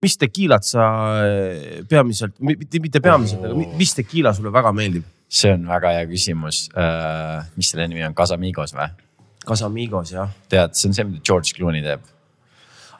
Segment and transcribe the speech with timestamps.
[0.00, 0.84] mis tekiilat sa
[1.20, 5.08] äh, peamiselt, mitte, mitte peamiselt, aga mi- mis tekiila sulle väga meeldib?
[5.30, 7.44] see on väga hea küsimus uh,.
[7.56, 8.88] mis selle nimi on, Casamigos või?
[9.46, 10.32] Casamigos jah.
[10.50, 12.08] tead, see on see, mida George Clooney teeb.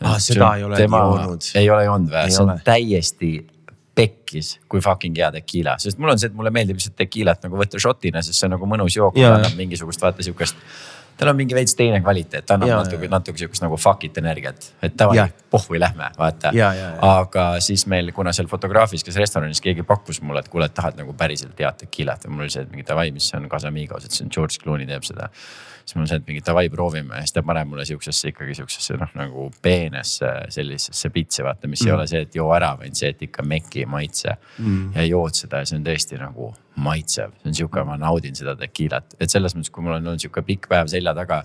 [0.00, 1.48] ah, seda ei olegi joonud.
[1.58, 2.28] ei ole joonud või?
[2.28, 2.60] see on ole.
[2.68, 3.32] täiesti
[4.00, 7.58] pekkis, kui fucking hea tekiila, sest mul on see, et mulle meeldib lihtsalt tekiilat nagu
[7.58, 10.60] võtta šotina, sest see on nagu mõnus jook, annab mingisugust vaata sihukest
[11.20, 14.18] tal on mingi veits teine kvaliteet, ta annab ja, natuke, natuke sihukest nagu fuck it
[14.20, 16.52] energiat, et davai, pohhui lähme, vaata.
[17.06, 21.14] aga siis meil, kuna seal fotograafilises restoranis keegi pakkus mulle, et kuule, et tahad nagu
[21.18, 24.16] päriselt head tekilat ja mul oli see, et mingi davai, mis see on Casamigos, et
[24.16, 25.28] see on George Clooney teeb seda
[25.90, 27.18] siis mul on see, et mingi davai, proovime.
[27.18, 31.82] Ja siis ta paneb mulle sihukesesse ikkagi sihukesesse noh, nagu peenesse sellisesse pitsi vaata, mis
[31.82, 31.88] mm.
[31.88, 34.36] ei ole see, et joo ära, vaid see, et ikka meki maitse.
[34.60, 34.94] Mm..
[34.94, 38.54] ja jood seda ja see on tõesti nagu maitsev, see on sihuke, ma naudin seda
[38.58, 41.42] tekiilat, et selles mõttes, kui mul on olnud sihuke pikk päev selja taga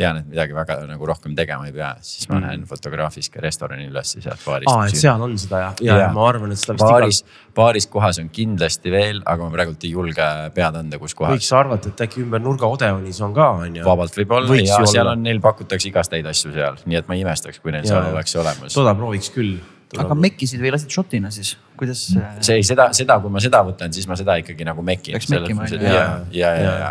[0.00, 2.44] tean, et midagi väga nagu rohkem tegema ei pea, siis ma mm.
[2.46, 4.70] lähen fotograafiks ka restorani üles sealt baarist.
[4.72, 7.48] aa, et seal on seda ja, ja, ja ma arvan, et seda vist baaris igal...,
[7.60, 11.36] baaris kohas on kindlasti veel, aga ma praegult ei julge pead anda, kus kohas.
[11.36, 13.84] võiks arvata, et äkki ümber nurga Odeonis on ka on ju.
[13.86, 17.18] vabalt võib olla võiks ja seal on, neil pakutakse igasteid asju seal, nii et ma
[17.18, 18.76] ei imestaks, kui neil ja, seal oleks olemas.
[18.76, 19.60] toda prooviks küll
[19.98, 22.06] aga mekkisid või lasid šotina siis, kuidas?
[22.14, 25.16] see ei, seda, seda, kui ma seda võtan, siis ma seda ikkagi nagu mekin.
[25.16, 25.80] peaks mekkima on ju.
[25.82, 26.90] ja, ja, ja, ja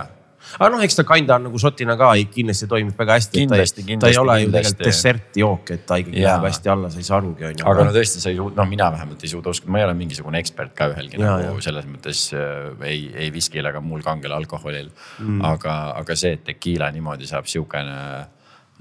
[0.57, 3.43] aga noh, eks ta kinda on nagu šotina ka kindlasti toimib väga hästi.
[3.43, 4.01] kindlasti, kindlasti.
[4.05, 7.19] ta ei ole ju tegelikult dessertjook, et ta ikkagi läheb hästi alla, sa ei saa
[7.19, 7.67] arugi on ju.
[7.73, 9.95] aga no tõesti, sa ei suuda, noh, mina vähemalt ei suuda uskuda, ma ei ole
[9.99, 11.67] mingisugune ekspert ka ühelgi ja, nagu ja.
[11.69, 15.39] selles mõttes äh, ei, ei viskil ega muul kangel alkoholil mm..
[15.53, 17.97] aga, aga see, et tekiila niimoodi saab sihukene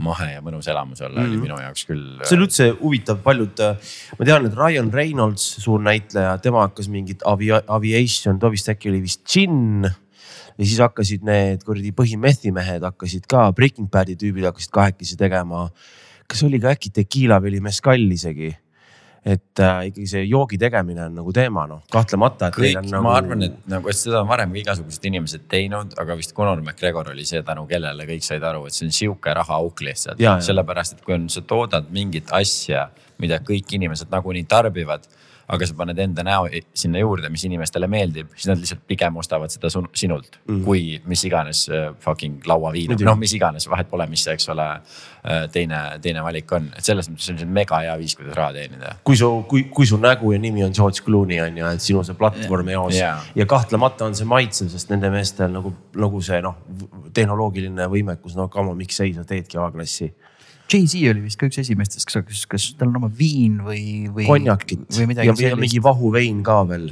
[0.05, 1.31] mahe ja mõnus elamus olla mm.
[1.31, 2.05] oli minu jaoks küll.
[2.23, 6.91] see on üldse huvitav, paljud, äh, ma tean, et Ryan Reynolds, suur näitleja, tema hakkas
[6.93, 9.89] mingit avi, aviation, too vist äkki oli vist džinn
[10.59, 15.69] ja siis hakkasid need kuradi põhimehhi mehed hakkasid ka, Breaking Bad'i tüübid hakkasid kahekesi tegema.
[16.29, 18.51] kas oli ka äkki tekiila või oli meskall isegi?
[19.29, 22.51] et äh, ikkagi see joogi tegemine on nagu teema, noh kahtlemata.
[22.55, 23.03] kõik, nagu...
[23.05, 26.63] ma arvan, et nagu, et seda on varem ka igasugused inimesed teinud, aga vist Conor
[26.63, 30.23] McGregor oli see, tänu kellele kõik said aru, et see on sihuke rahaauk lihtsalt.
[30.47, 32.89] sellepärast, et kui on, sa toodad mingit asja,
[33.19, 35.07] mida kõik inimesed nagunii tarbivad
[35.49, 39.53] aga sa paned enda näo sinna juurde, mis inimestele meeldib, siis nad lihtsalt pigem ostavad
[39.53, 40.65] seda sinult mm, -hmm.
[40.65, 44.67] kui mis iganes uh, fucking lauaviina, noh, mis iganes, vahet pole, mis see, eks ole
[44.77, 48.53] uh,, teine, teine valik on, et selles mõttes on see mega hea viis, kuidas raha
[48.59, 48.95] teenida.
[49.05, 52.05] kui su, kui, kui su nägu ja nimi on George Clooney on ju, et sinu
[52.05, 53.25] see platvorm eos yeah.
[53.35, 56.61] ja kahtlemata on see maitsev, sest nende meestel nagu, nagu see noh,
[57.17, 60.13] tehnoloogiline võimekus, no come on, miks ei, sa teedki A-klassi
[60.69, 64.27] Jay-Z oli vist ka üks esimestest, kas, kas, kas tal on oma viin või, või.
[64.29, 66.91] konjakit või midagi ja, ja mingi vahuvein ka veel.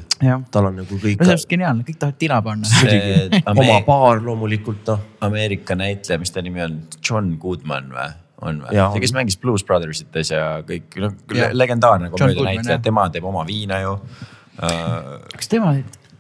[0.55, 1.21] tal on nagu kõik.
[1.21, 2.71] no see on geniaalne, kõik tahavad tina panna.
[2.81, 5.03] muidugi, oma baar loomulikult noh.
[5.29, 8.09] Ameerika näitleja, mis ta nimi on, John Goodman või?
[8.47, 8.79] on või?
[8.79, 13.83] see, kes mängis Blues Brothers ites ja kõik, noh legendaarne komöödianäitleja, tema teeb oma viina
[13.85, 15.15] ju uh....
[15.37, 15.77] kas tema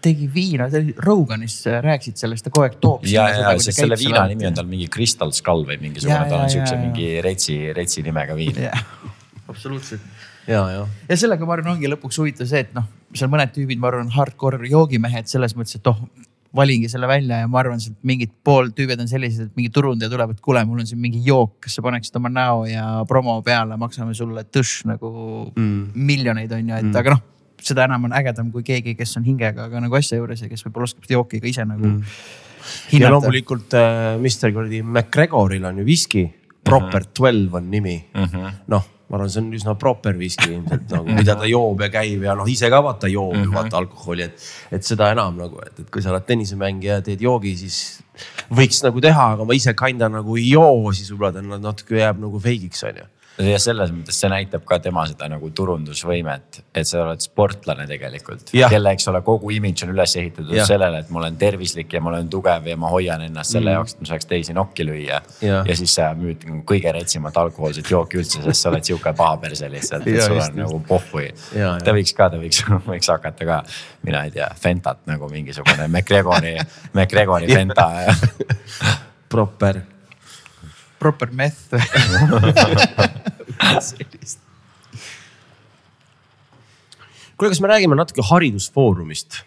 [0.06, 0.68] tegi viina,
[1.04, 3.06] Roganis rääkisid sellest, ta kogu aeg toob.
[3.10, 6.52] ja, ja, sest selle viina nimi on tal mingi Crystal Skull või mingisugune, tal on
[6.52, 8.62] siukse mingi retsi, retsi nimega viin.
[9.50, 10.06] absoluutselt.
[10.46, 10.86] ja, ja.
[11.10, 14.10] ja sellega ma arvan, ongi lõpuks huvitav see, et noh, seal mõned tüübid, ma arvan,
[14.14, 16.00] hardcore joogimehed selles mõttes, et oh
[16.56, 20.08] valingi selle välja ja ma arvan, et mingid pool tüübid on sellised, et mingi turundaja
[20.12, 23.38] tuleb, et kuule, mul on siin mingi jook, kas sa paneksid oma näo ja promo
[23.46, 25.10] peale, maksame sulle tõš nagu
[25.52, 25.80] mm.
[25.94, 27.00] miljoneid on ju, et mm.
[27.02, 27.24] aga noh
[27.66, 30.66] seda enam on ägedam, kui keegi, kes on hingega ka nagu asja juures ja kes
[30.66, 32.18] võib-olla oskab seda jooki ka ise nagu mm.
[32.92, 33.04] hinnata.
[33.04, 36.26] ja loomulikult äh, Mr kuradi McGregoril on ju viski,
[36.66, 37.14] Proper -hmm.
[37.14, 38.54] Twelve on nimi mm -hmm..
[38.66, 42.24] noh, ma arvan, see on üsna proper viski ilmselt nagu, mida ta joob ja käib
[42.26, 43.54] ja noh, ise ka vaata joob mm -hmm.
[43.54, 44.46] vaata alkoholi, et.
[44.72, 48.02] et seda enam nagu, et, et kui sa oled tennisemängija ja teed joogi, siis
[48.50, 52.18] võiks nagu teha, aga ma ise kinda nagu ei joo, siis võib-olla ta natuke jääb
[52.18, 53.06] nagu fake'iks on ju
[53.44, 58.52] ja selles mõttes see näitab ka tema seda nagu turundusvõimet, et sa oled sportlane tegelikult,
[58.52, 60.66] kelle, eks ole, kogu imidž on üles ehitatud ja.
[60.68, 63.76] sellele, et ma olen tervislik ja ma olen tugev ja ma hoian ennast selle mm.
[63.76, 65.20] jaoks, et ma saaks teisi nokki lüüa.
[65.44, 65.62] Ja.
[65.76, 70.22] siis sa müüd kõige retsimat alkohoolset jooki üldse, sest sa oled sihuke pahaperse lihtsalt, et
[70.24, 71.28] sul on nagu pohhui.
[71.52, 72.62] ta võiks ka, ta võiks,
[72.92, 73.60] võiks hakata ka,
[74.06, 76.56] mina ei tea, Fentat nagu mingisugune McGregori,
[76.96, 77.90] McGregori Fenta
[79.28, 79.95] Proper
[80.98, 81.74] proper meth
[83.80, 84.40] sellist.
[87.36, 89.42] kuule, kas me räägime natuke haridusfoorumist?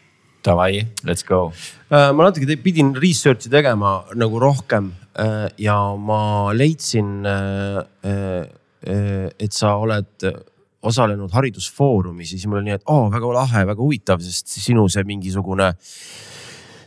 [0.46, 1.52] Davai, let's go.
[1.92, 8.46] Äh, ma natuke pidin research'i tegema nagu rohkem äh, ja ma leidsin, äh,
[8.80, 10.24] et sa oled
[10.80, 14.54] osalenud haridusfoorumis ja siis mul oli nii, et oo oh, väga lahe, väga huvitav, sest
[14.54, 15.74] sinu see mingisugune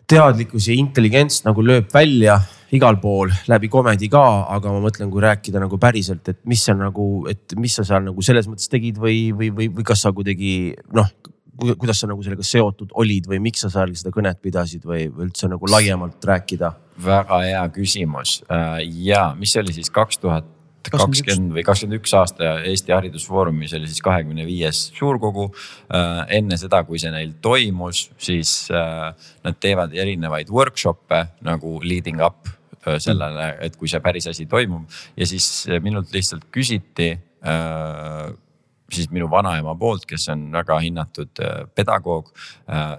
[0.08, 2.38] teadlikkus ja intelligents nagu lööb välja
[2.72, 4.22] igal pool läbi komedi ka,
[4.54, 8.06] aga ma mõtlen, kui rääkida nagu päriselt, et mis sa nagu, et mis sa seal
[8.06, 11.10] nagu selles mõttes tegid või, või, või, või kas sa kuidagi noh,
[11.52, 15.28] kuidas sa nagu sellega seotud olid või miks sa seal seda kõnet pidasid või, või
[15.28, 16.72] üldse nagu laiemalt rääkida?
[17.02, 20.48] väga hea küsimus äh, ja mis see oli siis kaks tuhat
[20.90, 25.48] kakskümmend või kakskümmend üks aasta Eesti Haridusfoorumis oli siis kahekümne viies suurkogu.
[25.94, 29.12] Äh, enne seda, kui see neil toimus, siis äh,
[29.44, 32.50] nad teevad erinevaid workshop'e nagu leading up
[32.98, 37.12] sellele, et kui see päris asi toimub ja siis minult lihtsalt küsiti
[38.92, 41.40] siis minu vanaema poolt, kes on väga hinnatud
[41.74, 42.28] pedagoog.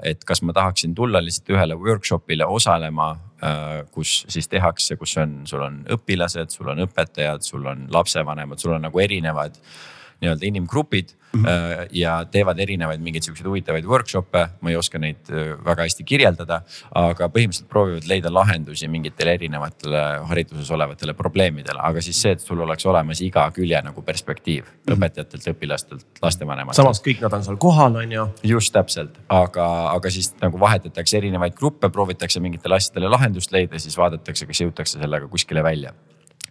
[0.03, 3.11] et kas ma tahaksin tulla lihtsalt ühele workshop'ile osalema
[3.43, 8.61] Äh, kus siis tehakse, kus on, sul on õpilased, sul on õpetajad, sul on lapsevanemad,
[8.61, 9.57] sul on nagu erinevad
[10.23, 11.87] nii-öelda inimgrupid mm -hmm.
[11.91, 14.47] ja teevad erinevaid mingeid siukseid huvitavaid workshop'e.
[14.61, 16.61] ma ei oska neid äh, väga hästi kirjeldada,
[16.95, 22.59] aga põhimõtteliselt proovivad leida lahendusi mingitele erinevatele hariduses olevatele probleemidele, aga siis see, et sul
[22.59, 24.97] oleks olemas iga külje nagu perspektiiv mm -hmm.
[24.97, 26.75] õpetajatelt, õpilastelt, lastevanematelt.
[26.75, 28.27] samas kõik nad on seal kohal, on ju.
[28.43, 33.97] just täpselt, aga, aga siis nagu vahetatakse erinevaid gruppe, proovitakse mingitele asjadele lahendust leida, siis
[33.97, 35.93] vaadatakse, kas jõutakse sellega kuskile välja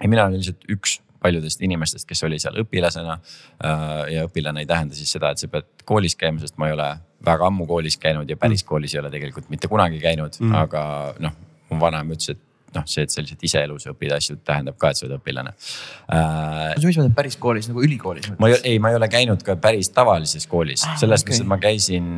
[0.03, 3.19] ja mina olen lihtsalt üks paljudest inimestest, kes oli seal õpilasena.
[3.65, 6.77] Äh, ja õpilane ei tähenda siis seda, et sa pead koolis käima, sest ma ei
[6.77, 6.89] ole
[7.25, 8.69] väga ammu koolis käinud ja päris mm.
[8.69, 10.83] koolis ei ole tegelikult mitte kunagi käinud mm., aga
[11.23, 11.37] noh,
[11.71, 12.43] mu vanaema ütles, et
[12.77, 15.53] noh, see, et sa lihtsalt ise elus õpid asju, tähendab ka, et sa oled õpilane
[15.53, 16.75] äh,.
[16.77, 18.31] mis mõttes päris koolis nagu ülikoolis?
[18.41, 21.33] ma ei, ei, ma ei ole käinud ka päris tavalises koolis ah,, selles okay.
[21.33, 22.09] mõttes, et ma käisin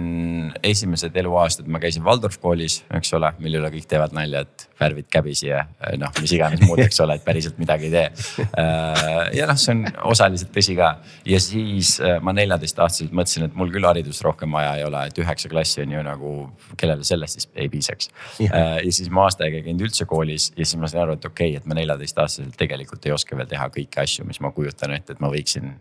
[0.65, 5.09] esimesed eluaastad, ma käisin Waldorf koolis, eks ole, mille üle kõik teevad nalja, et värvid
[5.13, 5.65] käbisi ja
[6.01, 9.35] noh, mis iganes muud, eks ole, et päriselt midagi ei tee äh,.
[9.41, 9.85] ja noh, see on
[10.15, 10.95] osaliselt tõsi ka
[11.29, 15.21] ja siis äh, ma neljateistaastaselt mõtlesin, et mul küll haridust rohkem vaja ei ole, et
[15.23, 16.35] üheksa klassi on ju nagu,
[16.81, 18.11] kellele sellest siis ei piisaks.
[18.45, 21.03] Äh, ja siis ma aasta aega ei käinud üldse koolis siis, ja siis ma sain
[21.03, 24.41] aru, et okei okay,, et ma neljateistaastaselt tegelikult ei oska veel teha kõiki asju, mis
[24.45, 25.73] ma kujutan ette, et ma võiksin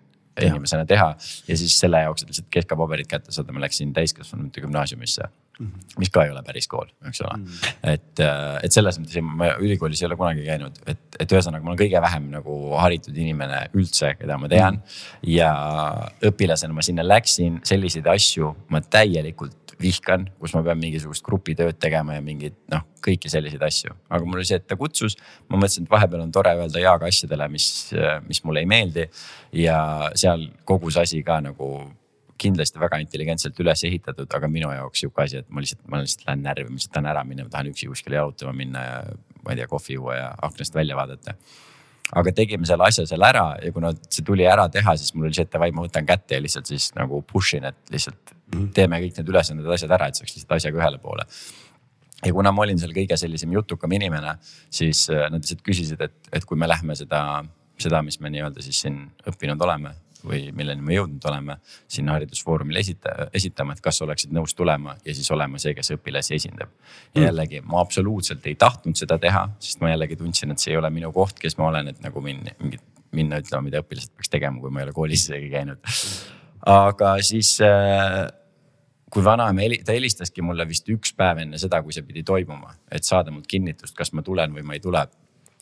[0.42, 1.13] inimesena teha.
[1.48, 5.30] ja siis selle jaoks, et lihtsalt keskpaberid kätte saada, ma läksin täiskasvanute gümnaasiumisse.
[6.00, 7.45] Mis ka ei ole päris kool, eks ole mm.
[7.45, 7.91] -hmm.
[7.94, 11.73] et, äh, et selles mõttes ma ülikoolis ei ole kunagi käinud, et, et ühesõnaga ma
[11.73, 14.81] olen kõige vähem nagu haritud inimene üldse, keda ma tean mm.
[14.81, 15.29] -hmm.
[15.35, 15.51] ja
[16.31, 22.17] õpilasena ma sinna läksin, selliseid asju ma täielikult vihkan, kus ma pean mingisugust grupitööd tegema
[22.17, 23.94] ja mingeid noh, kõiki selliseid asju.
[24.09, 25.17] aga mul oli see, et ta kutsus,
[25.49, 27.67] ma mõtlesin, et vahepeal on tore öelda jaa ka asjadele, mis,
[28.27, 29.09] mis mulle ei meeldi.
[29.53, 31.73] ja seal kogu see asi ka nagu
[32.44, 36.25] kindlasti väga intelligentselt üles ehitatud, aga minu jaoks sihuke asi, et ma lihtsalt, ma lihtsalt
[36.30, 38.98] lähen närvi, ma lihtsalt tahan ära minna, ma tahan üksi kuskile jalutama minna ja
[39.44, 41.38] ma ei tea, kohvi juua ja aknast välja vaadata
[42.12, 45.38] aga tegime selle asja seal ära ja kuna see tuli ära teha, siis mul oli
[45.38, 48.69] see, et davai, ma võtan kätte ja lihtsalt siis nagu push in, et lihtsalt mhm.
[48.75, 51.25] teeme kõik need ülesanded, asjad ära, et saaks lihtsalt asjaga ühele poole.
[52.24, 54.38] ja kuna ma olin seal kõige sellisem jutukam inimene,
[54.72, 57.44] siis äh, nad lihtsalt küsisid, et, et kui me lähme seda,
[57.81, 59.00] seda, mis me nii-öelda siis siin
[59.30, 59.95] õppinud oleme
[60.27, 61.57] või milleni me jõudnud oleme
[61.91, 66.37] sinna haridusfoorumile esita, esitama, et kas oleksid nõus tulema ja siis olema see, kes õpilasi
[66.39, 66.71] esindab.
[67.13, 67.25] ja mm.
[67.27, 70.89] jällegi ma absoluutselt ei tahtnud seda teha, sest ma jällegi tundsin, et see ei ole
[70.93, 72.55] minu koht, kes ma olen, et nagu minna,
[73.13, 75.91] minna ütlema, mida õpilased peaks tegema, kui ma ei ole koolis isegi käinud.
[76.73, 78.23] aga siis äh,
[79.13, 83.05] kui vanaema, ta helistaski mulle vist üks päev enne seda, kui see pidi toimuma, et
[83.05, 85.03] saada mult kinnitust, kas ma tulen või ma ei tule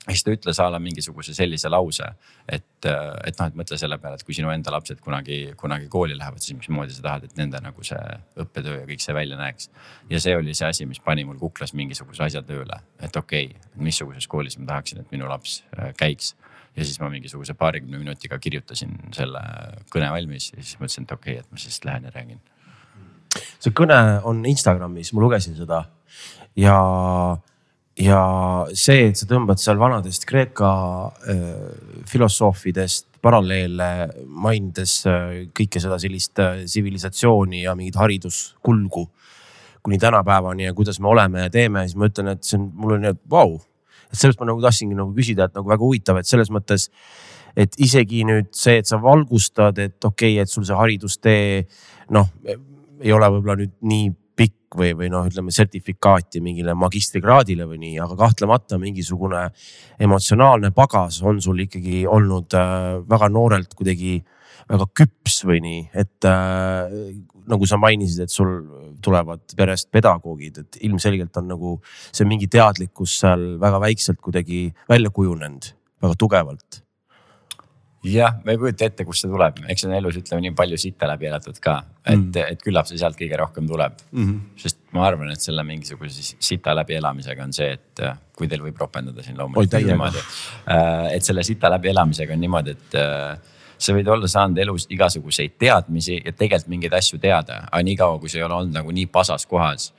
[0.08, 2.08] ja siis ta ütles a la mingisuguse sellise lause,
[2.50, 6.16] et, et noh, et mõtle selle peale, et kui sinu enda lapsed kunagi, kunagi kooli
[6.18, 8.00] lähevad, siis mismoodi sa tahad, et nende nagu see
[8.42, 9.70] õppetöö ja kõik see välja näeks.
[10.10, 13.76] ja see oli see asi, mis pani mul kuklas mingisuguse asja tööle, et okei okay,,
[13.78, 16.34] missuguses koolis ma tahaksin, et minu laps äh, käiks.
[16.76, 19.42] ja siis ma mingisuguse paarikümne minutiga kirjutasin selle
[19.94, 22.42] kõne valmis ja siis mõtlesin, et okei okay,, et ma siis lähen ja räägin.
[23.60, 25.86] see kõne on Instagramis, ma lugesin seda
[26.58, 26.76] ja
[28.00, 28.22] ja
[28.78, 30.72] see, et sa tõmbad seal vanadest Kreeka
[31.28, 33.90] äh, filosoofidest paralleele,
[34.26, 39.08] mainides äh, kõike seda sellist äh, tsivilisatsiooni ja mingit hariduskulgu
[39.82, 42.96] kuni tänapäevani ja kuidas me oleme ja teeme, siis ma ütlen, et see on, mul
[43.00, 43.58] on, et vau.
[44.12, 46.90] et sellest ma nagu tahtsingi nagu küsida, et nagu väga huvitav, et selles mõttes,
[47.58, 51.64] et isegi nüüd see, et sa valgustad, et okei okay,, et sul see haridustee
[52.14, 52.30] noh,
[53.02, 54.12] ei ole võib-olla nüüd nii
[54.72, 59.50] pikk või, või noh, ütleme sertifikaati mingile magistrikraadile või nii, aga kahtlemata mingisugune
[60.00, 64.22] emotsionaalne pagas on sul ikkagi olnud äh, väga noorelt kuidagi
[64.70, 66.88] väga küps või nii, et äh,
[67.48, 68.62] nagu sa mainisid, et sul
[69.04, 71.80] tulevad perest pedagoogid, et ilmselgelt on nagu
[72.12, 76.84] see mingi teadlikkus seal väga väikselt kuidagi välja kujunenud, väga tugevalt
[78.04, 81.10] jah, ma ei kujuta ette, kust see tuleb, eks on elus ütleme nii palju sitta
[81.10, 84.24] läbi elatud ka, et mm., et küllap see sealt kõige rohkem tuleb mm.
[84.24, 84.40] -hmm.
[84.64, 88.80] sest ma arvan, et selle mingisuguse sita läbielamisega on see, et äh, kui teil võib
[88.82, 90.24] ropendada siin loomulikult niimoodi.
[90.66, 93.38] Äh, et selle sita läbielamisega on niimoodi, et äh,
[93.78, 98.30] sa võid olla saanud elus igasuguseid teadmisi ja tegelikult mingeid asju teada, aga niikaua, kui
[98.30, 99.92] sa ei ole olnud nagu nii pasas kohas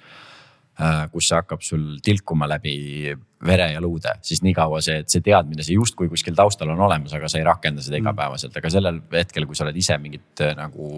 [1.12, 3.12] kus see hakkab sul tilkuma läbi
[3.47, 6.81] vere ja luude, siis nii kaua see, et see teadmine, see justkui kuskil taustal on
[6.87, 10.45] olemas, aga sa ei rakenda seda igapäevaselt, aga sellel hetkel, kui sa oled ise mingit
[10.45, 10.88] äh, nagu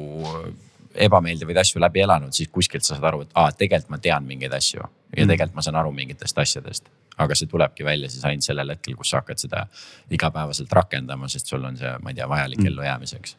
[0.94, 4.52] ebameeldivaid asju läbi elanud, siis kuskilt sa saad aru, et aa, tegelikult ma tean mingeid
[4.54, 5.32] asju ja mm.
[5.32, 6.92] tegelikult ma saan aru mingitest asjadest.
[7.18, 9.66] aga see tulebki välja siis ainult sellel hetkel, kus sa hakkad seda
[10.10, 12.70] igapäevaselt rakendama, sest sul on see, ma ei tea, vajalik mm.
[12.70, 13.36] ellujäämiseks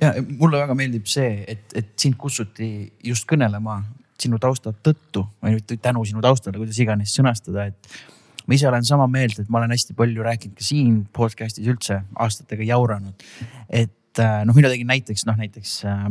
[0.00, 2.68] ja mulle väga meeldib see, et, et sind kutsuti
[3.04, 3.80] just kõnelema
[4.22, 7.98] sinu tausta tõttu või tänu sinu taustale, kuidas iganes sõnastada, et
[8.46, 12.00] ma ise olen sama meelt, et ma olen hästi palju rääkinud ka siin podcast'is üldse
[12.16, 13.28] aastatega jauranud.
[13.68, 16.08] et äh, noh, mina tegin näiteks noh, näiteks äh,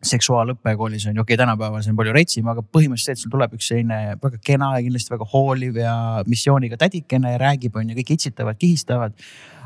[0.00, 3.56] seksuaalõpe koolis on ju, okei okay,, tänapäeval see on palju retsim, aga põhimõtteliselt sul tuleb
[3.56, 5.94] üks selline väga kena ja kindlasti väga hooliv ja
[6.28, 9.16] missiooniga tädikene ja räägib, on ju, kõik itsitavad, kihistavad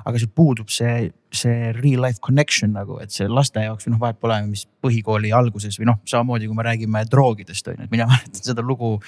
[0.05, 4.03] aga seal puudub see, see real life connection nagu, et see laste jaoks või noh,
[4.03, 7.95] vahet pole, mis põhikooli alguses või noh, samamoodi kui me räägime droogidest on ju, et
[7.95, 8.99] mina mäletan seda lugu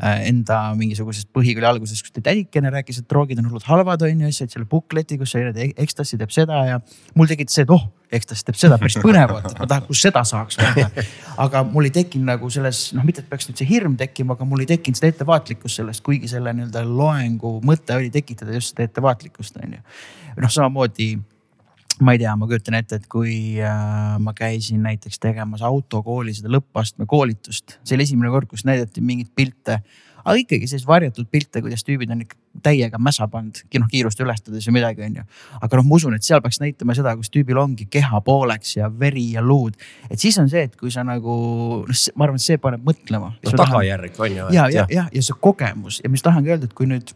[0.00, 4.30] Äh, enda mingisugusest põhikooli alguses, kus tädikene rääkis, et droogid on hullult halvad, on ju,
[4.30, 6.78] siis said selle bukleti, kus oli, et ekstasi teeb seda ja
[7.18, 7.84] mul tekitas see, et oh,
[8.16, 11.04] ekstasi teeb seda, päris põnev, et ma tahan, kus seda saaks vaata.
[11.44, 14.48] aga mul ei tekkinud nagu selles, noh, mitte et peaks nüüd see hirm tekkima, aga
[14.48, 18.88] mul ei tekkinud seda ettevaatlikkust sellest, kuigi selle nii-öelda loengu mõte oli tekitada just seda
[18.88, 19.84] ettevaatlikkust, on ju.
[20.40, 21.12] Noh, samamoodi
[22.00, 26.52] ma ei tea, ma kujutan ette, et kui äh, ma käisin näiteks tegemas autokooli seda
[26.52, 29.82] lõppastme koolitust, see oli esimene kord, kus näidati mingeid pilte.
[30.22, 34.68] aga ikkagi selliseid varjatud pilte, kuidas tüübid on ikka täiega mässa pannud, noh kiirust ületades
[34.68, 35.24] või midagi, on ju.
[35.60, 38.88] aga noh, ma usun, et seal peaks näitama seda, kus tüübil ongi keha pooleks ja
[38.88, 39.76] veri ja luud.
[40.08, 41.34] et siis on see, et kui sa nagu,
[41.88, 43.34] noh, ma arvan, et see paneb mõtlema.
[43.36, 44.52] no tagajärg on ju.
[44.54, 47.14] ja, ja, ja, ja see kogemus ja mis tahangi öelda, et kui nüüd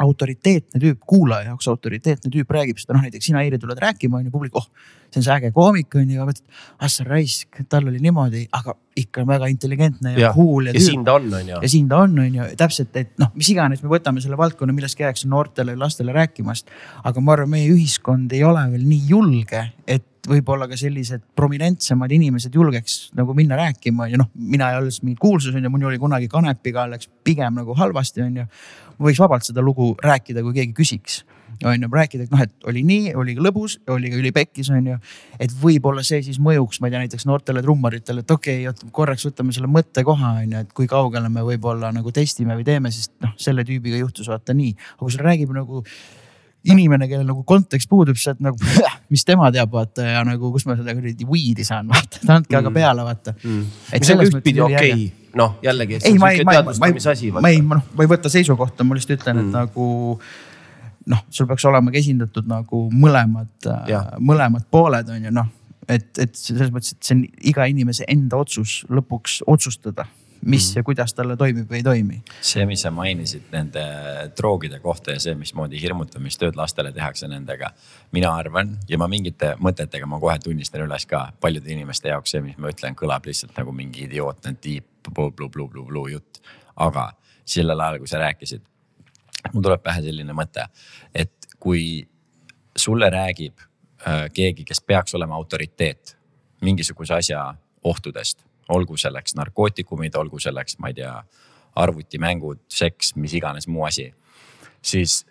[0.00, 4.28] autoriteetne tüüp, kuulaja jaoks autoriteetne tüüp räägib seda, noh näiteks sina, Eiri, tuled rääkima, on
[4.28, 4.66] ju, publik, oh,
[5.10, 8.76] see on see äge koomik, on ju, mõtled, ah sa raisk, tal oli niimoodi, aga
[9.00, 10.74] ikka väga intelligentne ja, ja cool ja.
[10.76, 11.60] ja siin ta on, on ju.
[11.62, 14.74] ja siin ta on, on ju, täpselt, et noh, mis iganes me võtame selle valdkonna,
[14.76, 16.70] millest käiakse noortele ja lastele rääkimast.
[17.04, 22.12] aga ma arvan, meie ühiskond ei ole veel nii julge, et võib-olla ka sellised prominentsemad
[22.12, 25.88] inimesed julgeks nagu minna rääkima ja noh, mina ei olnud mingi kuulsus on ju, mul
[25.88, 28.48] oli kunagi kanepiga läks pigem nagu halvasti, on ju
[29.00, 31.22] võiks vabalt seda lugu rääkida, kui keegi küsiks
[31.64, 34.96] on ju, rääkida, et noh, et oli nii, oli lõbus, oli ka ülipekkis, on ju.
[35.40, 39.26] et võib-olla see siis mõjuks, ma ei tea, näiteks noortele trummaritele, et okei okay,, korraks
[39.28, 43.12] võtame selle mõttekoha, on ju, et kui kaugele me võib-olla nagu testime või teeme, sest
[43.24, 44.72] noh, selle tüübiga juhtus vaata nii.
[44.94, 45.84] aga kui sul räägib nagu
[46.68, 48.72] inimene, kellel nagu kontekst puudub, siis sa oled nagu,
[49.12, 52.68] mis tema teab, vaata ja nagu, kus ma seda kuradi weed'i saan, vaata, andke aga
[52.68, 52.76] mm.
[52.76, 53.64] peale, vaata mm..
[53.96, 55.08] mis on ühtpidi okei okay.,
[55.40, 56.00] noh jällegi.
[56.04, 58.98] ei, ma ei, ma ei, ma ei, ma ei, noh, ma ei võta seisukohta, ma
[58.98, 59.88] lihtsalt ütlen mm., et nagu
[61.10, 63.70] noh, sul peaks olema ka esindatud nagu mõlemad,
[64.20, 65.48] mõlemad pooled on ju noh,
[65.88, 70.06] et, et selles mõttes, et see on iga inimese enda otsus lõpuks otsustada
[70.46, 70.78] mis mm.
[70.78, 72.18] ja kuidas talle toimib või ei toimi.
[72.40, 73.82] see, mis sa mainisid nende
[74.36, 77.70] droogide kohta ja see, mismoodi hirmutamistööd lastele tehakse nendega.
[78.12, 82.40] mina arvan ja ma mingite mõtetega ma kohe tunnistan üles ka paljude inimeste jaoks see,
[82.44, 86.40] mis ma ütlen, kõlab lihtsalt nagu mingi idiootne tiip blu-blu-blu-blu jutt.
[86.76, 87.12] aga
[87.44, 88.62] sellel ajal, kui sa rääkisid,
[89.52, 90.68] mul tuleb pähe selline mõte,
[91.14, 92.06] et kui
[92.76, 93.58] sulle räägib
[94.06, 96.16] äh, keegi, kes peaks olema autoriteet
[96.62, 97.42] mingisuguse asja
[97.84, 101.14] ohtudest olgu selleks narkootikumid, olgu selleks, ma ei tea,
[101.80, 104.14] arvutimängud, seks, mis iganes muu asi.
[104.82, 105.26] siis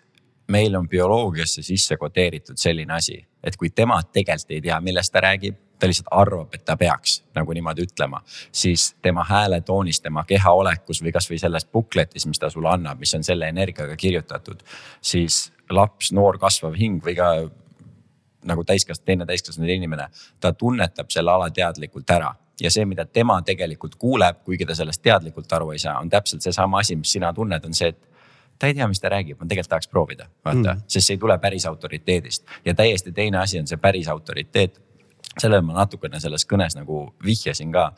[0.48, 5.22] meil on bioloogiasse sisse kodeeritud selline asi, et kui tema tegelikult ei tea, millest ta
[5.24, 8.20] räägib, ta lihtsalt arvab, et ta peaks nagu niimoodi ütlema,
[8.52, 13.24] siis tema hääletoonis, tema kehaolekus või kasvõi selles bukletis, mis ta sulle annab, mis on
[13.24, 14.62] selle energiaga kirjutatud,
[15.00, 17.30] siis laps, noor kasvav hing või ka
[18.50, 20.08] nagu täiskasvanud, teine täiskasvanud inimene,
[20.40, 25.52] ta tunnetab selle alateadlikult ära ja see, mida tema tegelikult kuuleb, kuigi ta sellest teadlikult
[25.52, 28.10] aru ei saa, on täpselt seesama asi, mis sina tunned, on see, et
[28.60, 31.22] ta ei tea, mis ta räägib, ma tegelikult tahaks proovida, vaata mm., sest see ei
[31.22, 34.80] tule päris autoriteedist ja täiesti teine asi on see päris autoriteet.
[35.38, 37.92] sellele ma natukene selles kõnes nagu vihjasin ka,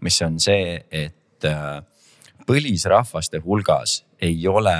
[0.00, 1.82] mis on see, et äh,
[2.46, 4.76] põlisrahvaste hulgas ei ole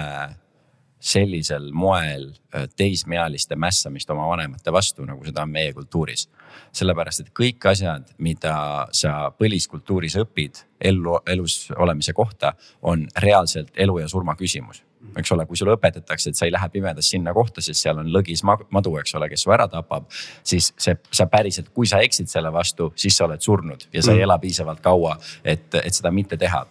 [1.02, 6.28] sellisel moel äh, teismealiste mässamist oma vanemate vastu, nagu seda on meie kultuuris.
[6.72, 8.54] Sellepärast, et kõik asjad, mida
[8.94, 14.82] sa põliskultuuris õpid ellu, elus olemise kohta, on reaalselt elu ja surma küsimus
[15.18, 18.10] eks ole, kui sulle õpetatakse, et sa ei lähe pimedas sinna kohta, sest seal on
[18.14, 20.06] lõgis madu, eks ole, kes su ära tapab.
[20.44, 24.12] siis see, sa päriselt, kui sa eksid selle vastu, siis sa oled surnud ja sa
[24.12, 24.16] mm.
[24.16, 26.64] ei ela piisavalt kaua, et, et seda mitte teha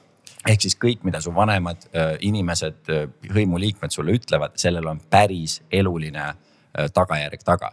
[0.49, 3.03] ehk siis kõik, mida su vanemad äh, inimesed, äh,
[3.35, 6.39] hõimuliikmed sulle ütlevad, sellel on päris eluline äh,
[6.93, 7.71] tagajärg taga.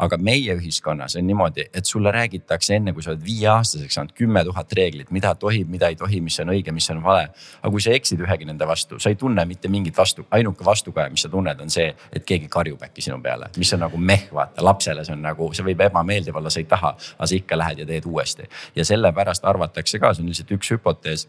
[0.00, 4.40] aga meie ühiskonnas on niimoodi, et sulle räägitakse enne, kui sa oled viieaastaseks saanud kümme
[4.48, 7.26] tuhat reeglit, mida tohib, mida ei tohi, mis on õige, mis on vale.
[7.60, 11.12] aga kui sa eksid ühegi nende vastu, sa ei tunne mitte mingit vastu, ainuke vastukaja,
[11.12, 14.24] mis sa tunned, on see, et keegi karjub äkki sinu peale, mis on nagu meh,
[14.32, 17.60] vaata lapsele see on nagu, see võib ebameeldiv olla, sa ei taha, aga sa ikka
[17.60, 18.48] lähed ja teed uuesti.
[18.76, 21.28] ja sellepärast arvatakse ka, see on lihtsalt üks hüpotees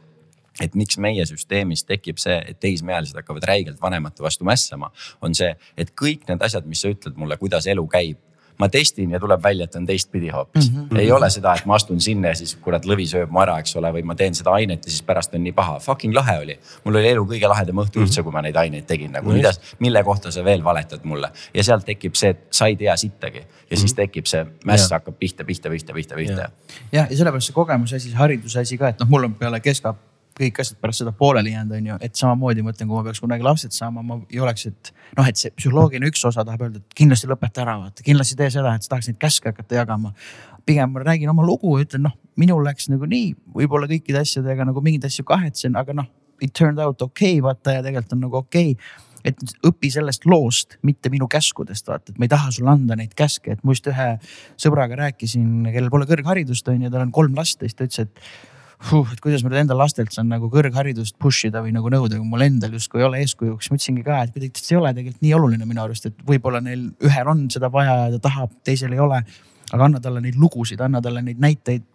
[0.61, 4.91] et miks meie süsteemis tekib see, et teismeealised hakkavad räigelt vanemate vastu mässama,
[5.21, 8.19] on see, et kõik need asjad, mis sa ütled mulle, kuidas elu käib
[8.61, 10.81] ma testin ja tuleb välja, et on teistpidi hoopis mm.
[10.81, 10.99] -hmm.
[10.99, 13.75] ei ole seda, et ma astun sinna ja siis kurat lõvi sööb mu ära, eks
[13.79, 15.79] ole, või ma teen seda ainet ja siis pärast on nii paha.
[15.79, 16.59] Fucking lahe oli.
[16.83, 18.09] mul oli elu kõige lahedam õhtu mm -hmm.
[18.09, 21.31] üldse, kui ma neid aineid tegin nagu, mida, mille kohta sa veel valetad mulle.
[21.53, 23.79] ja sealt tekib see, et sa ei tea sittagi ja mm -hmm.
[23.79, 24.01] siis mhm.
[24.01, 26.49] tekib see mäss hakkab pihta, pihta, pihta, pihta, pihta.
[26.91, 29.59] jah, ja sellepärast see kogemuse asi, see hariduse asi ka, et noh, mul on peale
[29.59, 33.21] keskap kõik asjad pärast seda pooleli jäänud, on ju, et samamoodi mõtlen, kui ma peaks
[33.23, 36.81] kunagi lapsed saama, ma ei oleks, et noh, et see psühholoogiline üks osa tahab öelda,
[36.81, 40.13] et kindlasti lõpeta ära, vaata, kindlasti tee seda, et sa tahaks neid käske hakata jagama.
[40.65, 44.81] pigem ma räägin oma lugu ütlen, noh, minul läks nagu nii, võib-olla kõikide asjadega nagu
[44.81, 46.09] mingeid asju kahetsen, aga noh,
[46.41, 49.07] it turned out okei okay,, vaata ja tegelikult on nagu okei okay.
[49.21, 53.11] Et õpi sellest loost, mitte minu käskudest, vaata, et ma ei taha sulle anda neid
[53.13, 54.07] käske, et ma just ühe
[54.57, 58.07] sõbraga rääkisin, kellel pole kõrgharidust on ju, tal on kolm last ja siis ta ütles,
[58.07, 58.49] et
[58.89, 62.17] huh, et kuidas ma nüüd enda lastelt saan nagu kõrgharidust push ida või nagu nõuda,
[62.17, 63.69] kui mul endal justkui ei ole eeskujuks.
[63.69, 66.63] ma ütlesingi ka, et kuidagi see ei ole tegelikult nii oluline minu arust, et võib-olla
[66.65, 69.21] neil ühel on seda vaja ja ta tahab, teisel ei ole.
[69.71, 71.85] aga anna talle neid lugusid, anna talle neid näiteid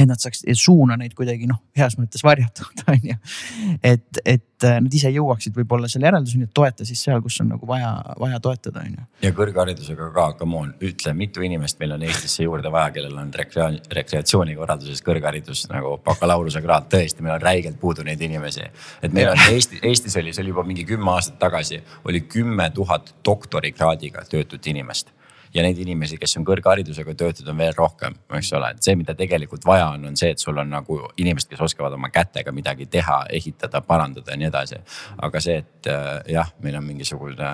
[0.00, 3.16] et nad saaks, suuna neid kuidagi noh, heas mõttes varjatud on ju.
[3.82, 7.50] et, et äh, nad ise jõuaksid võib-olla selle järelduseni, et toeta siis seal, kus on
[7.54, 7.90] nagu vaja,
[8.20, 9.06] vaja toetada, on ju.
[9.26, 13.32] ja kõrgharidusega ka, come on, ütle, mitu inimest meil on Eestisse juurde vaja, kellel on
[13.36, 18.66] rekrea-, rekreatsioonikorralduses kõrgharidus nagu bakalaureusekraad, tõesti, meil on räigelt puudu neid inimesi.
[19.02, 22.70] et meil on Eesti, Eestis oli, see oli juba mingi kümme aastat tagasi, oli kümme
[22.74, 25.12] tuhat doktorikraadiga töötut inimest
[25.54, 29.16] ja neid inimesi, kes on kõrgharidusega töötud, on veel rohkem, eks ole, et see, mida
[29.18, 32.86] tegelikult vaja on, on see, et sul on nagu inimesed, kes oskavad oma kätega midagi
[32.90, 34.78] teha, ehitada, parandada ja nii edasi.
[35.26, 37.50] aga see, et äh, jah, meil on mingisugune,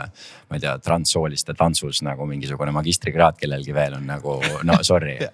[0.51, 4.37] ma ei tea, transsooliste tantsus nagu mingisugune magistrikraad kellelgi veel on nagu
[4.69, 5.31] no sorry ja,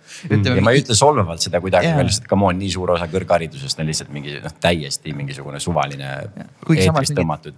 [0.63, 3.91] ma ei ütle solvavalt seda kuidagi yeah., lihtsalt come on, nii suur osa kõrgharidusest on
[3.91, 6.15] lihtsalt mingi noh, täiesti mingisugune suvaline.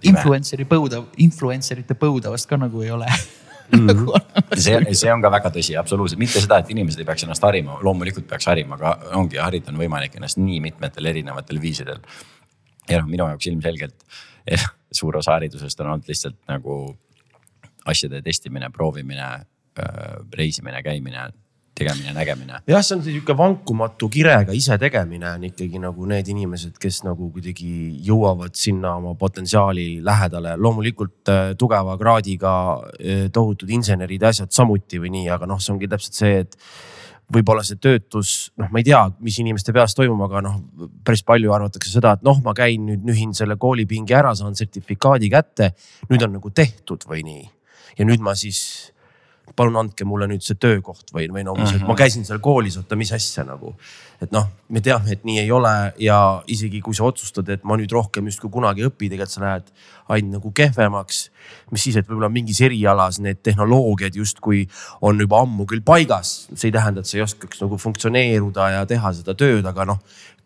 [0.09, 3.09] influencer'i põuda, influencer ite põuda vast ka nagu ei ole
[3.71, 3.89] mm.
[3.89, 4.57] -hmm.
[4.65, 7.79] see, see on ka väga tõsi, absoluutselt, mitte seda, et inimesed ei peaks ennast harima,
[7.83, 12.01] loomulikult peaks harima, aga ongi, harida on võimalik ennast nii mitmetel erinevatel viisidel.
[12.89, 14.05] ja noh, minu jaoks ilmselgelt
[14.47, 16.95] eh, suur osa haridusest on olnud lihtsalt nagu
[17.85, 19.45] asjade testimine, proovimine,
[20.33, 21.27] reisimine, käimine
[21.75, 22.61] tegemine, nägemine.
[22.67, 27.69] jah, see on sihuke vankumatu kirega isetegemine on ikkagi nagu need inimesed, kes nagu kuidagi
[28.07, 30.55] jõuavad sinna oma potentsiaali lähedale.
[30.57, 35.75] loomulikult äh, tugeva kraadiga äh, tohutud insenerid ja asjad samuti või nii, aga noh, see
[35.75, 36.55] ongi täpselt see, et
[37.35, 40.59] võib-olla see töötus, noh, ma ei tea, mis inimeste peas toimub, aga noh,
[41.05, 45.31] päris palju arvatakse seda, et noh, ma käin nüüd nühin selle koolipingi ära, saan sertifikaadi
[45.33, 45.71] kätte.
[46.11, 47.47] nüüd on nagu tehtud või nii.
[47.97, 48.93] ja nüüd ma siis
[49.55, 51.87] palun andke mulle nüüd see töökoht või, või no mm -hmm.
[51.87, 53.75] ma käisin seal koolis, oota, mis asja nagu.
[54.21, 57.75] et noh, me teame, et nii ei ole ja isegi kui sa otsustad, et ma
[57.75, 59.71] nüüd rohkem justkui kunagi ei õpi, tegelikult sa lähed
[60.07, 61.29] ainult nagu kehvemaks.
[61.71, 64.67] mis siis, et võib-olla mingis erialas need tehnoloogiad justkui
[65.01, 68.85] on juba ammu küll paigas, see ei tähenda, et sa ei oskaks nagu funktsioneeruda ja
[68.85, 69.99] teha seda tööd, aga noh,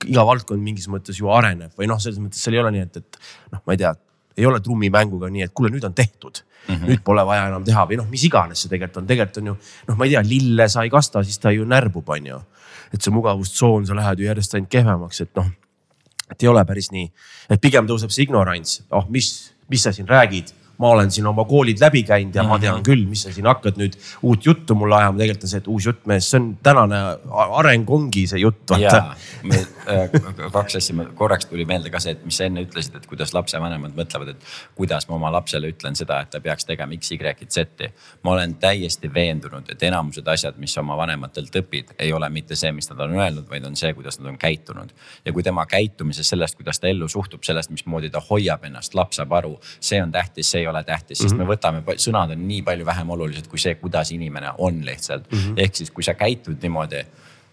[0.05, 2.97] iga valdkond mingis mõttes ju areneb või noh, selles mõttes seal ei ole nii, et,
[2.97, 3.19] et
[3.51, 3.93] noh, ma ei tea,
[4.39, 6.75] ei ole trummimänguga nii, et kuule, nüüd on tehtud mm.
[6.75, 6.91] -hmm.
[6.91, 9.55] nüüd pole vaja enam teha või noh, mis iganes see tegelikult on, tegelikult on ju
[9.89, 12.41] noh, ma ei tea, lille sa ei kasta, siis ta ju närbub, on ju.
[12.93, 15.51] et see mugavustsoon, sa lähed ju järjest ainult kehvemaks, et noh,
[16.31, 17.11] et ei ole päris nii,
[17.49, 21.43] et pigem tõuseb see ignorants, oh mis, mis sa siin räägid ma olen siin oma
[21.45, 22.49] koolid läbi käinud ja mm -hmm.
[22.49, 22.83] ma tean mhm.
[22.87, 25.17] küll, mis sa siin hakkad nüüd uut juttu mulle ajama.
[25.17, 26.99] tegelikult on see, et uus jutt mees, see on tänane
[27.59, 28.71] areng ongi see jutt.
[29.89, 30.09] Äh,
[30.51, 33.95] kaks asja, korraks tuli meelde ka see, et mis sa enne ütlesid, et kuidas lapsevanemad
[33.97, 34.43] mõtlevad, et
[34.75, 37.89] kuidas ma oma lapsele ütlen seda, et ta peaks tegema X, Y, Z-i.
[38.23, 42.71] ma olen täiesti veendunud, et enamused asjad, mis oma vanematelt õpid, ei ole mitte see,
[42.71, 44.93] mis nad on öelnud, vaid on see, kuidas nad on käitunud.
[45.25, 49.17] ja kui tema käitumises sellest, kuidas ta ellu suhtub, sellest, mismoodi ta hoiab ennast, laps
[49.17, 51.47] saab aru, see on tähtis, see ei ole tähtis, sest mm -hmm.
[51.47, 55.37] me võtame, sõnad on nii palju vähem olulised kui see, kuidas inimene on lihtsalt mm.
[55.37, 55.65] -hmm.
[55.65, 57.05] ehk siis, kui sa käitud niimoodi,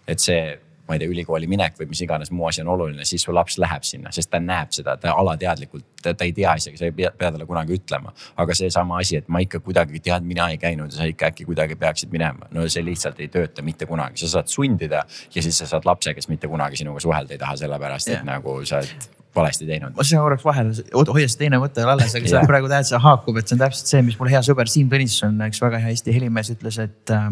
[0.07, 3.25] et see ma ei tea, ülikooli minek või mis iganes muu asi on oluline, siis
[3.27, 6.87] su laps läheb sinna, sest ta näeb seda, ta alateadlikult, ta ei tea isegi, sa
[6.87, 8.13] ei pea, pea talle kunagi ütlema.
[8.37, 11.45] aga seesama asi, et ma ikka kuidagi tead, mina ei käinud ja sa ikka äkki
[11.45, 15.03] kuidagi peaksid minema, no see lihtsalt ei tööta mitte kunagi, sa saad sundida
[15.35, 18.27] ja siis sa saad lapse, kes mitte kunagi sinuga suhelda ei taha, sellepärast et yeah.
[18.35, 19.95] nagu sa oled valesti teinud.
[19.97, 23.37] ma siin korraks vahele, hoia see teine mõte alles, aga sa praegu tead, see haakub,
[23.39, 26.15] et see on täpselt see, mis mul hea sõber Siim Tõnisson, üks väga hea Eesti
[26.15, 27.29] helimees ütles, et äh,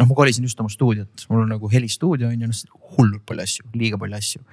[0.00, 3.46] noh, ma kolisin just oma stuudiot, mul on nagu helistuudio on ju, noh hullult palju
[3.46, 4.44] asju, liiga palju asju.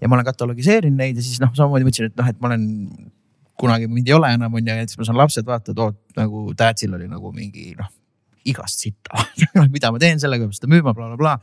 [0.00, 2.66] ja ma olen katalogiseerinud neid ja siis noh, samamoodi mõtlesin, et noh, et ma olen
[3.60, 5.98] kunagi mind ei ole enam on ju, et siis ma saan lapsed vaata, et oot
[6.16, 7.90] nagu Tätsil oli nagu mingi noh,
[8.48, 9.26] igast sitta
[9.74, 11.36] mida ma teen sellega, peab seda müüma bla, bla, blablabla.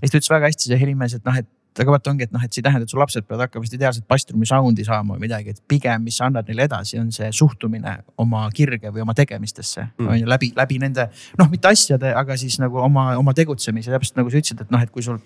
[0.00, 1.50] ja siis ta ütles väga hästi see helimees, et noh, et
[1.82, 3.80] aga vaata ongi, et noh, et see ei tähenda, et su lapsed peavad hakkama seda
[3.80, 7.30] ideaalset bastrumi sound'i saama või midagi, et pigem, mis sa annad neile edasi, on see
[7.34, 9.88] suhtumine oma kirge või oma tegemistesse.
[9.98, 10.08] Mm..
[10.08, 11.08] on ju läbi, läbi nende
[11.40, 14.84] noh, mitte asjade, aga siis nagu oma, oma tegutsemise, täpselt nagu sa ütlesid, et noh,
[14.84, 15.18] et kui sul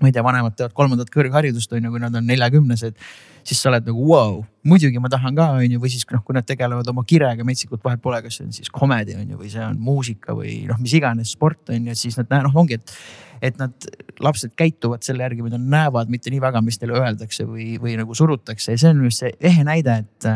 [0.00, 2.98] ma ei tea, vanemad teevad kolmandat kõrgharidust on ju, kui nad on neljakümnesed
[3.44, 6.22] siis sa oled nagu vau wow,, muidugi ma tahan ka, on ju, või siis noh,
[6.24, 9.38] kui nad tegelevad oma kirega metsikult, vahet pole, kas see on siis komedi on ju,
[9.40, 12.44] või see on muusika või noh, mis iganes sport on ju, et siis nad näe-,
[12.48, 12.98] noh, ongi, et.
[13.44, 13.88] et nad,
[14.24, 17.98] lapsed käituvad selle järgi, mida nad näevad, mitte nii väga, mis neile öeldakse või, või
[18.00, 20.30] nagu surutakse ja see on just see ehe näide, et.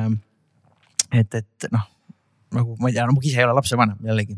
[1.14, 1.86] et, et noh
[2.54, 4.36] nagu ma ei tea, no ma ise ei ole lapsevanem jällegi,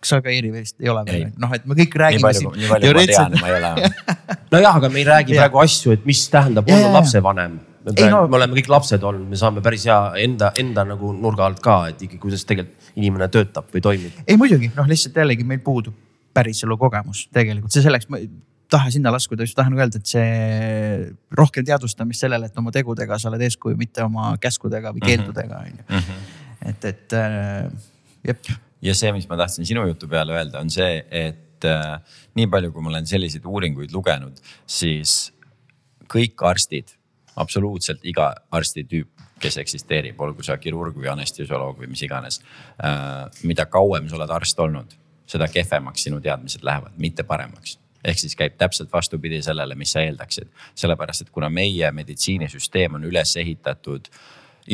[0.00, 2.54] kas sa ka Eeri vist ei ole veel, noh, et me kõik räägime siin.
[2.56, 3.90] nii palju, kui ma tean, ma ei ole
[4.54, 8.22] nojah, aga me ei räägi praegu asju, et mis tähendab olla lapsevanem me, praegu, no...
[8.32, 11.76] me oleme kõik lapsed olnud, me saame päris hea enda, enda nagu nurga alt ka,
[11.92, 14.24] et ikkagi, kuidas tegelikult inimene töötab või toimib.
[14.24, 15.96] ei muidugi, noh lihtsalt jällegi meil puudub
[16.34, 18.30] päriselu kogemus tegelikult, see selleks, ma ei
[18.70, 23.30] taha sinna laskuda, just tahan öelda, et see rohkem teadvustamist sellele, et oma tegudega sa
[23.30, 25.10] oled eeskuju, mitte oma käskudega või mhm.
[25.10, 26.06] keeldudega on ju.
[26.64, 27.68] Et, et äh,
[28.24, 28.48] jep.
[28.82, 32.72] ja see, mis ma tahtsin sinu jutu peale öelda, on see, et äh, nii palju,
[32.72, 35.34] kui ma olen selliseid uuringuid lugenud, siis
[36.10, 36.94] kõik arstid
[37.40, 39.10] absoluutselt iga arstitüüp,
[39.42, 42.40] kes eksisteerib, olgu sa kirurg või anestesioloog või mis iganes.
[42.78, 44.94] Äh, mida kauem sa oled arst olnud,
[45.28, 50.02] seda kehvemaks sinu teadmised lähevad, mitte paremaks ehk siis käib täpselt vastupidi sellele, mis sa
[50.04, 50.50] eeldaksid.
[50.76, 54.10] sellepärast, et kuna meie meditsiinisüsteem on üles ehitatud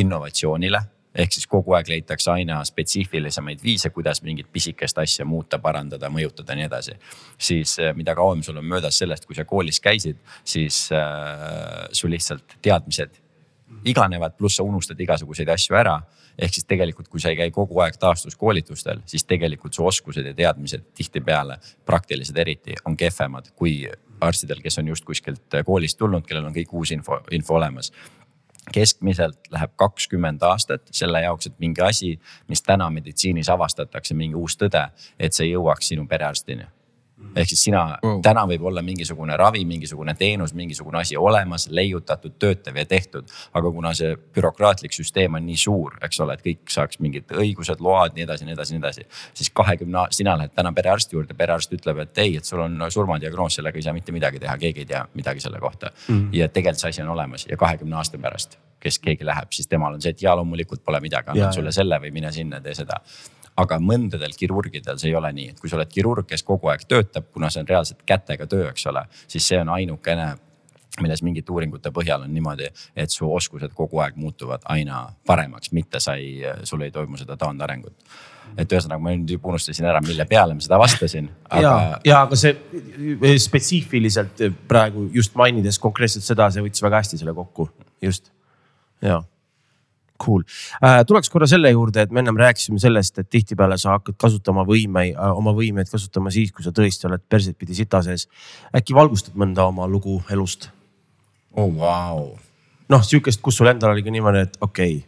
[0.02, 0.80] innovatsioonile
[1.14, 6.54] ehk siis kogu aeg leitakse aina spetsiifilisemaid viise, kuidas mingit pisikest asja muuta, parandada, mõjutada
[6.54, 6.94] ja nii edasi.
[7.38, 12.10] siis eh, mida kauem sul on möödas sellest, kui sa koolis käisid, siis äh, sul
[12.10, 13.18] lihtsalt teadmised
[13.84, 16.00] iganevad, pluss sa unustad igasuguseid asju ära.
[16.40, 20.32] ehk siis tegelikult, kui sa ei käi kogu aeg taastuskoolitustel, siis tegelikult su oskused ja
[20.34, 23.82] teadmised tihtipeale, praktilised eriti, on kehvemad kui
[24.20, 27.92] arstidel, kes on just kuskilt koolist tulnud, kellel on kõik uus info, info olemas
[28.72, 32.12] keskmiselt läheb kakskümmend aastat selle jaoks, et mingi asi,
[32.48, 36.68] mis täna meditsiinis avastatakse, mingi uus tõde, et see jõuaks sinu perearstini
[37.36, 42.34] ehk siis sina wow., täna võib olla mingisugune ravi, mingisugune teenus, mingisugune asi olemas, leiutatud,
[42.38, 43.28] töötav ja tehtud.
[43.54, 47.82] aga kuna see bürokraatlik süsteem on nii suur, eks ole, et kõik saaks mingid õigused,
[47.84, 49.06] load, nii edasi, nii edasi, nii edasi.
[49.34, 53.60] siis kahekümne, sina lähed täna perearsti juurde, perearst ütleb, et ei, et sul on surmadiagnoos,
[53.60, 56.14] sellega ei saa mitte midagi teha, keegi ei tea midagi selle kohta mm.
[56.14, 56.28] -hmm.
[56.36, 59.94] ja tegelikult see asi on olemas ja kahekümne aasta pärast, kes keegi läheb, siis temal
[59.94, 63.00] on see, et ja loomulikult pole midagi, annan sulle selle või mine sinna, tee seda
[63.60, 66.86] aga mõndadel kirurgidel see ei ole nii, et kui sa oled kirurg, kes kogu aeg
[66.88, 70.32] töötab, kuna see on reaalselt kätega töö, eks ole, siis see on ainukene
[70.98, 72.66] milles mingite uuringute põhjal on niimoodi,
[72.98, 77.36] et su oskused kogu aeg muutuvad aina paremaks, mitte sa ei, sul ei toimu seda
[77.40, 77.94] taandarengut.
[78.58, 81.60] et ühesõnaga ma nüüd juba unustasin ära, mille peale ma seda vastasin aga....
[81.62, 87.34] ja, ja aga see spetsiifiliselt praegu just mainides konkreetselt seda, see võttis väga hästi selle
[87.36, 87.68] kokku,
[88.02, 88.32] just.
[89.00, 89.20] Ja
[90.20, 90.44] Cool
[90.84, 94.64] äh,, tuleks korra selle juurde, et me ennem rääkisime sellest, et tihtipeale sa hakkad kasutama
[94.68, 98.28] võimeid äh,, oma võimeid kasutama siis, kui sa tõesti oled perset pidi sita sees.
[98.76, 100.70] äkki valgustad mõnda oma lugu elust?
[101.56, 102.26] oh wow.
[102.88, 105.06] noh, sihukest, kus sul endal oli ka niimoodi, et okei okay,.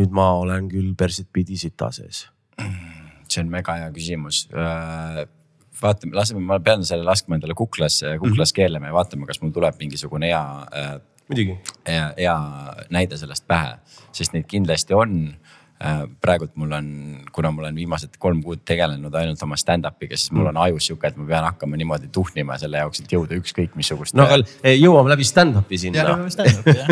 [0.00, 2.26] nüüd ma olen küll perset pidi sita sees.
[3.28, 5.24] see on mega hea küsimus äh,
[5.80, 8.56] vaatame, laseme, ma pean selle laskma endale kuklasse, kuklas mm -hmm.
[8.56, 10.44] keelema ja vaatame, kas mul tuleb mingisugune hea
[10.80, 10.94] äh,
[11.34, 11.58] muidugi.
[11.86, 12.36] hea,
[12.94, 13.76] näide sellest pähe,
[14.12, 15.18] sest neid kindlasti on
[16.20, 16.86] praegult mul on,
[17.32, 21.10] kuna ma olen viimased kolm kuud tegelenud ainult oma stand-up'iga, siis mul on ajus sihuke,
[21.10, 24.16] et ma pean hakkama niimoodi tuhnima selle jaoks, et jõuda ükskõik missugust.
[24.16, 26.06] no aga eh, jõuame läbi stand-up'i sinna.
[26.08, 26.88] jõuame stand-up'i jah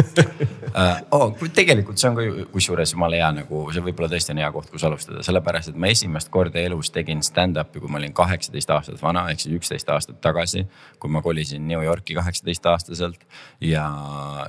[1.16, 4.68] oh, tegelikult see on ka kusjuures jumala hea nagu, see võib-olla tõesti on hea koht,
[4.74, 9.00] kus alustada, sellepärast et ma esimest korda elus tegin stand-up'i, kui ma olin kaheksateist aastat
[9.02, 10.66] vana, ehk siis üksteist aastat tagasi.
[11.00, 13.24] kui ma kolisin New Yorki kaheksateist aastaselt
[13.60, 13.88] ja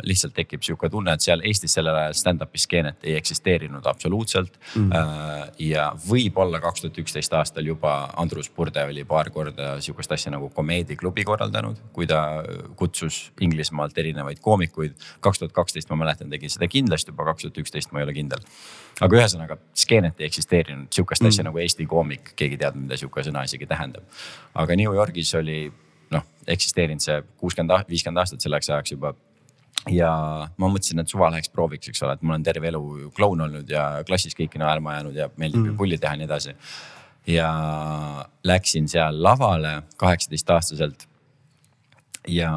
[0.03, 4.75] lihtsalt tekib sihuke tunne, et seal Eestis sellel ajal stand-up'i skeenet ei eksisteerinud absoluutselt absoluutselt
[4.75, 4.89] mm.
[4.89, 5.51] -hmm.
[5.59, 10.49] ja võib-olla kaks tuhat üksteist aastal juba Andrus Purde oli paar korda sihukest asja nagu
[10.49, 12.43] komeediaklubi korraldanud, kui ta
[12.75, 14.93] kutsus Inglismaalt erinevaid koomikuid.
[15.19, 18.13] kaks tuhat kaksteist ma mäletan, tegi seda kindlasti juba, kaks tuhat üksteist ma ei ole
[18.13, 18.39] kindel.
[19.01, 21.27] aga ühesõnaga skeenet ei eksisteerinud, sihukest mm.
[21.27, 24.03] asja nagu Eesti koomik, keegi ei teadnud, mida sihuke sõna isegi tähendab.
[24.53, 25.71] aga New Yorgis oli
[26.11, 29.13] noh, eksisteerinud see kuuskümmend, viiskümmend aastat selleks ajaks juba
[29.91, 30.11] ja
[30.57, 33.69] ma mõtlesin, et suva läheks prooviks, eks ole, et ma olen terve elu kloun olnud
[33.69, 35.77] ja klassis kõiki naerma jäänud ja meeldib mm.
[35.79, 36.55] pulli teha ja nii edasi.
[37.27, 37.49] ja
[38.43, 41.07] läksin seal lavale kaheksateist aastaselt.
[42.27, 42.51] ja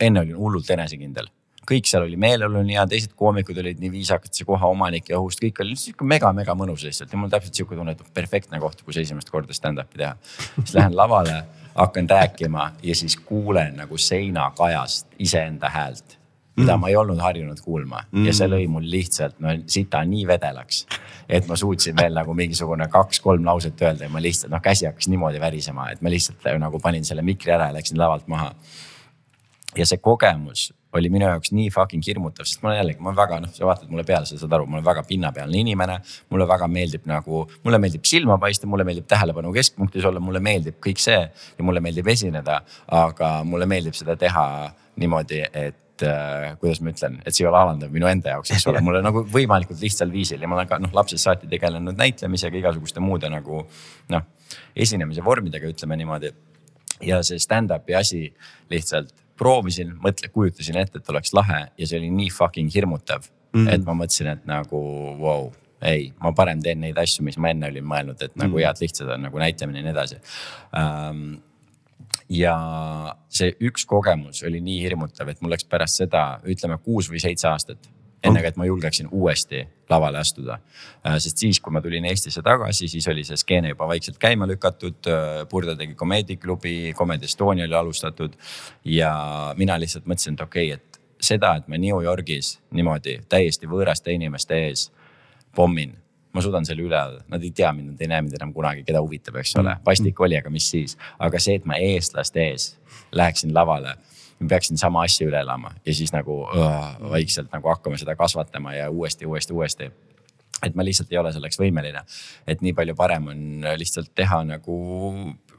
[0.00, 1.30] enne olin hullult enesekindel,
[1.68, 5.20] kõik seal oli meeleolu nii hea, teised koomikud olid nii viisakad, see koha omanik ja
[5.20, 8.84] host, kõik oli sihuke mega-mega mõnus lihtsalt ja mul täpselt sihuke tunne, et perfektne koht,
[8.84, 10.14] kus esimest korda stand-up'i teha.
[10.60, 11.42] siis lähen lavale,
[11.74, 16.17] hakkan rääkima ja siis kuulen nagu seinakajast iseenda häält
[16.58, 16.80] mida mm.
[16.82, 18.26] ma ei olnud harjunud kuulma mm.
[18.26, 20.84] ja see lõi mul lihtsalt no sita nii vedelaks.
[21.28, 25.08] et ma suutsin veel nagu mingisugune kaks-kolm lauset öelda ja ma lihtsalt noh, käsi hakkas
[25.12, 28.52] niimoodi värisema, et ma lihtsalt nagu panin selle mikri ära ja läksin lavalt maha.
[29.76, 33.50] ja see kogemus oli minu jaoks nii fucking hirmutav, sest ma jällegi, ma väga noh,
[33.52, 35.98] sa vaatad mulle peale, sa saad aru, ma olen väga pinnapealne inimene.
[36.32, 40.78] mulle väga meeldib nagu, mulle meeldib silma paista, mulle meeldib tähelepanu keskpunktis olla, mulle meeldib
[40.86, 42.62] kõik see ja mulle meeldib esineda.
[43.02, 44.46] aga mulle meeldib seda teha
[44.96, 48.52] niimoodi, et et äh, kuidas ma ütlen, et see ei ole alandav minu enda jaoks,
[48.54, 51.98] eks ole, mulle nagu võimalikult lihtsal viisil ja ma olen ka noh, lapsest saati tegelenud
[51.98, 53.64] näitlemisega, igasuguste muude nagu
[54.14, 54.26] noh,
[54.76, 56.32] esinemise vormidega, ütleme niimoodi.
[57.04, 58.24] ja see stand-up'i asi
[58.70, 63.60] lihtsalt proovisin, mõtle, kujutasin ette, et oleks lahe ja see oli nii fucking hirmutav mm,
[63.60, 63.74] -hmm.
[63.74, 64.80] et ma mõtlesin, et nagu
[65.20, 65.50] vau wow,
[65.82, 68.64] ei, ma parem teen neid asju, mis ma enne olin mõelnud, et nagu mm.
[68.64, 70.18] head lihtsad on nagu näitlemine ja nii edasi
[70.74, 71.38] um,
[72.28, 72.54] ja
[73.32, 77.48] see üks kogemus oli nii hirmutav, et mul läks pärast seda, ütleme kuus või seitse
[77.48, 77.88] aastat
[78.24, 80.58] enne kui, et ma julgeksin uuesti lavale astuda.
[81.06, 84.48] Äh, sest siis, kui ma tulin Eestisse tagasi, siis oli see skeene juba vaikselt käima
[84.50, 84.98] lükatud.
[85.06, 88.34] Äh, Purda tegi komeediklubi, Comedy Estonia oli alustatud
[88.84, 89.12] ja
[89.56, 94.14] mina lihtsalt mõtlesin, et okei okay,, et seda, et ma New Yorgis niimoodi täiesti võõraste
[94.14, 94.88] inimeste ees
[95.54, 95.96] pommin
[96.34, 98.84] ma suudan selle üle elada, nad ei tea mind, nad ei näe mind enam kunagi,
[98.86, 100.26] keda huvitab, eks ole, vastik mm.
[100.26, 100.98] oli, aga mis siis.
[101.18, 102.68] aga see, et ma eestlaste ees
[103.16, 103.96] läheksin lavale,
[104.48, 106.68] peaksin sama asja üle elama ja siis nagu öö,
[107.10, 109.90] vaikselt nagu hakkama seda kasvatama ja uuesti, uuesti, uuesti
[110.66, 112.02] et ma lihtsalt ei ole selleks võimeline.
[112.46, 113.42] et nii palju parem on
[113.78, 114.78] lihtsalt teha nagu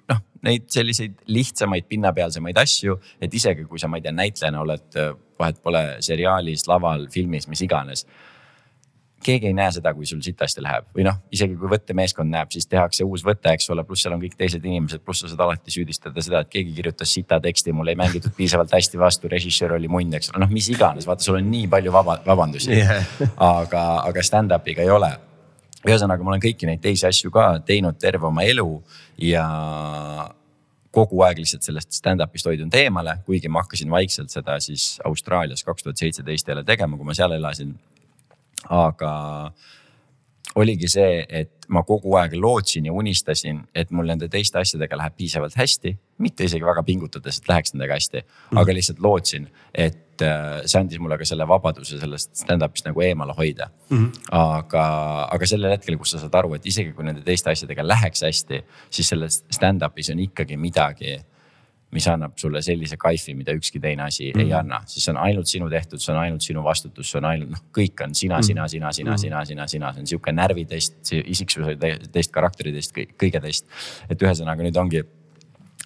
[0.10, 5.00] noh, neid selliseid lihtsamaid pinnapealsemaid asju, et isegi kui sa, ma ei tea, näitlejana oled,
[5.40, 8.06] vahet pole seriaalis, laval, filmis, mis iganes
[9.24, 12.68] keegi ei näe seda, kui sul sitasti läheb või noh, isegi kui võttemeeskond näeb, siis
[12.70, 15.74] tehakse uus võte, eks ole, pluss seal on kõik teised inimesed, pluss sa saad alati
[15.74, 19.92] süüdistada seda, et keegi kirjutas sita teksti, mul ei mängitud piisavalt hästi vastu, režissöör oli
[19.92, 23.12] munn, eks ole, noh, mis iganes, vaata, sul on nii palju vaba, vabandusi yeah.
[23.36, 25.12] aga, aga stand-up'iga ei ole.
[25.88, 28.68] ühesõnaga, ma olen kõiki neid teisi asju ka teinud terve oma elu
[29.24, 29.46] ja
[30.96, 35.86] kogu aeg lihtsalt sellest stand-up'ist hoidunud eemale, kuigi ma hakkasin vaikselt seda siis Austraalias kaks
[35.86, 37.76] tuhat seitseteist jälle tegema, kui ma seal elasin
[38.70, 39.14] aga
[40.60, 45.18] oligi see, et ma kogu aeg lootsin ja unistasin, et mul nende teiste asjadega läheb
[45.18, 45.98] piisavalt hästi.
[46.20, 50.80] mitte isegi väga pingutades, et läheks nendega hästi mm., aga lihtsalt lootsin, et äh, see
[50.82, 53.98] andis mulle ka selle vabaduse sellest stand-up'ist nagu eemale hoida mm.
[53.98, 54.26] -hmm.
[54.36, 54.84] aga,
[55.32, 58.64] aga sellel hetkel, kus sa saad aru, et isegi kui nende teiste asjadega läheks hästi,
[58.90, 61.20] siis selles stand-up'is on ikkagi midagi
[61.92, 64.44] mis annab sulle sellise kaifi, mida ükski teine asi mm.
[64.44, 67.28] ei anna, siis see on ainult sinu tehtud, see on ainult sinu vastutus, see on
[67.32, 70.12] ainult noh, kõik on sina mm., sina, sina, sina mm., sina, sina, sina, see on
[70.14, 73.66] sihuke närvitest, isiksuse test, karakteritest, kõige test.
[74.10, 75.04] et ühesõnaga nüüd ongi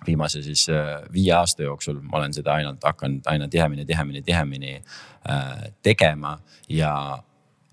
[0.05, 4.73] viimase siis äh, viie aasta jooksul ma olen seda ainult hakanud aina tihemini, tihemini, tihemini
[4.75, 6.37] äh, tegema
[6.69, 6.93] ja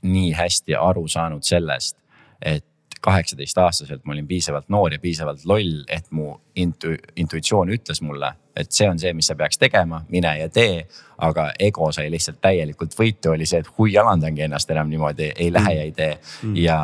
[0.02, 1.98] nii hästi aru saanud sellest,
[2.40, 2.64] et
[3.00, 8.72] kaheksateistaastaselt ma olin piisavalt noor ja piisavalt loll, et mu intu-, intuitsioon ütles mulle, et
[8.72, 10.86] see on see, mis sa peaks tegema, mine ja tee.
[11.20, 15.52] aga ego sai lihtsalt täielikult võitu, oli see, et hui alandangi ennast enam niimoodi, ei
[15.52, 16.54] lähe ja ei tee mm.
[16.56, 16.78] ja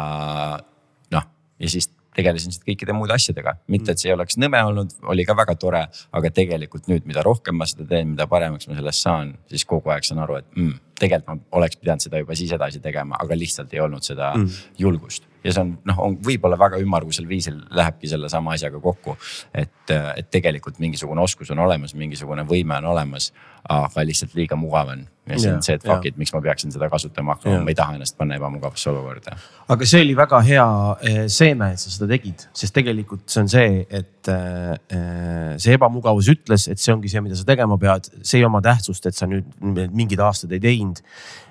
[1.13, 4.93] noh, ja siis tegelesin lihtsalt kõikide muude asjadega, mitte et see ei oleks nõme olnud,
[5.13, 5.83] oli ka väga tore,
[6.17, 9.93] aga tegelikult nüüd, mida rohkem ma seda teen, mida paremaks ma sellest saan, siis kogu
[9.93, 13.39] aeg saan aru, et mm, tegelikult ma oleks pidanud seda juba siis edasi tegema, aga
[13.39, 14.61] lihtsalt ei olnud seda mm.
[14.81, 19.17] julgust ja see on noh, on võib-olla väga ümmargusel viisil lähebki sellesama asjaga kokku.
[19.55, 23.31] et, et tegelikult mingisugune oskus on olemas, mingisugune võime on olemas,
[23.71, 25.05] aga lihtsalt liiga mugav on.
[25.27, 27.79] ja see on see, et fuck it, miks ma peaksin seda kasutama hakkama, ma ei
[27.79, 29.35] taha ennast panna ebamugavasse olukorda.
[29.75, 30.67] aga see oli väga hea
[31.11, 36.31] eh, seeme, et sa seda tegid, sest tegelikult see on see, et eh, see ebamugavus
[36.31, 39.27] ütles, et see ongi see, mida sa tegema pead, see ei oma tähtsust, et sa
[39.31, 39.51] nüüd
[39.95, 40.86] mingid aastad ei teinud.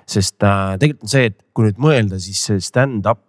[0.06, 3.22] Sest äh, tegelikult on see, et kui nüüd mõelda, siis see stand-up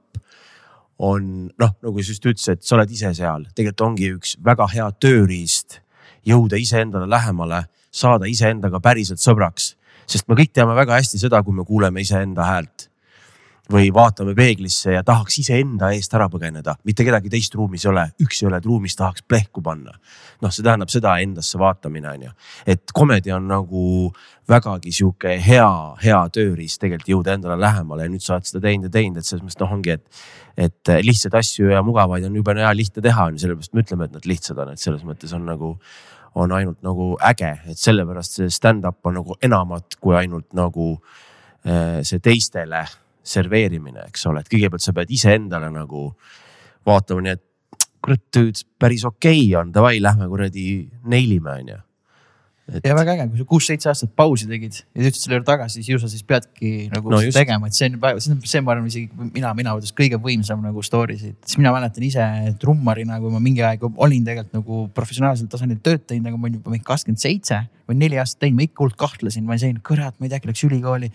[0.97, 4.87] on noh, nagu sa just ütlesid, sa oled ise seal, tegelikult ongi üks väga hea
[5.01, 5.81] tööriist
[6.27, 9.75] jõuda iseendale lähemale, saada iseendaga päriselt sõbraks.
[10.07, 12.89] sest me kõik teame väga hästi seda, kui me kuuleme iseenda häält
[13.71, 18.05] või vaatame peeglisse ja tahaks iseenda eest ära põgeneda, mitte kedagi teist ruumis ei ole,
[18.23, 19.95] üksi oled ruumis, tahaks plehku panna.
[20.41, 22.33] noh, see tähendab seda endasse vaatamine on ju,
[22.73, 23.85] et komedi on nagu
[24.47, 25.69] vägagi sihuke hea,
[26.03, 29.27] hea tööriist tegelikult jõuda endale lähemale ja nüüd sa oled seda teinud ja teinud, et
[29.27, 30.21] selles mõttes noh, ongi, et.
[30.57, 34.07] et lihtsaid asju ja mugavaid on jube hea lihtne teha on ju, sellepärast me ütleme,
[34.07, 35.73] et nad lihtsad on, et selles mõttes on nagu
[36.37, 40.93] on ainult nagu äge, et sellepärast see stand-up on nagu enamat kui ainult nagu
[41.65, 42.85] äh, see teistele
[43.27, 46.09] serveerimine, eks ole, et kõigepealt sa pead iseendale nagu
[46.87, 47.43] vaatama, nii et
[48.03, 48.39] kurat,
[48.79, 50.67] päris okei okay on, davai, lähme kuradi
[51.11, 51.81] neilime, on ju
[52.67, 52.85] et....
[52.85, 55.89] ja väga äge, kui sa kuus-seitse aastat pausi tegid ja jõudsid selle juurde tagasi, siis
[55.91, 57.37] ju sa siis peadki nagu no, just.
[57.37, 60.63] tegema, et see on, see on, see ma arvan isegi mina, mina võttes kõige võimsam
[60.65, 61.37] nagu story siit.
[61.45, 62.27] siis mina mäletan ise
[62.61, 66.59] trummarina, kui ma mingi aeg olin tegelikult nagu professionaalsel tasandil tööd teinud, aga ma olin
[66.59, 70.17] juba mingi kakskümmend seitse või neli aastat teinud, ma ikka hullult kahtlesin, ma olin, kurat,
[70.17, 71.11] ma ei tea, äkki läks ülikooli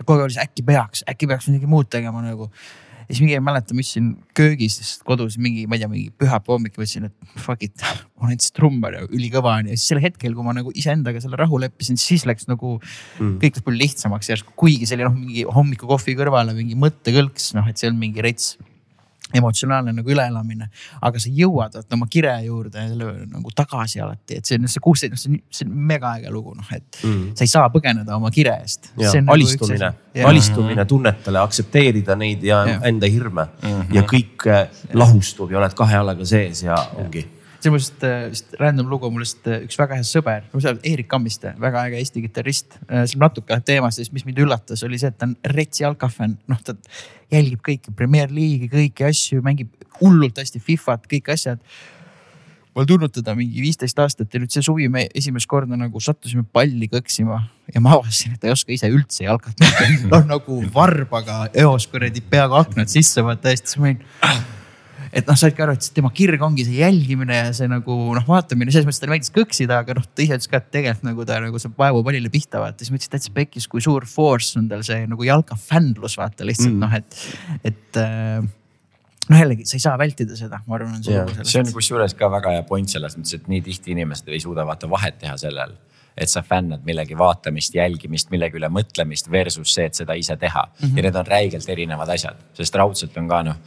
[0.00, 2.48] kogu aeg oli see äkki peaks, äkki peaks midagi muud tegema nagu.
[3.02, 6.56] ja siis mingi ei mäleta, ma istusin köögis kodus mingi, ma ei tea, mingi pühapäeva
[6.56, 7.84] hommik mõtlesin, et fuck it,
[8.16, 11.20] ma olen siis trummar ja ülikõva on ja siis sel hetkel, kui ma nagu iseendaga
[11.22, 13.38] selle rahu leppisin, siis läks nagu mm.
[13.42, 17.68] kõik läks palju lihtsamaks järsku, kuigi see oli noh, mingi hommikukohvi kõrvale mingi mõttekõlks, noh,
[17.68, 18.54] et see on mingi rets
[19.34, 20.68] emotsionaalne nagu üleelamine,
[21.00, 24.82] aga sa jõuad vaata oma kire juurde selle nagu tagasi alati, et see on see
[24.84, 27.34] kuusteist, see on, see on mega äge lugu, noh et mm.
[27.38, 28.92] sa ei saa põgeneda oma kire eest.
[28.98, 29.92] Nagu alistumine,
[30.28, 32.80] alistumine tunnetele, aktsepteerida neid ja, ja.
[32.88, 33.94] enda hirme mm -hmm.
[33.96, 37.04] ja kõik äh, lahustub ja oled kahe jalaga sees ja, ja.
[37.04, 37.26] ongi
[37.62, 40.48] see on mul lihtsalt, äh, lihtsalt random lugu, mul lihtsalt äh, üks väga hea sõber,
[40.82, 42.78] Eerik Kammiste, väga äge Eesti kitarrist.
[42.88, 46.36] Äh, see on natuke teemast, mis mind üllatas, oli see, et ta on rets jalkafänn,
[46.50, 46.74] noh ta
[47.32, 51.62] jälgib kõiki Premier League'i, kõiki asju, mängib hullult hästi Fifat, kõik asjad
[52.72, 56.00] ma olen tundnud teda mingi viisteist aastat ja nüüd see suvi me esimest korda nagu
[56.00, 60.08] sattusime palli kõksima ja ma avastasin, et ta ei oska ise üldse jalkat mängida.
[60.14, 64.00] noh nagu varbaga eos kuradi peaaegu aknad sisse vaata hästi, siis ma olin
[65.12, 68.72] et noh, saidki aru, et tema kirg ongi see jälgimine ja see nagu noh, vaatamine,
[68.72, 71.38] selles mõttes talle meeldis kõksida, aga noh, ta ise ütles ka, et tegelikult nagu ta
[71.44, 74.70] nagu saab vaevu pallile pihta vaata, siis ma ütlesin täitsa pekkis, kui suur force on
[74.72, 76.80] tal see nagu jalkafännlus vaata lihtsalt mm.
[76.86, 78.40] noh, et, et äh,
[79.28, 82.66] noh, jällegi sa ei saa vältida seda, ma arvan, see on kusjuures ka väga hea
[82.68, 85.76] point selles mõttes, et nii tihti inimesed ei suuda vaata vahet teha sellel
[86.12, 90.66] et sa fännad millegi vaatamist, jälgimist, millegi üle mõtlemist versus see, et seda ise teha
[90.66, 90.82] mm.
[90.82, 90.96] -hmm.
[90.96, 93.60] ja need on räigelt erinevad asjad, sest raudselt on ka noh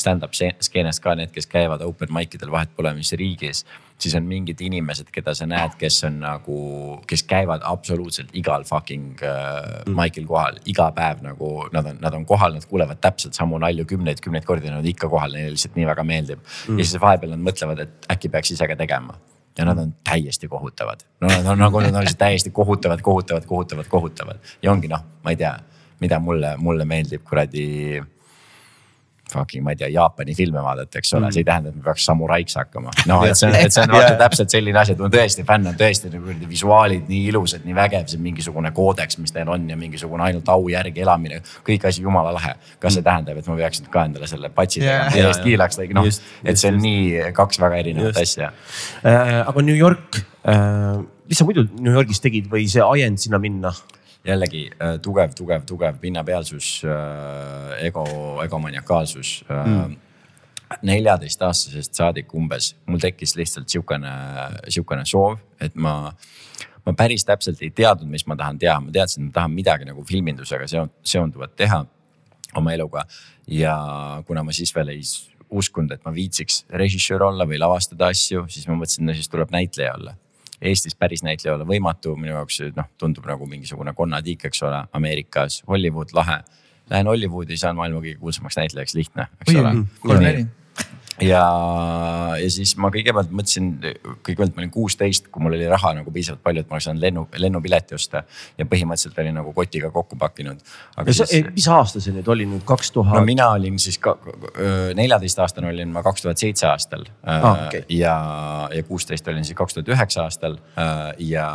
[0.00, 3.64] stand-up skeenes ka need, kes käivad open mic idel, vahet pole, mis riigis.
[4.00, 6.60] siis on mingid inimesed, keda sa näed, kes on nagu,
[7.08, 9.96] kes käivad absoluutselt igal fucking äh, mm.
[9.98, 13.84] mic'il kohal, iga päev nagu nad on, nad on kohal, nad kuulevad täpselt samu nalju
[13.90, 16.78] kümneid, kümneid kordi, nad on ikka kohal, neile lihtsalt nii väga meeldib mm..
[16.80, 19.18] ja siis vahepeal nad mõtlevad, et äkki peaks ise ka tegema
[19.58, 21.04] ja nad on täiesti kohutavad.
[21.20, 25.04] no nad on nagu, nad on lihtsalt täiesti kohutavad, kohutavad, kohutavad, kohutavad ja ongi noh,
[25.24, 25.52] ma ei tea,
[26.00, 28.00] mida mulle, mulle meeldib kuradi
[29.32, 31.84] fucking, ma ei tea, Jaapani filme vaadata, eks ole mm., see ei tähenda, et me
[31.84, 32.94] peaks samuraiks hakkama.
[33.10, 35.70] noh, et see on, et see on vaata täpselt selline asi, et ma tõesti fänn
[35.70, 39.78] on tõesti nagu visuaalid nii ilusad, nii vägev, see mingisugune koodeks, mis neil on ja
[39.80, 41.42] mingisugune ainult au järgi elamine.
[41.66, 42.56] kõik asi jumala lahe.
[42.78, 43.08] kas see mm.
[43.10, 46.10] tähendab, et ma peaks nüüd ka endale selle patsi tegema yeah, eest kiilaks, noh,
[46.44, 46.84] et see on just.
[46.84, 48.26] nii kaks väga erinevat just.
[48.26, 48.52] asja
[49.04, 49.40] äh,.
[49.46, 53.74] aga New York äh,, mis sa muidu New Yorgis tegid või see ajend sinna minna?
[54.24, 58.04] Jällegi äh, tugev, tugev, tugev pinnapealsus, äh, ego,
[58.44, 59.96] egomaniakaalsus äh, mm.
[60.82, 64.12] neljateistaastasest saadik umbes mul tekkis lihtsalt sihukene,
[64.68, 66.12] sihukene soov, et ma,
[66.86, 69.88] ma päris täpselt ei teadnud, mis ma tahan teha, ma teadsin, et ma tahan midagi
[69.88, 71.84] nagu filmindusega seonduvat teha
[72.56, 73.06] oma eluga.
[73.50, 73.74] ja
[74.26, 75.02] kuna ma siis veel ei
[75.50, 79.50] uskunud, et ma viitsiks režissöör olla või lavastada asju, siis ma mõtlesin, no siis tuleb
[79.50, 80.14] näitleja olla
[80.62, 85.62] Eestis päris näitleja olla võimatu, minu jaoks noh, tundub nagu mingisugune konnatiik, eks ole, Ameerikas,
[85.68, 86.42] Hollywood lahe.
[86.90, 89.74] Lähen Hollywoodi, saan maailma kõige kuulsamaks näitlejaks, lihtne, eks ole.
[90.02, 90.48] kolm-neli
[91.24, 93.70] ja, ja siis ma kõigepealt mõtlesin,
[94.24, 97.04] kõigepealt ma olin kuusteist, kui mul oli raha nagu piisavalt palju, et ma oleks saanud
[97.04, 98.22] lennu, lennupileti osta.
[98.58, 100.62] ja põhimõtteliselt olin nagu kotiga kokku pakkinud.
[101.04, 103.18] mis aasta see nüüd oli nüüd, kaks tuhat?
[103.18, 104.00] no mina olin siis
[104.94, 107.66] neljateistaastane olin ma kaks tuhat seitse aastal ah,.
[107.66, 107.82] Okay.
[107.88, 108.14] ja,
[108.74, 110.56] ja kuusteist olin siis kaks tuhat üheksa aastal.
[111.18, 111.46] ja,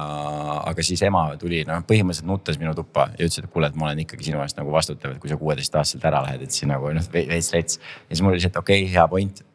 [0.66, 3.90] aga siis ema tuli, noh põhimõtteliselt nuttes minu tuppa ja ütles, et kuule, et ma
[3.90, 6.92] olen ikkagi sinu eest nagu vastutav, et kui sa kuueteistaastaselt ära lähed, et siis nagu
[6.94, 7.80] noh veits rets.
[7.80, 9.46] ja siis mul oli lihtsalt okei okay,, hea point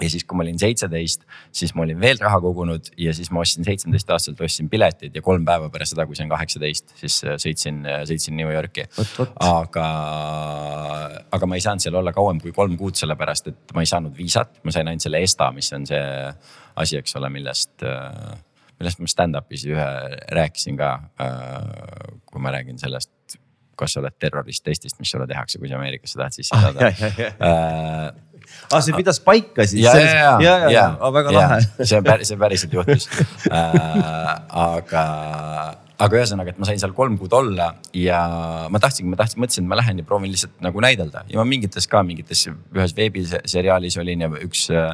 [0.00, 1.24] ja siis, kui ma olin seitseteist,
[1.56, 5.22] siis ma olin veel raha kogunud ja siis ma ostsin seitsmeteist aastaselt ostsin piletid ja
[5.24, 8.84] kolm päeva pärast seda, kui sain kaheksateist, siis äh, sõitsin, äh, sõitsin New Yorki.
[9.46, 9.86] aga,
[11.32, 14.16] aga ma ei saanud seal olla kauem kui kolm kuud, sellepärast et ma ei saanud
[14.16, 16.04] viisat, ma sain ainult selle ESTA, mis on see
[16.76, 18.36] asi, eks ole, millest äh,
[18.76, 19.88] millest ma stand-up'is ühe
[20.36, 20.90] rääkisin ka,
[22.28, 23.38] kui ma räägin sellest,
[23.76, 26.90] kas sa oled terrorist testist, mis sulle tehakse, kui sa Ameerikasse tahad sisse saada.
[27.48, 28.10] ah,
[28.70, 29.84] aa, see pidas paika siis?
[29.84, 31.58] ja, ja, ja, ja, ja, väga lahe.
[31.82, 33.08] see on päris, see päriselt juhtus
[33.50, 34.32] äh,.
[34.66, 35.04] aga,
[35.96, 38.20] aga ühesõnaga, et ma sain seal kolm kuud olla ja
[38.72, 41.46] ma tahtsingi, ma tahtsin, mõtlesin, et ma lähen ja proovin lihtsalt nagu näidelda ja ma
[41.48, 44.92] mingites ka mingites ühes veebiseriaalis olin ja üks äh,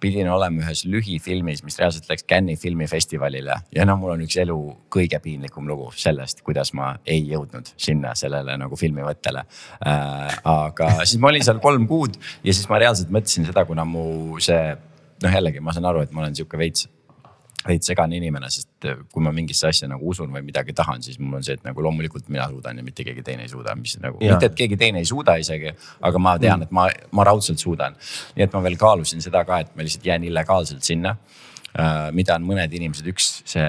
[0.00, 4.56] pidin olema ühes lühifilmis, mis reaalselt läks Cannes'i filmifestivalile ja no mul on üks elu
[4.92, 10.36] kõige piinlikum lugu sellest, kuidas ma ei jõudnud sinna sellele nagu filmivõttele äh,.
[10.44, 14.40] aga siis ma olin seal kolm kuud ja siis ma reaalselt mõtlesin seda, kuna mu
[14.42, 14.76] see
[15.22, 16.88] noh, jällegi ma saan aru, et ma olen sihuke veits
[17.68, 21.18] veits segane inimene, sest äh, kui ma mingisse asja nagu usun või midagi tahan, siis
[21.22, 23.96] mul on see, et nagu loomulikult mina suudan ja mitte keegi teine ei suuda, mis
[24.02, 25.74] nagu, mitte et keegi teine ei suuda isegi,
[26.08, 27.96] aga ma tean, et ma, ma raudselt suudan.
[28.36, 31.16] nii et ma veel kaalusin seda ka, et ma lihtsalt jään illegaalselt sinna
[31.76, 33.64] Uh, mida on mõned inimesed, üks see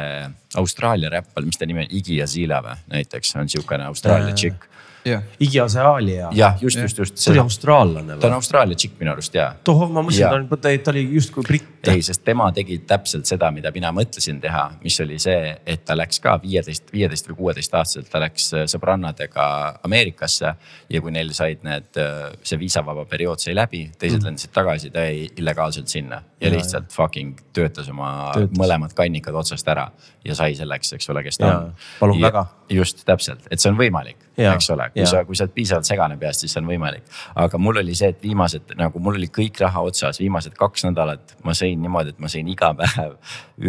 [0.55, 4.77] Austraalia räppar, mis ta nimi on, Iggy Azalea või näiteks on sihukene Austraalia tšikk uh
[5.07, 5.23] yeah..
[5.39, 6.29] Iggy Azalea.
[6.33, 7.25] jah, just, just, just.
[7.25, 8.21] ta oli austraallane või?
[8.21, 9.49] ta on Austraalia tšikk minu arust ja.
[9.67, 11.76] tohoh, ma mõtlesin, ta, ta oli justkui britt.
[11.93, 15.95] Ei, sest tema tegi täpselt seda, mida mina mõtlesin teha, mis oli see, et ta
[15.97, 19.47] läks ka viieteist, viieteist või kuueteist aastaselt, ta läks äh, sõbrannadega
[19.87, 20.53] Ameerikasse.
[20.89, 24.29] ja kui neil said need, äh, see viisavaba periood sai läbi, teised mm.
[24.29, 26.95] lendasid tagasi, ta jäi illegaalselt sinna ja, ja lihtsalt ja.
[26.95, 28.57] fucking töötas oma töötas.
[28.59, 29.89] mõlemad kannikad otsast ära
[30.25, 31.71] ja sai selleks, eks ole, kes ta on.
[31.99, 32.45] palun ja, väga.
[32.69, 35.09] just täpselt, et see on võimalik, eks ole kui ja.
[35.09, 37.07] sa, kui sa oled piisavalt segane peast, siis see on võimalik.
[37.35, 41.37] aga mul oli see, et viimased nagu mul oli kõik raha otsas, viimased kaks nädalat
[41.47, 43.15] ma sõin niimoodi, et ma sõin iga päev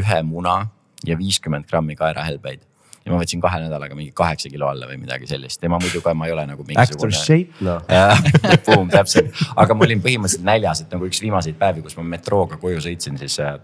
[0.01, 0.61] ühe muna
[1.07, 2.65] ja viiskümmend grammi kaerahelbeid
[3.05, 6.03] ja ma võtsin kahe nädalaga mingi kaheksa kilo alla või midagi sellist ja ma muidu
[6.05, 7.15] ka, ma ei ole nagu mingisugune.
[7.15, 7.83] Actor shape noh
[8.67, 12.61] Boom, täpselt, aga ma olin põhimõtteliselt näljas, et nagu üks viimaseid päevi, kus ma metrooga
[12.61, 13.57] koju sõitsin, siis äh,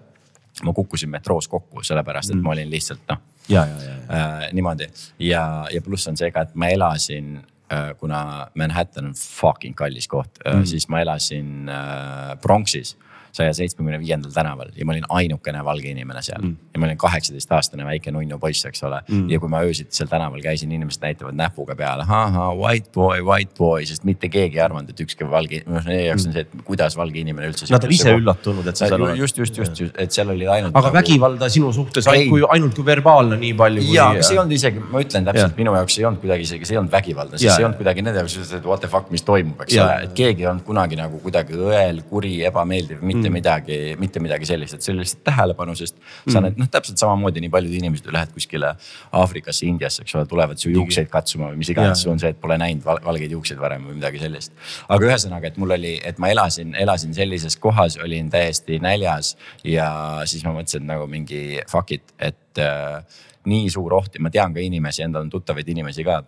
[0.65, 2.47] ma kukkusin metroos kokku, sellepärast et mm.
[2.47, 3.25] ma olin lihtsalt noh.
[3.45, 4.87] Äh, niimoodi
[5.27, 7.43] ja, ja pluss on see ka, et ma elasin
[7.73, 12.93] Äh, kuna Manhattan on fucking kallis koht mm., siis ma elasin äh, Bronxis
[13.35, 16.43] saja seitsmekümne viiendal tänaval ja ma olin ainukene valge inimene seal.
[16.43, 16.57] Mm..
[16.75, 19.01] ja ma olin kaheksateistaastane väike nunnu poiss, eks ole.
[19.09, 19.29] Mm..
[19.33, 23.55] ja kui ma öösiti seal tänaval käisin, inimesed näitavad näpuga peale, ahah, white boy, white
[23.59, 26.65] boy, sest mitte keegi ei arvanud, et ükski valge, noh nende jaoks on see, et
[26.69, 27.69] kuidas valge inimene üldse.
[27.73, 29.19] Nad on ise üllatunud, et sa seal oled.
[29.19, 30.75] just, just, just, just, et seal oli ainult.
[30.75, 30.99] aga nagu...
[31.01, 33.97] vägivalda sinu suhtes ainult kui, ainult kui verbaalne nii palju kui....
[33.97, 36.69] ja, aga see ei olnud isegi, ma ütlen täpselt, minu jaoks ei olnud kuidagi isegi,
[36.69, 39.11] see ei olnud vägivaldne, sest see ei olnud kuidagi nende jaoks, et what the fuck,
[39.15, 43.24] mis toimub, eks ole, et keegi ei olnud kunagi nagu kuidagi õel, kuri, ebameeldiv, mitte
[43.31, 43.39] mm.
[43.41, 46.33] midagi mitte midagi sellist, et see oli lihtsalt tähelepanu, sest mm.
[46.35, 48.75] sa näed noh, täpselt samamoodi nii paljud inimesed lähed kuskile
[49.21, 52.41] Aafrikasse, Indiasse, eks ole, tulevad su juukseid katsuma või mis iganes, sul on see, et
[52.41, 54.55] pole näinud valgeid juukseid varem või midagi sellist.
[54.89, 59.91] aga ühesõnaga, et mul oli, et ma elasin, elasin sellises kohas, olin täiesti näljas ja
[60.31, 63.03] siis ma mõtlesin nagu mingi fuck it, et äh,
[63.51, 66.23] nii suur oht ja ma tean ka inimesi, endal on tuttavaid inimesi ka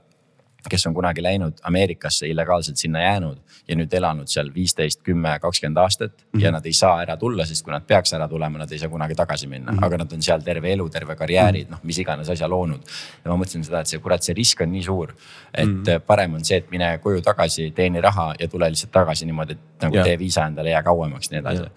[0.71, 3.39] kes on kunagi läinud Ameerikasse illegaalselt sinna jäänud
[3.69, 6.25] ja nüüd elanud seal viisteist, kümme, kakskümmend aastat mm.
[6.39, 6.45] -hmm.
[6.45, 8.89] ja nad ei saa ära tulla, sest kui nad peaks ära tulema, nad ei saa
[8.89, 9.87] kunagi tagasi minna mm, -hmm.
[9.87, 12.81] aga nad on seal terve elu, terve karjääri noh, mis iganes asja loonud.
[13.25, 15.13] ja ma mõtlesin seda, et see kurat, see risk on nii suur,
[15.55, 16.01] et mm -hmm.
[16.07, 19.83] parem on see, et mine koju tagasi, teeni raha ja tule lihtsalt tagasi niimoodi, et
[19.83, 20.07] nagu yeah.
[20.07, 21.71] tee viisa endale, jää kauemaks, nii edasi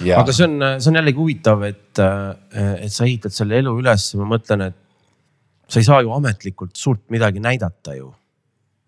[0.00, 0.20] Ja.
[0.20, 1.98] aga see on, see on jällegi huvitav, et,
[2.80, 4.76] et sa ehitad selle elu üles, ma mõtlen, et
[5.70, 8.14] sa ei saa ju ametlikult suurt midagi näidata ju.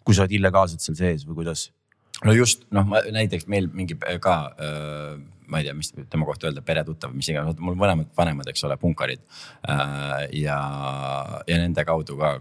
[0.02, 1.70] kui sa oled illegaalselt seal sees või kuidas?
[2.24, 5.18] no just noh, näiteks meil mingi ka öö,
[5.52, 8.76] ma ei tea, mis tema kohta öelda, peretuttav, mis iganes, mul mõlemad vanemad, eks ole,
[8.80, 9.20] punkarid.
[9.68, 10.58] Äh, ja,
[11.48, 12.32] ja nende kaudu ka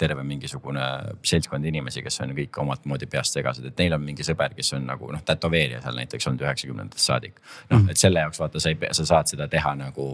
[0.00, 0.84] terve mingisugune
[1.26, 4.72] seltskond inimesi, kes on kõik omat moodi peast segased, et neil on mingi sõber, kes
[4.78, 7.38] on nagu noh, tätoveerija seal näiteks olnud üheksakümnendatest saadik.
[7.70, 7.92] noh, mhm.
[7.94, 10.08] et selle jaoks vaata, sa ei pea, sa saad seda teha nagu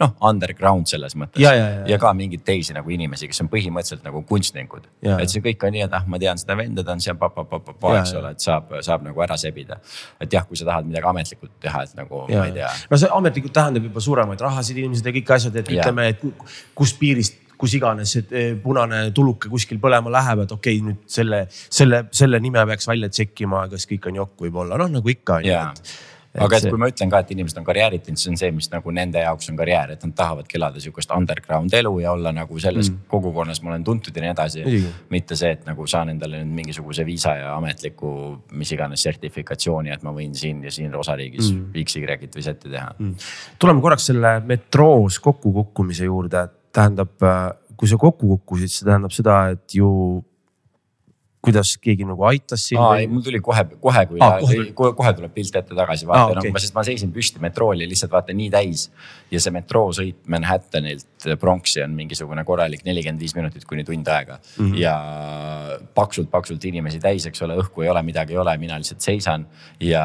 [0.00, 1.42] noh, underground selles mõttes.
[1.42, 4.88] Ja, ja, ja, ja ka mingeid teisi nagu inimesi, kes on põhimõtteliselt nagu kunstnikud.
[5.16, 7.94] et see kõik on nii, et ah, ma tean seda venda, ta on seal pa-pa-pa-pa,
[8.00, 9.80] eks ole, et saab, saab nagu ära sebida.
[10.20, 12.40] et jah, kui sa tahad midagi ametlikult teha et nagu ja.
[12.40, 12.72] ma ei tea.
[12.90, 15.84] no see ametlikult tähendab juba suuremaid rahasid inimesed ja kõik asjad, et ja.
[15.84, 20.78] ütleme, et kust piirist kus iganes see eh, punane tuluke kuskil põlema läheb, et okei
[20.78, 24.88] okay,, nüüd selle, selle, selle nime peaks välja tšekkima, kas kõik on jokk võib-olla, noh
[24.96, 25.92] nagu ikka on ju, et
[26.38, 26.70] aga et see...
[26.70, 29.22] kui ma ütlen ka, et inimesed on karjäärid teinud, see on see, mis nagu nende
[29.24, 33.00] jaoks on karjäär, et nad tahavadki elada sihukest underground elu ja olla nagu selles mm.
[33.10, 34.64] kogukonnas ma olen tuntud ja nii edasi.
[35.10, 38.12] mitte see, et nagu saan endale nüüd mingisuguse viisa ja ametliku
[38.52, 41.84] mis iganes sertifikatsiooni, et ma võin siin ja siin osariigis mm.
[41.84, 43.28] X, Y-t või Z-i teha mm..
[43.58, 49.42] tuleme korraks selle metroos kokkukukkumise juurde, tähendab, äh, kui sa kokku kukkusid, see tähendab seda,
[49.56, 49.90] et ju
[51.44, 52.80] kuidas keegi nagu aitas sind?
[52.82, 56.08] aa, ei mul tuli kohe, kohe kui aa, kohe, kohe, kohe tuleb pilt ette tagasi,
[56.08, 56.52] vaata aa, okay.
[56.52, 58.86] no, sest ma seisin püsti, metroo oli lihtsalt vaata nii täis.
[59.30, 64.66] ja see metroosõit Manhattanilt pronksi on mingisugune korralik nelikümmend viis minutit kuni tund aega mm.
[64.66, 64.78] -hmm.
[64.80, 64.94] ja
[65.94, 69.46] paksult-paksult inimesi täis, eks ole, õhku ei ole, midagi ei ole, mina lihtsalt seisan
[69.80, 70.04] ja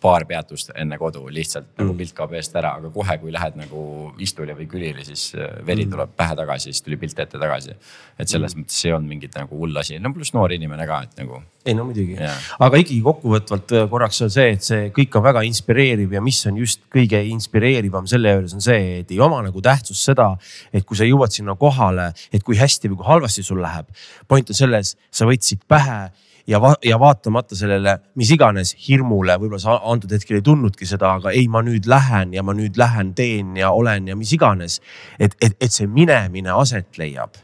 [0.00, 1.88] paar peatust enne kodu lihtsalt nagu mm.
[1.90, 3.82] nagu pilt kaob eest ära, aga kohe, kui lähed nagu
[4.24, 5.94] istule või külili, siis äh, veri mm.
[5.94, 7.74] tuleb pähe tagasi, siis tuli pilt ette tagasi.
[8.18, 8.64] et selles mm.
[8.64, 11.42] mõttes ei olnud mingit nagu hull asi, no pluss noor inimene ka, et nagu.
[11.64, 12.16] ei no muidugi,
[12.66, 16.40] aga ikkagi kokkuvõtvalt äh, korraks on see, et see kõik on väga inspireeriv ja mis
[16.48, 20.32] on just kõige inspireerivam selle juures on see, et ei oma nagu tähtsust seda,
[20.72, 23.92] et kui sa jõuad sinna kohale, et kui hästi või kui halvasti sul läheb.
[24.28, 26.02] point on selles, sa võtsid pähe
[26.46, 31.14] ja va, ja vaatamata sellele, mis iganes hirmule, võib-olla sa antud hetkel ei tundnudki seda,
[31.20, 34.80] aga ei, ma nüüd lähen ja ma nüüd lähen, teen ja olen ja mis iganes.
[35.18, 37.36] et, et, et see minemine aset leiab.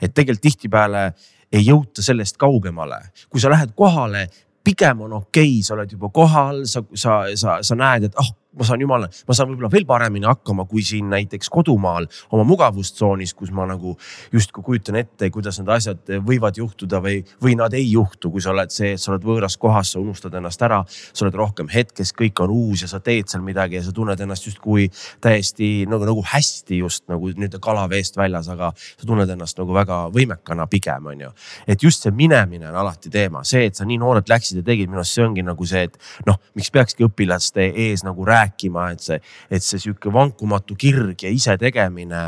[0.00, 1.04] et tegelikult tihtipeale
[1.52, 2.98] ei jõuta sellest kaugemale,
[3.30, 4.26] kui sa lähed kohale,
[4.64, 8.26] pigem on okei okay,, sa oled juba kohal, sa, sa, sa, sa näed, et ah
[8.26, 12.44] oh, ma saan jumala, ma saan võib-olla veel paremini hakkama, kui siin näiteks kodumaal oma
[12.46, 13.96] mugavustsoonis, kus ma nagu
[14.32, 18.52] justkui kujutan ette, kuidas need asjad võivad juhtuda või, või nad ei juhtu, kui sa
[18.54, 20.82] oled see, et sa oled võõras kohas, sa unustad ennast ära.
[20.86, 24.20] sa oled rohkem hetkes, kõik on uus ja sa teed seal midagi ja sa tunned
[24.20, 24.88] ennast justkui
[25.20, 29.74] täiesti nagu, nagu hästi just nagu nii-öelda kala veest väljas, aga sa tunned ennast nagu
[29.74, 31.30] väga võimekana pigem on ju.
[31.66, 34.90] et just see minemine on alati teema, see, et sa nii noorelt läksid ja tegid,
[34.90, 38.90] minu arust see ongi nagu see, et noh, miks peakski õpilaste ees nagu rääkima rääkima,
[38.94, 39.18] et see,
[39.50, 42.22] et see sihuke vankumatu kirg ja isetegemine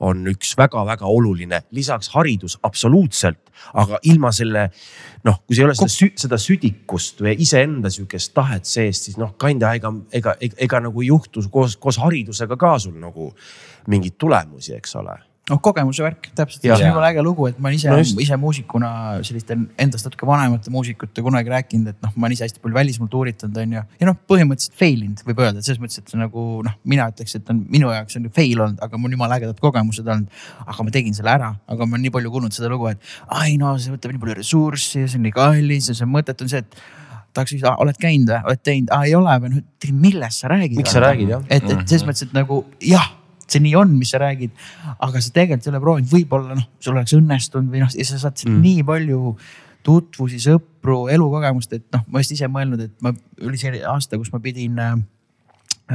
[0.00, 3.40] on üks väga-väga oluline, lisaks haridus absoluutselt,
[3.74, 4.68] aga ilma selle
[5.26, 9.34] noh, kui ei ole seda, sü, seda südikust või iseenda sihukest tahet seest, siis noh,
[9.40, 13.32] kinda ega, ega, ega, ega nagu ei juhtu koos, koos haridusega ka sul nagu
[13.90, 17.70] mingeid tulemusi, eks ole noh, kogemuse värk, täpselt, see on jumala äge lugu, et ma
[17.70, 18.90] olen ise no, ise muusikuna
[19.26, 23.10] selliste endast natuke vanemate muusikute kunagi rääkinud, et noh, ma olen ise hästi palju välismaal
[23.12, 23.84] tuuritanud, on ju.
[24.02, 27.08] ja noh, põhimõtteliselt fail inud, võib öelda, et selles mõttes, et see nagu noh, mina
[27.12, 30.38] ütleks, et on minu jaoks on fail olnud, aga mul jumala ägedad kogemused olnud.
[30.66, 33.56] aga ma tegin selle ära, aga ma olen nii palju kuulnud seda lugu, et ai
[33.60, 36.46] no see võtab nii palju ressurssi ja see on nii kallis ja see mõttetu.
[36.46, 36.80] On see, et
[37.36, 39.36] tahaks küsida, oled käinud või, oled teinud, ei ole.
[39.44, 40.76] Või millest sa räägid?
[40.80, 41.46] miks sa räägid jah?
[41.48, 43.08] et, et selles mõttes, et nagu jah
[43.52, 44.52] see nii on, mis sa räägid.
[44.98, 48.20] aga sa tegelikult ei ole proovinud, võib-olla noh, sul oleks õnnestunud või noh, ja sa
[48.20, 48.60] saad mm.
[48.64, 49.34] nii palju
[49.86, 53.14] tutvusi, sõpru, elukogemust, et noh, ma just ise mõelnud, et ma,
[53.46, 54.98] oli see aasta, kus ma pidin äh,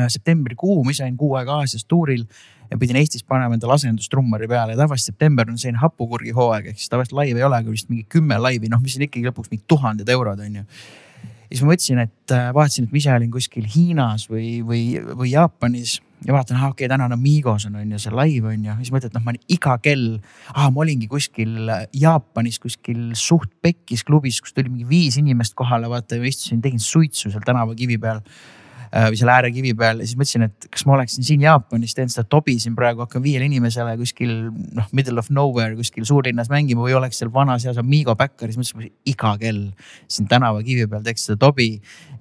[0.09, 2.25] septembrikuu, ma ise olin kuu aega Aasias tuuril
[2.71, 6.81] ja pidin Eestis panema endale asendustrummari peale ja tavaliselt september on selline hapukurgi hooaeg, ehk
[6.81, 9.53] siis tavaliselt laive ei ole, aga vist mingi kümme laivi, noh, mis on ikkagi lõpuks
[9.53, 13.13] mingi tuhanded eurod, on ju ja siis ma mõtlesin, et äh, vaatasin, et ma ise
[13.13, 14.83] olin kuskil Hiinas või, või,
[15.13, 18.49] või Jaapanis ja vaatan, ahah okei okay,, täna on Amigos on, on ju see live
[18.53, 20.07] on ju, siis mõtled, noh, ma olin iga kell,
[20.53, 25.91] ah ma olingi kuskil Jaapanis kuskil suht pekkis klubis, kus tuli mingi viis inimest kohale,
[25.91, 28.23] vaata ja istusin, tegin suitsu seal tänavakivi peal.
[28.23, 28.62] Äh,
[28.93, 32.27] või selle äärekivi peal ja siis mõtlesin, et kas ma oleksin siin Jaapanis, teen seda
[32.29, 34.33] tobi siin praegu, hakkan viiele inimesele kuskil
[34.77, 38.91] noh, middle of nowhere kuskil suurlinnas mängima või oleks seal vanas heas Amigo Backeris, mõtlesin
[39.09, 39.65] iga kell
[40.05, 41.69] siin tänavakivi peal teeks seda tobi.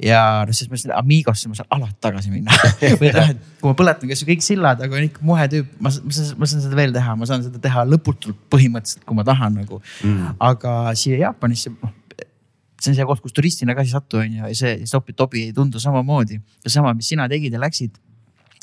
[0.03, 2.57] ja noh, siis mõtlesin Amigosse ma saan alati tagasi minna.
[3.01, 5.93] Või noh, et kui ma põletan, kes kõik sillad, aga on ikka muhe tüüp, ma,
[5.93, 9.61] ma, ma saan seda veel teha, ma saan seda teha lõputult põhimõtteliselt, kui ma tahan
[9.61, 9.83] nagu.
[10.03, 10.39] Mm..
[10.43, 11.99] aga siia Jaapanisse, noh
[12.83, 15.15] see on see koht, kus turistina ka ei satu, on ju, ja see, see topi,
[15.19, 16.41] tobi ei tundu samamoodi.
[16.65, 18.01] ja sama, mis sina tegid ja läksid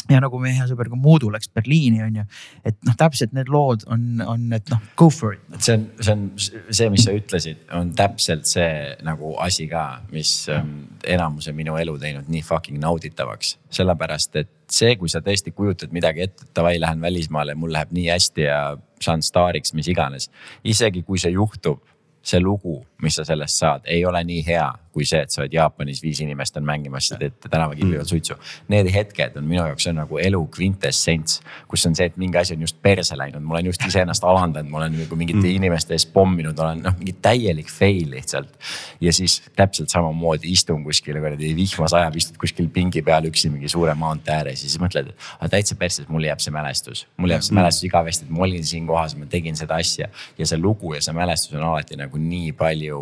[0.10, 2.26] ja nagu meie hea sõber ka Moodu läks Berliini on ju,
[2.68, 5.44] et noh, täpselt need lood on, on, et noh, go for it.
[5.60, 8.70] see on, see on see, mis sa ütlesid, on täpselt see
[9.06, 13.58] nagu asi ka, mis ähm, enamuse minu elu teinud nii fucking nauditavaks.
[13.76, 17.94] sellepärast, et see, kui sa tõesti kujutad midagi ette, et davai, lähen välismaale, mul läheb
[17.96, 18.60] nii hästi ja
[19.04, 20.30] saan staariks, mis iganes.
[20.64, 21.84] isegi kui see juhtub,
[22.30, 25.54] see lugu, mis sa sellest saad, ei ole nii hea kui see, et sa oled
[25.54, 28.10] Jaapanis, viis inimest on mängimas, sa teed tänavakivi peal mm.
[28.10, 28.38] suitsu.
[28.74, 32.56] Need hetked on minu jaoks on nagu elu kvintessents, kus on see, et mingi asi
[32.58, 35.60] on just perse läinud, ma olen just iseennast alandanud, ma olen nagu mingite mm.
[35.60, 38.56] inimeste ees pomminud, olen noh, mingi täielik fail lihtsalt.
[39.02, 43.70] ja siis täpselt samamoodi istun kuskil kuradi vihma sajab, istud kuskil pingi peal üksi mingi
[43.70, 47.06] suure maantee ääres ja siis mõtled, et täitsa perses, mul jääb see mälestus.
[47.18, 47.62] mul jääb see mm.
[47.62, 51.04] mälestus igavesti, et ma olin siin kohas, ma tegin seda asja ja see lugu ja
[51.06, 53.02] see mälestus on alati nagu nii palju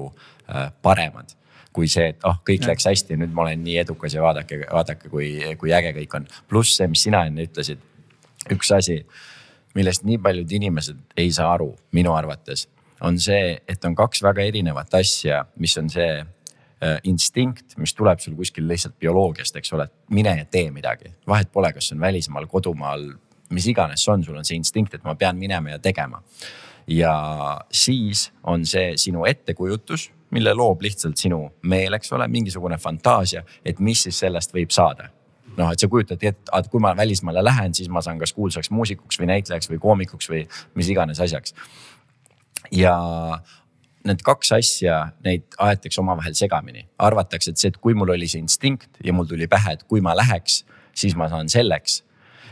[0.50, 1.37] äh, paremad
[1.78, 2.72] kui see, et oh, kõik ja.
[2.72, 5.30] läks hästi nüüd ma olen nii edukas ja vaadake, vaadake, kui,
[5.62, 6.26] kui äge kõik on.
[6.50, 7.84] pluss see, mis sina enne ütlesid,
[8.54, 9.04] üks asi,
[9.78, 12.66] millest nii paljud inimesed ei saa aru, minu arvates,
[13.06, 18.24] on see, et on kaks väga erinevat asja, mis on see äh, instinkt, mis tuleb
[18.24, 21.14] sul kuskil lihtsalt bioloogiast, eks ole, et mine ja tee midagi.
[21.30, 23.12] vahet pole, kas see on välismaal, kodumaal,
[23.54, 26.24] mis iganes see on, sul on see instinkt, et ma pean minema ja tegema
[26.88, 27.14] ja
[27.72, 33.80] siis on see sinu ettekujutus, mille loob lihtsalt sinu meel, eks ole, mingisugune fantaasia, et
[33.80, 35.12] mis siis sellest võib saada
[35.58, 38.70] noh, et sa kujutadki ette, et kui ma välismaale lähen, siis ma saan kas kuulsaks
[38.70, 40.44] muusikuks või näitlejaks või koomikuks või
[40.78, 41.56] mis iganes asjaks.
[42.72, 42.94] ja
[44.08, 48.44] need kaks asja, neid aetakse omavahel segamini, arvatakse, et see, et kui mul oli see
[48.44, 50.62] instinkt ja mul tuli pähe, et kui ma läheks,
[50.96, 52.04] siis ma saan selleks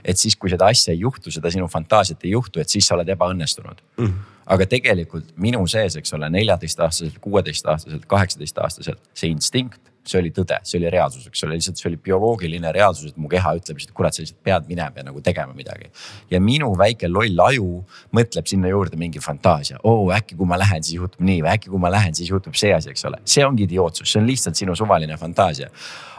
[0.06, 2.94] et siis, kui seda asja ei juhtu, seda sinu fantaasiat ei juhtu, et siis sa
[2.98, 4.35] oled ebaõnnestunud mm.
[4.46, 10.80] Aga tegelikult minu sees, eks ole, neljateistaastaselt, kuueteistaastaselt, kaheksateistaastaselt see instinkt see oli tõde, see
[10.80, 14.16] oli reaalsus, eks ole, lihtsalt see oli bioloogiline reaalsus, et mu keha ütleb lihtsalt, kurat,
[14.16, 15.90] sa lihtsalt pead minema ja nagu tegema midagi.
[16.32, 17.70] ja minu väike loll aju
[18.16, 21.74] mõtleb sinna juurde mingi fantaasia, oo äkki kui ma lähen, siis juhtub nii või äkki
[21.74, 23.22] kui ma lähen, siis juhtub see asi, eks ole.
[23.26, 25.70] see ongi idiootsus, see on lihtsalt sinu suvaline fantaasia.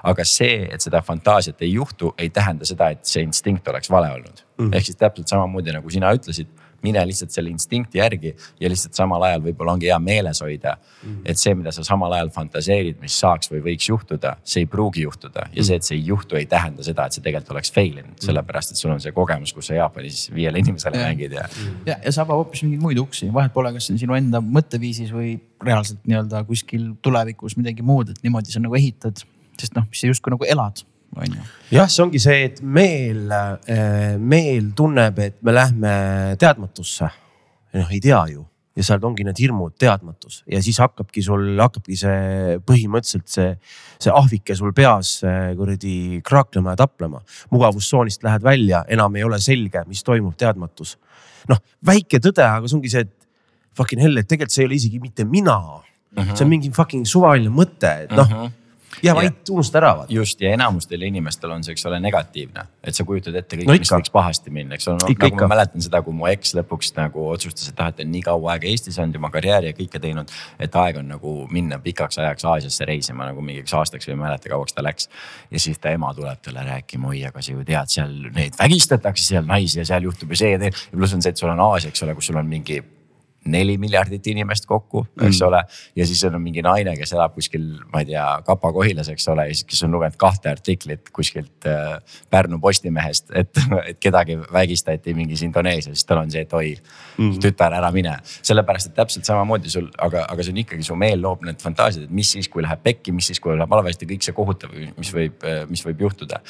[0.07, 4.11] aga see, et seda fantaasiat ei juhtu, ei tähenda seda, et see instinkt oleks vale
[4.15, 4.73] olnud mm..
[4.75, 6.51] ehk siis täpselt samamoodi nagu sina ütlesid
[6.83, 11.09] mine lihtsalt selle instinkti järgi ja lihtsalt samal ajal võib-olla ongi hea meeles hoida mm.
[11.09, 11.23] -hmm.
[11.25, 15.07] et see, mida sa samal ajal fantaseerid, mis saaks või võiks juhtuda, see ei pruugi
[15.07, 15.69] juhtuda ja mm -hmm.
[15.71, 18.75] see, et see ei juhtu, ei tähenda seda, et see tegelikult oleks fail inud sellepärast
[18.75, 21.07] et sul on see kogemus, kus sa Jaapanis viiele inimesele ja.
[21.09, 21.47] mängid ja.
[21.87, 24.41] ja, ja see avab hoopis mingeid muid uksi, vahet pole, kas see on sinu enda
[24.41, 29.25] mõtteviisis või reaalselt nii-öelda kuskil tulevikus midagi muud, et niimoodi sa nagu ehitad,
[29.61, 30.85] sest noh, sa justkui nagu elad
[31.17, 31.47] on ju.
[31.77, 33.31] jah, see ongi see, et meel,
[33.69, 35.95] eh, meel tunneb, et me lähme
[36.41, 37.11] teadmatusse.
[37.77, 38.47] noh, ei tea ju
[38.77, 43.55] ja seal ongi need hirmud, teadmatus ja siis hakkabki sul, hakkabki see põhimõtteliselt see,
[44.05, 45.19] see ahvike sul peas
[45.57, 47.23] kuradi kraaklema ja taplema.
[47.55, 50.97] mugavustsoonist lähed välja, enam ei ole selge, mis toimub, teadmatus.
[51.49, 53.15] noh, väike tõde, aga see ongi see, et
[53.77, 55.59] fucking hell, et tegelikult see ei ole isegi mitte mina
[56.17, 58.55] see on mingi fucking suvaline mõte, et noh uh -huh
[59.03, 60.07] ja vait unustad ära.
[60.09, 63.77] just ja enamustel inimestel on see, eks ole, negatiivne, et sa kujutad ette kõik no,,
[63.81, 65.11] mis võiks pahasti minna, eks ole no,.
[65.11, 68.13] nagu ma mäletan seda, kui mu eks lõpuks nagu otsustas, et ah, et ta on
[68.15, 70.33] nii kaua aega Eestis olnud, oma karjääri ja kõike teinud.
[70.63, 74.53] et aeg on nagu minna pikaks ajaks Aasiasse reisima nagu mingiks aastaks või ei mäleta,
[74.53, 75.11] kauaks ta läks.
[75.51, 79.33] ja siis ta ema tuleb talle rääkima, oi, aga sa ju tead, seal neid vägistatakse
[79.33, 80.73] seal naisi ja seal juhtub ju see ja tee.
[80.73, 82.83] ja pluss on see, et sul on Aasia, eks ole, kus sul on mingi
[83.51, 85.47] neli miljardit inimest kokku, eks mm.
[85.47, 85.63] ole.
[85.97, 89.83] ja siis on mingi naine, kes elab kuskil, ma ei tea, Kapa-Kohilas, eks ole, kes
[89.87, 91.97] on lugenud kahte artiklit kuskilt äh,
[92.31, 97.37] Pärnu Postimehest, et, et kedagi vägistati mingis Indoneesias, siis tal on see, et oi mm.,
[97.43, 98.17] tütar, ära mine.
[98.37, 102.09] sellepärast, et täpselt samamoodi sul, aga, aga see on ikkagi su meel loob need fantaasiad,
[102.09, 105.13] et mis siis, kui läheb pekki, mis siis, kui läheb halvasti, kõik see kohutav, mis
[105.15, 106.43] võib, mis võib juhtuda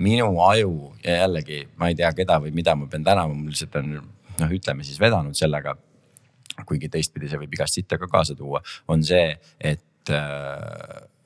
[0.00, 3.76] minu aju ja jällegi ma ei tea, keda või mida ma pean tänama, mul lihtsalt
[3.82, 5.74] on noh, ütleme siis vedanud sellega
[6.66, 10.12] kuigi teistpidi see võib igast sitta ka kaasa tuua, on see, et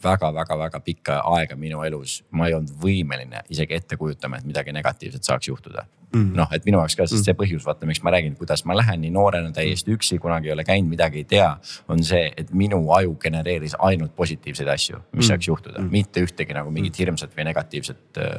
[0.05, 4.75] väga-väga-väga äh, pikka aega minu elus ma ei olnud võimeline isegi ette kujutama, et midagi
[4.77, 6.33] negatiivset saaks juhtuda mm..
[6.37, 7.41] noh, et minu jaoks ka, sest see mm.
[7.41, 10.67] põhjus, vaata, miks ma räägin, kuidas ma lähen nii noorena täiesti üksi, kunagi ei ole
[10.69, 11.49] käinud, midagi ei tea.
[11.93, 15.29] on see, et minu aju genereeris ainult positiivseid asju, mis mm.
[15.31, 17.03] saaks juhtuda mm., mitte ühtegi nagu mingit mm.
[17.03, 18.33] hirmsat või negatiivset äh,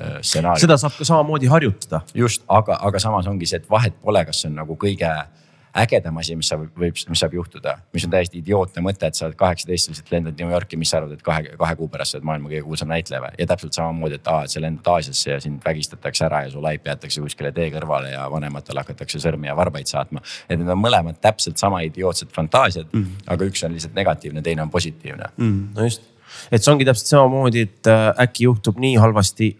[0.00, 0.66] äh, stsenaariumi.
[0.66, 2.02] seda saab ka samamoodi harjutada.
[2.14, 5.12] just, aga, aga samas ongi see, et vahet pole, kas see on nagu kõige
[5.76, 9.26] ägedam asi, mis saab, võib, mis saab juhtuda, mis on täiesti idiootne mõte, et sa
[9.26, 12.18] oled kaheksateist, lihtsalt lendad New Yorki, mis sa arvad, et kahe, kahe kuu pärast sa
[12.18, 13.34] oled maailma kõige kuulsam näitleja või?
[13.38, 16.62] ja täpselt samamoodi, et aa, et sa lendad Aasiasse ja sind vägistatakse ära ja su
[16.64, 20.22] laip jäetakse kuskile tee kõrvale ja vanematele hakatakse sõrmi ja varbaid saatma.
[20.48, 23.28] et need on mõlemad täpselt sama idiootsed fantaasiad mm, -hmm.
[23.34, 25.44] aga üks on lihtsalt negatiivne, teine on positiivne mm.
[25.44, 25.76] -hmm.
[25.76, 26.02] no just,
[26.50, 29.52] et see ongi täpselt samamoodi, et äh, äkki juhtub nii halvasti,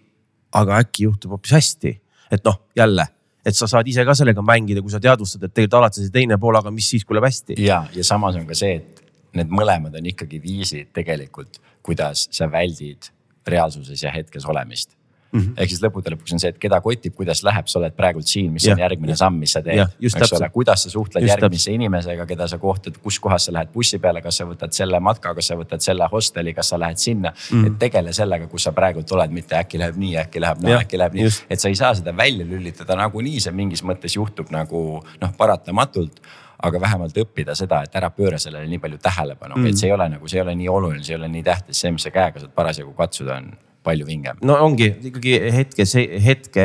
[0.53, 2.01] aga äkki juhtub hoopis hästi.
[2.31, 3.07] et noh, jälle
[3.49, 6.39] et sa saad ise ka sellega mängida, kui sa teadvustad, et tegelikult alati see teine
[6.41, 7.59] pool, aga mis siis, kui läheb hästi.
[7.65, 9.03] ja, ja samas on ka see, et
[9.39, 13.11] need mõlemad on ikkagi viisid tegelikult, kuidas sa väldid
[13.49, 14.98] reaalsuses ja hetkes olemist
[15.33, 15.53] mm -hmm..
[15.57, 18.53] ehk siis lõppude lõpuks on see, et keda kotib, kuidas läheb, sa oled praegult siin,
[18.53, 19.85] mis ja, on järgmine samm, mis sa teed.
[20.01, 21.75] eks ole, kuidas sa suhtled just järgmise täpselt.
[21.75, 25.35] inimesega, keda sa kohtad, kus kohas sa lähed bussi peale, kas sa võtad selle matka,
[25.35, 27.63] kas sa võtad selle hosteli, kas sa lähed sinna mm.
[27.63, 27.67] -hmm.
[27.67, 30.81] et tegele sellega, kus sa praegult oled, mitte äkki läheb nii, äkki läheb naa no,,
[30.81, 31.31] äkki läheb nii.
[31.51, 36.21] et sa ei saa seda välja lülitada nagunii, see mingis mõttes juhtub nagu noh, paratamatult
[36.63, 39.95] aga vähemalt õppida seda, et ära pööra sellele nii palju tähelepanu mm., et see ei
[39.95, 42.11] ole nagu, see ei ole nii oluline, see ei ole nii tähtis, see, mis sa
[42.11, 43.53] käega saad parasjagu katsuda, on
[43.87, 44.41] palju vingem.
[44.43, 46.65] no ongi ikkagi hetke, see hetke,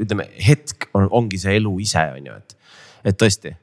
[0.00, 2.56] ütleme hetk on, ongi see elu ise on ju, et,
[3.10, 3.54] et tõesti,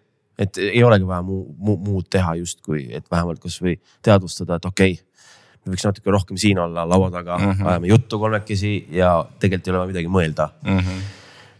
[0.41, 4.97] et ei olegi vaja muu, muu, muud teha justkui, et vähemalt kasvõi teadvustada, et okei
[4.97, 5.07] okay,
[5.69, 7.67] võiks natuke rohkem siin olla laua taga mm, -hmm.
[7.69, 10.77] ajame juttu kolmekesi ja tegelikult ei ole midagi mõelda mm.
[10.77, 11.03] -hmm.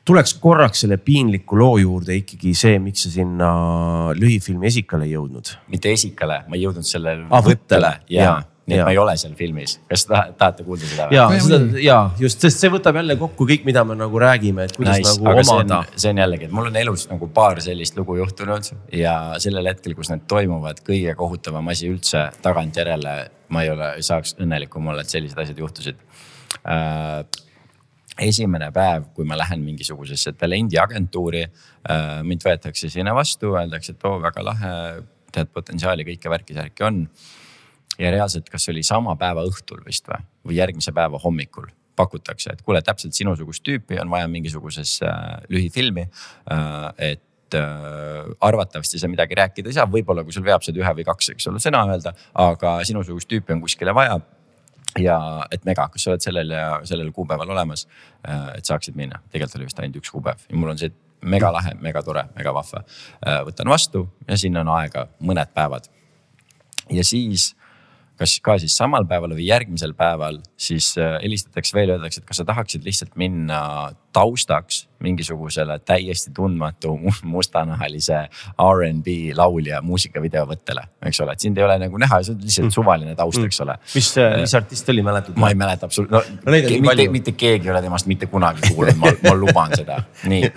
[0.06, 3.52] tuleks korraks selle piinliku loo juurde ikkagi see, miks sa sinna
[4.18, 5.54] lühifilmi esikale ei jõudnud.
[5.68, 8.34] mitte esikale, ma ei jõudnud sellele ah, võttele ja, ja
[8.72, 11.08] nii et ma ei ole seal filmis, kas tahate kuulda seda?
[11.14, 14.76] ja, seda ja just, sest see võtab jälle kokku kõik, mida me nagu räägime, et
[14.78, 15.82] kuidas nice, nagu omada.
[15.96, 19.96] see on jällegi, et mul on elus nagu paar sellist lugu juhtunud ja sellel hetkel,
[19.98, 23.16] kus need toimuvad, kõige kohutavam asi üldse tagantjärele.
[23.52, 25.98] ma ei ole, saaks õnnelikum olla, et sellised asjad juhtusid
[26.64, 27.26] äh,
[28.22, 34.20] esimene päev, kui ma lähen mingisugusesse talendiagentuuri äh,, mind võetakse sinna vastu, öeldakse, et oo
[34.24, 34.74] väga lahe,
[35.32, 37.06] tead potentsiaali, kõike värki-särki on
[38.02, 42.56] ja reaalselt, kas see oli sama päeva õhtul vist või, või järgmise päeva hommikul pakutakse,
[42.56, 47.12] et kuule, täpselt sinusugust tüüpi on vaja mingisugusesse äh, lühifilmi äh,.
[47.12, 51.08] et äh, arvatavasti sa midagi rääkida ei saa, võib-olla kui sul veab seda ühe või
[51.08, 52.16] kaks, eks ole, sõna öelda,
[52.48, 54.20] aga sinusugust tüüpi on kuskile vaja
[55.00, 55.20] ja
[55.52, 57.88] et Mega, kas sa oled sellel ja sellel kuupäeval olemas,
[58.28, 60.92] äh, et saaksid minna, tegelikult oli vist ainult üks kuupäev ja mul on see
[61.22, 62.84] mega lahe, mega tore, mega vahva.
[63.22, 65.90] Äh, võtan vastu ja sinna on aega mõned päevad.
[66.92, 67.54] ja siis
[68.22, 72.42] kas ka siis samal päeval või järgmisel päeval, siis äh, helistatakse veel, öeldakse, et kas
[72.42, 73.62] sa tahaksid lihtsalt minna
[74.14, 76.94] taustaks mingisugusele täiesti tundmatu
[77.34, 78.20] mustanahalise
[78.62, 82.68] R'n'B laulja muusikavideo võttele, eks ole, et sind ei ole nagu näha, see on lihtsalt
[82.68, 82.76] mm.
[82.76, 83.78] suvaline taust, eks ole.
[83.96, 85.40] mis, äh, mis artist oli, mäletad?
[85.42, 89.02] ma ei mäleta absoluutselt, no, no mitte, mitte keegi ei ole temast mitte kunagi kuulnud,
[89.02, 90.52] ma, ma luban seda, nii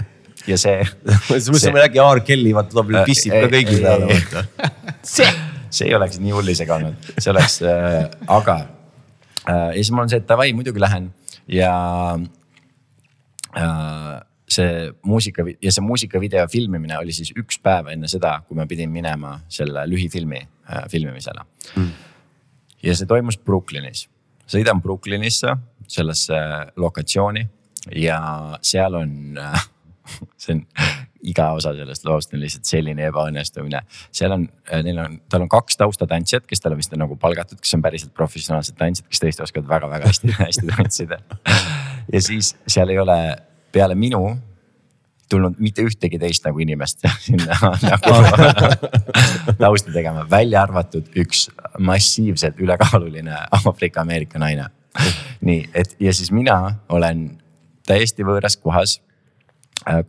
[0.50, 0.84] ja see.
[1.08, 4.70] ma mõtlesin, et äkki R Kelly vaata tuleb, pissib ka kõigi peale vaata.
[5.16, 5.32] see
[5.74, 8.56] see ei oleks nii hull isegi olnud, see oleks äh,, aga
[9.48, 11.10] äh, ja siis mul on see, et davai, muidugi lähen.
[11.50, 11.72] Ja
[13.58, 14.14] äh,
[14.54, 18.92] see muusika ja see muusikavideo filmimine oli siis üks päev enne seda, kui ma pidin
[18.92, 21.44] minema selle lühifilmi äh, filmimisele.
[21.76, 21.92] Mm..
[22.84, 24.06] ja see toimus Brooklynis,
[24.50, 25.56] sõidan Brooklynisse,
[25.90, 26.40] sellesse
[26.80, 27.44] lokatsiooni
[28.00, 28.20] ja
[28.64, 29.66] seal on äh,
[30.40, 30.64] see on
[31.24, 33.82] iga osa sellest loost on lihtsalt selline ebaõnnestumine.
[34.12, 37.60] seal on, äh, neil on, tal on kaks taustatantsijat, kes talle vist on nagu palgatud,
[37.60, 41.20] kes on päriselt professionaalsed tantsijad, kes tõesti oskavad väga-väga hästi hästi tantsida.
[42.12, 43.18] ja siis seal ei ole
[43.72, 44.26] peale minu
[45.28, 48.14] tulnud mitte ühtegi teist nagu inimest sinna nagu
[49.62, 51.48] tausta tegema, välja arvatud üks
[51.78, 54.68] massiivselt ülekaaluline Aafrika-Ameerika naine.
[55.40, 57.26] nii, et ja siis mina olen
[57.86, 59.00] täiesti võõras kohas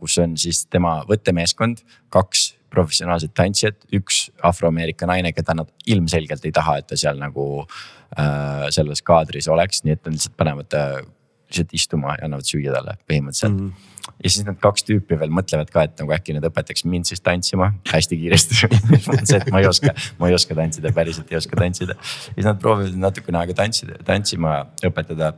[0.00, 1.82] kus on siis tema võttemeeskond,
[2.14, 7.46] kaks professionaalset tantsijat, üks afroameerika naine, keda nad ilmselgelt ei taha, et ta seal nagu
[7.62, 12.74] äh, selles kaadris oleks, nii et nad lihtsalt panevad ta lihtsalt istuma ja annavad süüa
[12.74, 13.68] talle põhimõtteliselt mm.
[13.68, 17.08] -hmm ja siis need kaks tüüpi veel mõtlevad ka, et nagu äkki nad õpetaks mind
[17.08, 21.38] siis tantsima hästi kiiresti see, et ma ei oska, ma ei oska tantsida, päriselt ei
[21.40, 21.96] oska tantsida.
[22.04, 25.32] siis nad proovivad natukene aega tantsida, tantsima õpetada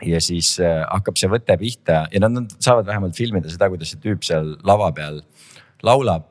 [0.00, 3.92] ja siis äh, hakkab see võte pihta ja nad, nad saavad vähemalt filmida seda, kuidas
[3.92, 5.20] see tüüp seal lava peal
[5.84, 6.28] laulab.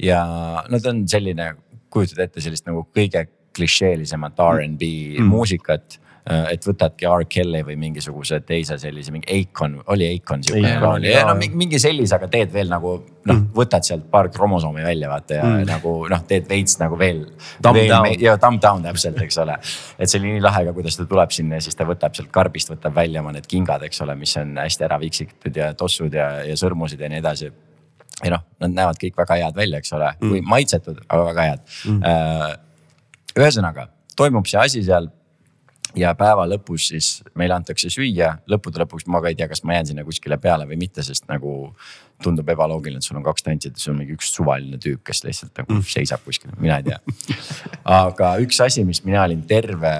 [0.00, 0.22] ja
[0.70, 1.52] no ta on selline,
[1.92, 4.88] kujutad ette sellist nagu kõige klišeelisemat R'n'B
[5.20, 5.28] mm.
[5.30, 11.10] muusikat et võtadki R Kelly või mingisuguse teise sellise, mingi Akon, oli Akon sihuke oli,
[11.12, 13.50] no mingi sellise, aga teed veel nagu noh, mm.
[13.56, 15.66] võtad sealt paar kromosoomi välja vaata ja mm.
[15.68, 17.26] nagu noh, teed veits nagu veel.
[18.22, 19.58] ja thumb down täpselt, eks ole.
[19.98, 22.32] et see oli nii lahe ka, kuidas ta tuleb sinna ja siis ta võtab sealt
[22.32, 26.16] karbist, võtab välja oma need kingad, eks ole, mis on hästi ära viksitud ja tossud
[26.16, 29.92] ja, ja sõrmusid ja nii edasi ja noh, nad näevad kõik väga head välja, eks
[29.92, 32.00] ole mm., või maitsetud, aga väga head mm..
[32.08, 35.10] Äh, ühesõnaga toimub see asi seal
[35.98, 39.78] ja päeva lõpus siis meile antakse süüa, lõppude lõpuks ma ka ei tea, kas ma
[39.78, 41.74] jään sinna kuskile peale või mitte, sest nagu
[42.22, 45.24] tundub ebaloogiline, et sul on kaks tantsijat ja sul on mingi üks suvaline tüüp, kes
[45.26, 45.88] lihtsalt nagu mm.
[45.94, 47.00] seisab kuskil, mina ei tea.
[48.02, 49.94] aga üks asi, mis mina olin terve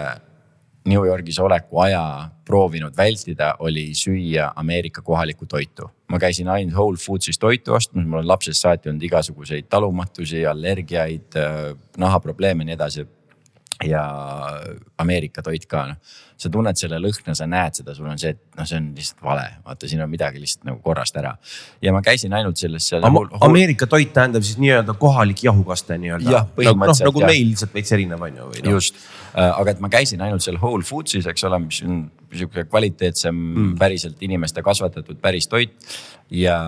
[0.85, 5.91] New Yorgis oleku aja proovinud vältida, oli süüa Ameerika kohalikku toitu.
[6.09, 11.39] ma käisin ainult Whole Foods'is toitu ostmas, mul on lapsest saati olnud igasuguseid talumatusi, allergiaid,
[11.99, 13.07] nahaprobleeme ja nii edasi
[13.83, 14.03] ja
[14.99, 15.99] Ameerika toit ka noh.
[16.39, 19.23] sa tunned selle lõhna, sa näed seda, sul on see, et noh, see on lihtsalt
[19.25, 21.35] vale, vaata, siin on midagi lihtsalt nagu korrast ära.
[21.83, 23.19] ja ma käisin ainult selles seal Am.
[23.47, 26.31] Ameerika toit tähendab siis nii-öelda kohalik jahukaste nii-öelda.
[26.31, 28.77] jah, nagu, põhimõtteliselt no, nagu meil lihtsalt veits erinev on ju no..
[28.77, 29.01] just,
[29.33, 32.05] äh, aga et ma käisin ainult seal Whole Foods'is, eks ole, mis on
[32.35, 35.75] sihuke kvaliteetsem mm., päriselt inimeste kasvatatud päris toit.
[36.31, 36.59] ja,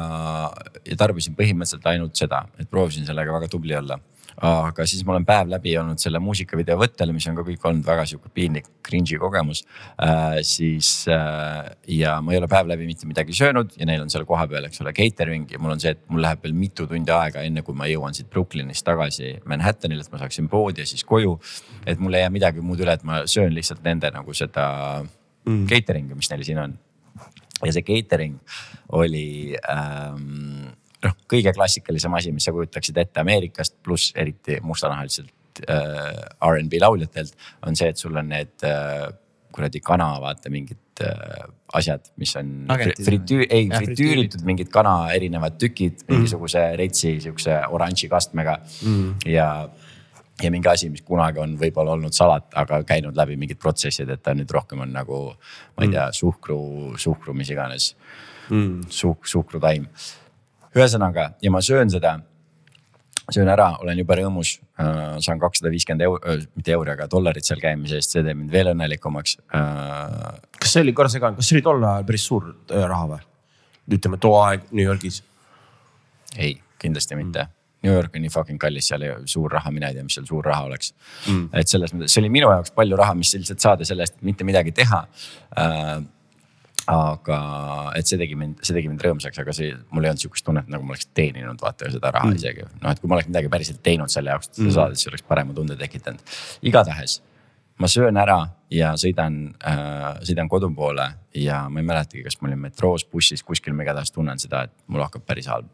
[0.87, 3.99] ja tarbisin põhimõtteliselt ainult seda, et proovisin sellega väga tubli olla
[4.45, 7.87] aga siis ma olen päev läbi olnud selle muusikavideo võttel, mis on ka kõik olnud
[7.87, 9.62] väga sihuke piinlik cringe'i kogemus
[10.03, 10.43] äh,.
[10.45, 14.26] siis äh, ja ma ei ole päev läbi mitte midagi söönud ja neil on seal
[14.28, 17.45] kohapeal, eks ole, catering ja mul on see, et mul läheb veel mitu tundi aega,
[17.49, 21.39] enne kui ma jõuan siit Brooklynist tagasi Manhattanile, et ma saaksin poodi ja siis koju.
[21.87, 24.66] et mul ei jää midagi muud üle, et ma söön lihtsalt nende nagu seda
[25.47, 25.64] mm.
[25.70, 26.76] catering'i, mis neil siin on.
[27.64, 28.37] ja see catering
[28.93, 30.66] oli ähm,
[31.07, 37.49] noh, kõige klassikalisem asi, mis sa kujutaksid ette Ameerikast, pluss eriti mustanahaliselt äh, R'n'B lauljatelt
[37.67, 39.07] on see, et sul on need äh,
[39.57, 41.47] kuradi kana, vaata mingid äh,
[41.77, 42.53] asjad, mis on
[43.01, 46.13] fritüür, ei ja, fritüüritud mingid kana erinevad tükid mm.
[46.13, 48.61] mingisuguse retsi sihukese oranži kastmega.
[48.85, 49.13] Mm.
[49.33, 49.51] ja
[50.43, 54.21] ja mingi asi, mis kunagi on võib-olla olnud salat, aga käinud läbi mingid protsessid, et
[54.21, 55.21] ta nüüd rohkem on nagu,
[55.79, 56.59] ma ei tea, suhkru,
[57.01, 57.95] suhkru, mis iganes.
[58.51, 58.85] Mm..
[58.93, 59.89] Suhk, suhkrutaim
[60.77, 62.16] ühesõnaga ja ma söön seda,
[63.33, 65.16] söön ära, olen jube rõõmus äh,.
[65.24, 68.53] saan kakssada viiskümmend euri äh,, mitte euri, aga dollarit seal käimise eest, see teeb mind
[68.55, 70.39] veel õnnelikumaks äh,.
[70.61, 73.20] kas see oli, korra segan, kas see oli tol ajal päris suur raha või?
[73.97, 75.22] ütleme too aeg New Yorgis.
[76.37, 77.53] ei, kindlasti mitte mm.
[77.87, 80.27] New York on nii fucking kallis, seal ei suur raha, mina ei tea, mis seal
[80.29, 80.93] suur raha oleks
[81.29, 81.49] mm..
[81.61, 84.47] et selles mõttes, see oli minu jaoks palju raha, mis lihtsalt saada selle eest, mitte
[84.49, 85.03] midagi teha
[85.61, 85.97] äh,
[86.91, 87.39] aga
[87.99, 90.68] et see tegi mind, see tegi mind rõõmsaks, aga see, mul ei olnud sihukest tunnet,
[90.70, 92.41] nagu ma oleks teeninud vaata seda raha mm.
[92.41, 92.66] isegi.
[92.82, 94.76] noh, et kui ma oleks midagi päriselt teinud selle jaoks, et seda mm.
[94.78, 96.37] saada, siis oleks parema tunde tekitanud.
[96.70, 97.18] igatahes
[97.78, 98.39] ma söön ära
[98.72, 103.43] ja sõidan äh,, sõidan kodu poole ja ma ei mäletagi, kas ma olin metroos, bussis,
[103.47, 105.68] kuskil, ma igatahes tunnen seda, et mul hakkab päris halb.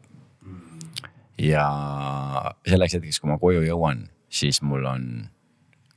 [1.37, 1.67] ja
[2.67, 5.07] selleks hetkeks, kui ma koju jõuan, siis mul on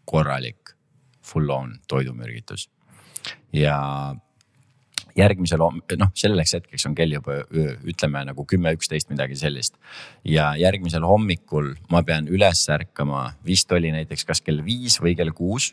[0.06, 0.76] korralik
[1.26, 2.68] full on toidumürgitus
[3.52, 4.14] ja
[5.16, 5.62] järgmisel,
[6.00, 7.40] noh selleks hetkeks on kell juba
[7.86, 9.74] ütleme nagu kümme, üksteist, midagi sellist.
[10.24, 15.32] ja järgmisel hommikul ma pean üles ärkama, vist oli näiteks kas kell viis või kell
[15.36, 15.72] kuus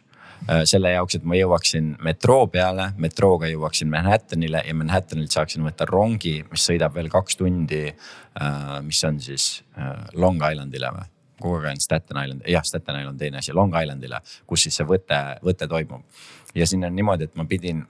[0.49, 5.87] äh, selle jaoks, et ma jõuaksin metroo peale, metrooga jõuaksin Manhattanile ja Manhattanilt saaksin võtta
[5.89, 7.85] rongi, mis sõidab veel kaks tundi.
[8.33, 11.09] Äh, mis on siis äh, Long Islandile või?
[11.43, 14.87] kogu aeg on Staten Island, jah, Staten Island teine asi, Long Islandile, kus siis see
[14.87, 16.05] võte, võte toimub.
[16.55, 17.81] ja siin on niimoodi, et ma pidin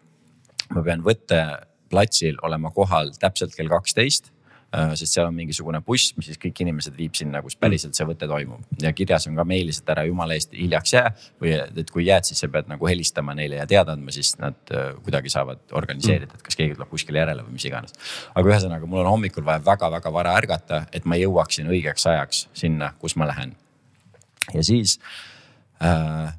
[0.71, 4.29] ma pean võtteplatsil olema kohal täpselt kell kaksteist
[4.75, 8.07] äh, sest seal on mingisugune buss, mis siis kõik inimesed viib sinna, kus päriselt see
[8.07, 11.13] võte toimub ja kirjas on ka meilis, et ära jumala eest hiljaks jää.
[11.41, 14.75] või et kui jääd, siis sa pead nagu helistama neile ja teada andma, siis nad
[14.75, 17.97] äh, kuidagi saavad organiseerida, et kas keegi tuleb kuskile järele või mis iganes.
[18.33, 22.93] aga ühesõnaga, mul on hommikul vaja väga-väga vara ärgata, et ma jõuaksin õigeks ajaks sinna,
[22.99, 23.55] kus ma lähen.
[24.53, 24.99] ja siis
[25.83, 26.33] äh,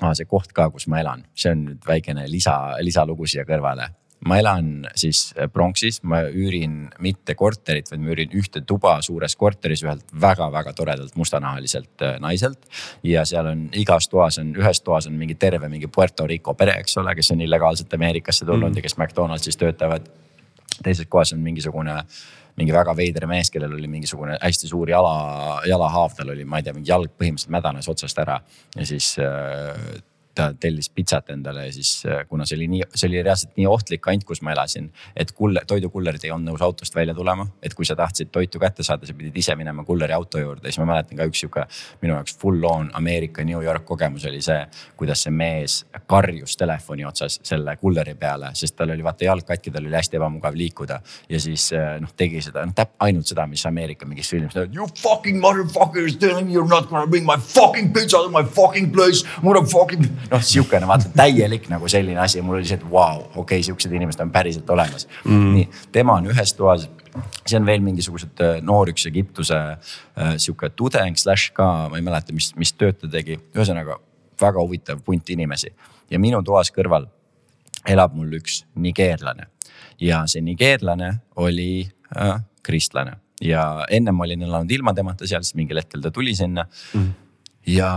[0.00, 3.90] ah, see koht ka, kus ma elan, see on nüüd väikene lisa, lisalugu siia kõrvale
[4.28, 9.82] ma elan siis Bronxis, ma üürin mitte korterit, vaid ma üürin ühte tuba suures korteris
[9.84, 12.68] ühelt väga-väga toredalt mustanahaliselt äh, naiselt.
[13.02, 16.78] ja seal on igas toas on, ühes toas on mingi terve mingi Puerto Rico pere,
[16.82, 18.78] eks ole, kes on illegaalselt Ameerikasse tulnud mm.
[18.78, 20.06] ja kes McDonaldsis töötavad.
[20.82, 21.98] teises kohas on mingisugune
[22.60, 25.14] mingi väga veider mees, kellel oli mingisugune hästi suur jala,
[25.68, 28.40] jalahaav, tal oli, ma ei tea, mingi jalg põhimõtteliselt mädanes otsast ära.
[28.76, 30.02] Ja siis äh,
[30.34, 33.66] ta tellis pitsat endale ja siis äh, kuna see oli nii, see oli reaalselt nii
[33.68, 34.88] ohtlik kant, kus ma elasin.
[35.16, 38.82] et kuller, toidukullerid ei olnud nõus autost välja tulema, et kui sa tahtsid toitu kätte
[38.86, 41.66] saada, sa pidid ise minema kulleri auto juurde, siis ma mäletan ka üks sihuke
[42.02, 44.64] minu jaoks full on Ameerika New York kogemus oli see.
[44.96, 49.70] kuidas see mees karjus telefoni otsas selle kulleri peale, sest tal oli vaata jalg katki,
[49.70, 51.00] tal oli hästi ebamugav liikuda.
[51.28, 54.56] ja siis äh, noh, tegi seda noh täp-, ainult seda, mis Ameerika mingis filmis.
[54.72, 58.44] You fucking motherfuckers telling me you are not gonna bring my fucking pizza to my
[58.44, 62.96] fucking place, motherfucking noh, sihukene vaata täielik nagu selline asi, mul oli see, et vau
[62.96, 65.08] wow,, okei okay,, sihukesed inimesed on päriselt olemas.
[65.24, 65.54] Mm..
[65.58, 66.88] nii, tema on ühes toas
[67.46, 72.04] see on veel mingisugused äh, noor üks Egiptuse äh, sihuke tudeng slaš ka, ma ei
[72.04, 73.98] mäleta, mis, mis tööd ta tegi, ühesõnaga
[74.40, 75.72] väga huvitav punt inimesi.
[76.10, 77.06] Ja minu toas kõrval
[77.88, 79.48] elab mul üks nigeerlane.
[80.02, 81.12] Ja see nigeerlane
[81.42, 81.84] oli
[82.16, 83.18] äh, kristlane.
[83.42, 86.66] Ja ennem olin elanud ilma temata seal, siis mingil hetkel ta tuli sinna.
[86.94, 87.12] Mm.
[87.66, 87.90] ja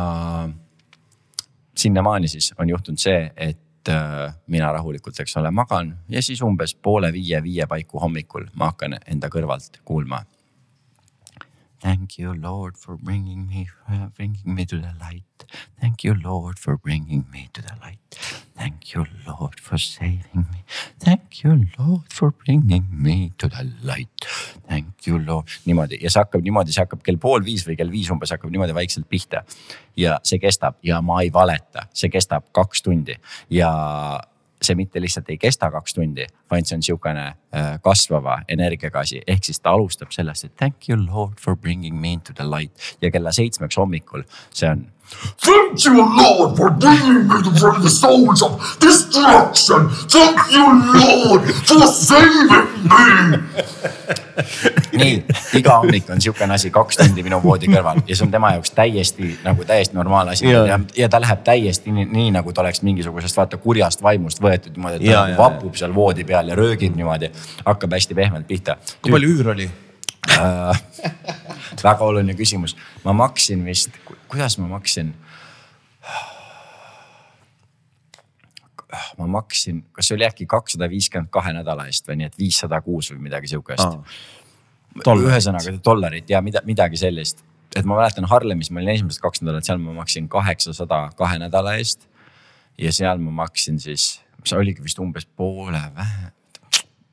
[1.77, 6.75] sinnamaani siis on juhtunud see, et äh, mina rahulikult, eks ole, magan ja siis umbes
[6.75, 10.23] poole viie, viie paiku hommikul ma hakkan enda kõrvalt kuulma
[11.81, 15.45] Thank you, Lord, for bringing me, uh, bringing me to the light.
[15.79, 17.99] Thank you, Lord, for bringing me to the light.
[18.57, 20.63] Thank you, Lord, for saving me.
[20.99, 24.25] Thank you, Lord, for bringing me to the light.
[24.67, 25.45] Thank you, Lord.
[25.65, 28.53] niimoodi ja see hakkab niimoodi, see hakkab kell pool viis või kell viis umbes hakkab
[28.53, 29.43] niimoodi vaikselt pihta.
[29.95, 33.15] ja see kestab ja ma ei valeta, see kestab kaks tundi
[33.49, 33.69] ja
[34.61, 37.25] see mitte lihtsalt ei kesta kaks tundi, vaid see on sihukene
[37.83, 42.33] kasvava energiagaasi, ehk siis ta alustab sellest, et thank you lord for bringing me into
[42.33, 44.85] the light ja kella seitsmeks hommikul, see on
[45.39, 49.89] Thank you, Lord, for bringing me from the souls of destruction.
[50.09, 50.65] Thank you,
[50.97, 52.49] Lord, for saving
[52.89, 53.37] me.
[54.97, 55.23] nii,
[55.59, 58.73] iga hommik on sihukene asi kaks tundi minu voodi kõrval ja see on tema jaoks
[58.75, 60.65] täiesti nagu täiesti normaalne asi Ja.
[60.67, 64.75] ja, ja ta läheb täiesti nii, nii nagu ta oleks mingisugusest vaata kurjast vaimust võetud
[64.75, 67.31] niimoodi, et ta Ja, ja, vapub seal voodi peal ja röögib niimoodi,
[67.65, 68.77] hakkab hästi pehmelt pihta.
[69.01, 69.69] kui palju üür oli?
[70.35, 70.81] Äh,
[71.83, 73.93] väga oluline küsimus, ma maksin vist,
[74.27, 75.13] kuidas ma maksin?
[79.17, 82.79] ma maksin, kas see oli äkki kakssada viiskümmend kahe nädala eest või nii, et viissada
[82.85, 83.83] kuus või midagi sihukest.
[84.95, 85.27] Dollarit.
[85.27, 87.41] ühesõnaga dollarit ja mida, midagi sellist,
[87.75, 91.75] et ma mäletan Harlemis, ma olin esimesed kaks nädalat seal, ma maksin kaheksasada kahe nädala
[91.81, 92.07] eest.
[92.77, 96.31] ja seal ma maksin siis, see oligi vist umbes poole vähe.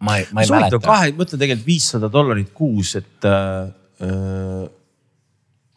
[0.03, 0.81] Ma ei, ma ei mäleta.
[0.83, 3.71] kahe, mõtle tegelikult viissada dollarit kuus, et äh,
[4.03, 4.67] äh,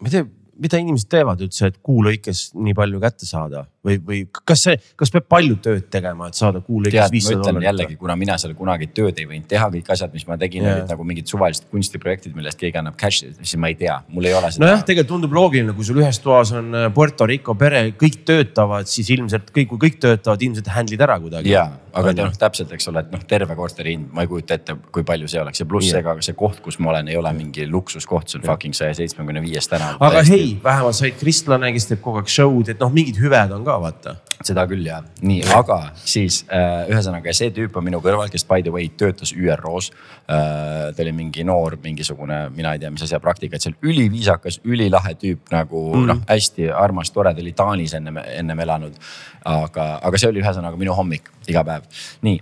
[0.01, 0.25] ma ei tea,
[0.65, 4.79] mida inimesed teevad üldse, et kuu lõikes nii palju kätte saada või, või kas see,
[4.99, 7.67] kas peab palju tööd tegema, et saada kuu lõikes tead, ma viissada dollarit?
[7.69, 10.91] jällegi, kuna mina seal kunagi tööd ei võinud teha, kõik asjad, mis ma tegin olid
[10.91, 14.51] nagu mingid suvalised kunstiprojektid, millest keegi annab cash'i, siis ma ei tea, mul ei ole
[14.53, 14.65] seda.
[14.65, 18.89] nojah, tegelikult tundub loogiline, kui sul ühes toas on äh, Puerto Rico pere, kõik töötavad,
[18.89, 21.53] siis ilmselt kõik, kui kõik töötavad, ilmselt handle'id ära kuidagi.
[21.53, 24.77] ja, aga noh, täpselt, eks ole, et noh, terve korteri hind, ma ei kujuta ette,
[24.95, 26.01] kui palju see oleks ja pluss Jaa.
[26.01, 29.43] ega see koht, kus ma olen, ei ole mingi luksuskoht, see on fucking saja seitsmekümne
[29.45, 29.99] viies tänav.
[30.03, 33.65] aga hei, vähemalt said kristlane, kes teeb kogu aeg show'd, et noh, mingid hüved on
[33.67, 34.15] ka vaata.
[34.45, 38.65] seda küll jah, nii, aga siis äh, ühesõnaga see tüüp on minu kõrval, kes by
[38.65, 40.91] the way töötas ÜRO-s äh,.
[40.95, 45.51] ta oli mingi noor, mingisugune, mina ei tea, mis asja praktikat seal, üliviisakas, ülilahe tüüp
[45.55, 46.09] nagu mm.
[46.11, 48.99] noh, hästi armas, tore, ta oli Taanis ennem, ennem elanud.
[49.45, 51.87] aga, aga see oli ühesõnaga minu hommik iga päev,
[52.25, 52.41] nii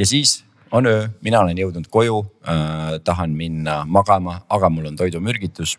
[0.00, 0.40] ja siis
[0.72, 5.78] on öö, mina olen jõudnud koju äh,, tahan minna magama, aga mul on toidumürgitus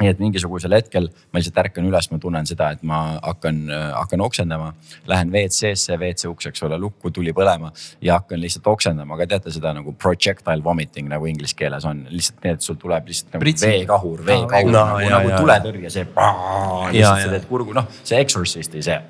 [0.00, 3.58] nii et mingisugusel hetkel ma lihtsalt ärkan üles, ma tunnen seda, et ma hakkan,
[3.92, 4.70] hakkan oksendama.
[5.10, 9.52] Lähen WC-sse, WC uks, eks ole, lukku tuli põlema ja hakkan lihtsalt oksendama, aga teate
[9.52, 13.44] seda nagu projectile vomiting nagu inglise keeles on, lihtsalt nii, et sul tuleb lihtsalt nagu
[13.44, 13.68] Pritsi.
[13.68, 16.06] veekahur, veekahur No, nagu, ja, nagu tuletõrje, see.
[16.08, 19.00] Lihtsalt sa teed kurgu, noh, see Exorcisti see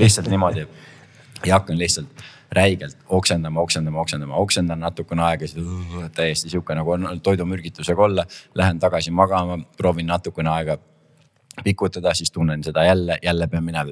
[0.00, 0.66] lihtsalt niimoodi.
[1.44, 2.24] Ja hakkan lihtsalt
[2.56, 8.26] räigelt oksendama, oksendama, oksendama, oksendan natukene aega, siis uh, täiesti sihuke nagu on toidumürgitusega olla.
[8.54, 10.78] Lähen tagasi magama, proovin natukene aega
[11.62, 13.90] pikutada, siis tunnen seda jälle, jälle pean minema,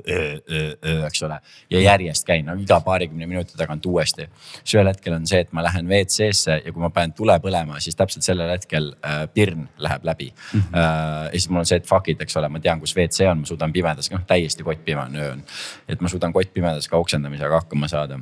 [1.06, 1.38] eks ole.
[1.70, 4.28] ja järjest käin, no iga paarikümne minuti tagant uuesti.
[4.64, 7.80] siis ühel hetkel on see, et ma lähen WC-sse ja kui ma panen tule põlema,
[7.80, 10.60] siis täpselt sellel hetkel äh, pirn läheb läbi mm.
[10.60, 10.76] -hmm.
[10.78, 13.30] Äh, ja siis mul on see, et fuck it, eks ole, ma tean, kus WC
[13.30, 15.42] on, ma suudan pimedas, noh täiesti kottpimane öö on.
[15.88, 18.20] et ma suudan kottpimedas ka oksendamisega hakkama saada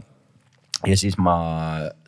[0.86, 1.34] ja siis ma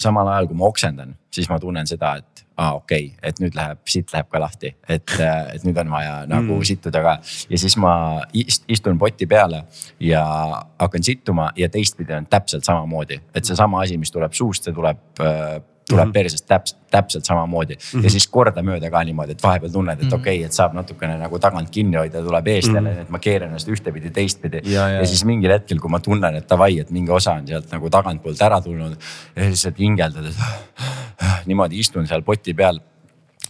[0.01, 3.41] samal ajal, kui ma oksendan, siis ma tunnen seda, et aa ah, okei okay,, et
[3.41, 5.15] nüüd läheb, siit läheb ka lahti, et,
[5.55, 6.67] et nüüd on vaja nagu mm.
[6.69, 7.15] sittuda ka.
[7.51, 7.95] ja siis ma
[8.37, 9.65] ist, istun poti peale
[10.01, 10.23] ja
[10.81, 15.25] hakkan sittuma ja teistpidi on täpselt samamoodi, et seesama asi, mis tuleb suust, see tuleb
[15.25, 15.57] äh,
[15.93, 16.13] tuleb mm -hmm.
[16.13, 18.05] persest täpselt, täpselt samamoodi mm -hmm.
[18.05, 21.39] ja siis kordamööda ka niimoodi, et vahepeal tunned, et okei okay,, et saab natukene nagu
[21.39, 23.03] tagant kinni hoida, tuleb eest jälle mm, -hmm.
[23.03, 24.63] et ma keeran ennast ühtepidi, teistpidi.
[24.65, 27.73] Ja, ja, siis mingil hetkel, kui ma tunnen, et davai, et mingi osa on sealt
[27.73, 28.97] nagu tagantpoolt ära tulnud
[29.37, 30.37] ja lihtsalt hingeldades
[31.49, 32.81] niimoodi istun seal poti peal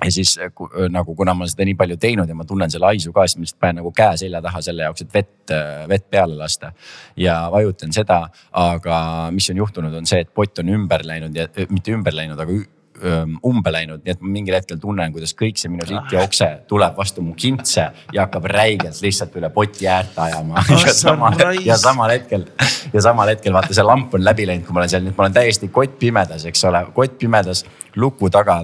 [0.01, 2.89] ja siis ku, nagu, kuna ma olen seda nii palju teinud ja ma tunnen selle
[2.89, 5.57] haisu ka, siis ma lihtsalt panen nagu käe selja taha selle jaoks, et vett,
[5.89, 6.73] vett peale lasta.
[7.17, 8.23] ja vajutan seda,
[8.53, 9.01] aga
[9.35, 12.57] mis on juhtunud, on see, et pott on ümber läinud ja mitte ümber läinud, aga
[13.03, 16.25] öö, umbe läinud, nii et ma mingil hetkel tunnen, kuidas kõik see minu siit ja
[16.25, 20.65] okse tuleb vastu mu kintse ja hakkab räigelt lihtsalt üle poti äärt ajama.
[20.87, 22.47] ja samal, ja samal hetkel
[22.93, 25.19] ja samal hetkel vaata, see lamp on läbi läinud, kui ma olen seal, nii et
[25.19, 27.67] ma olen täiesti kottpimedas, eks ole, kottpimedas
[27.97, 28.63] luku taga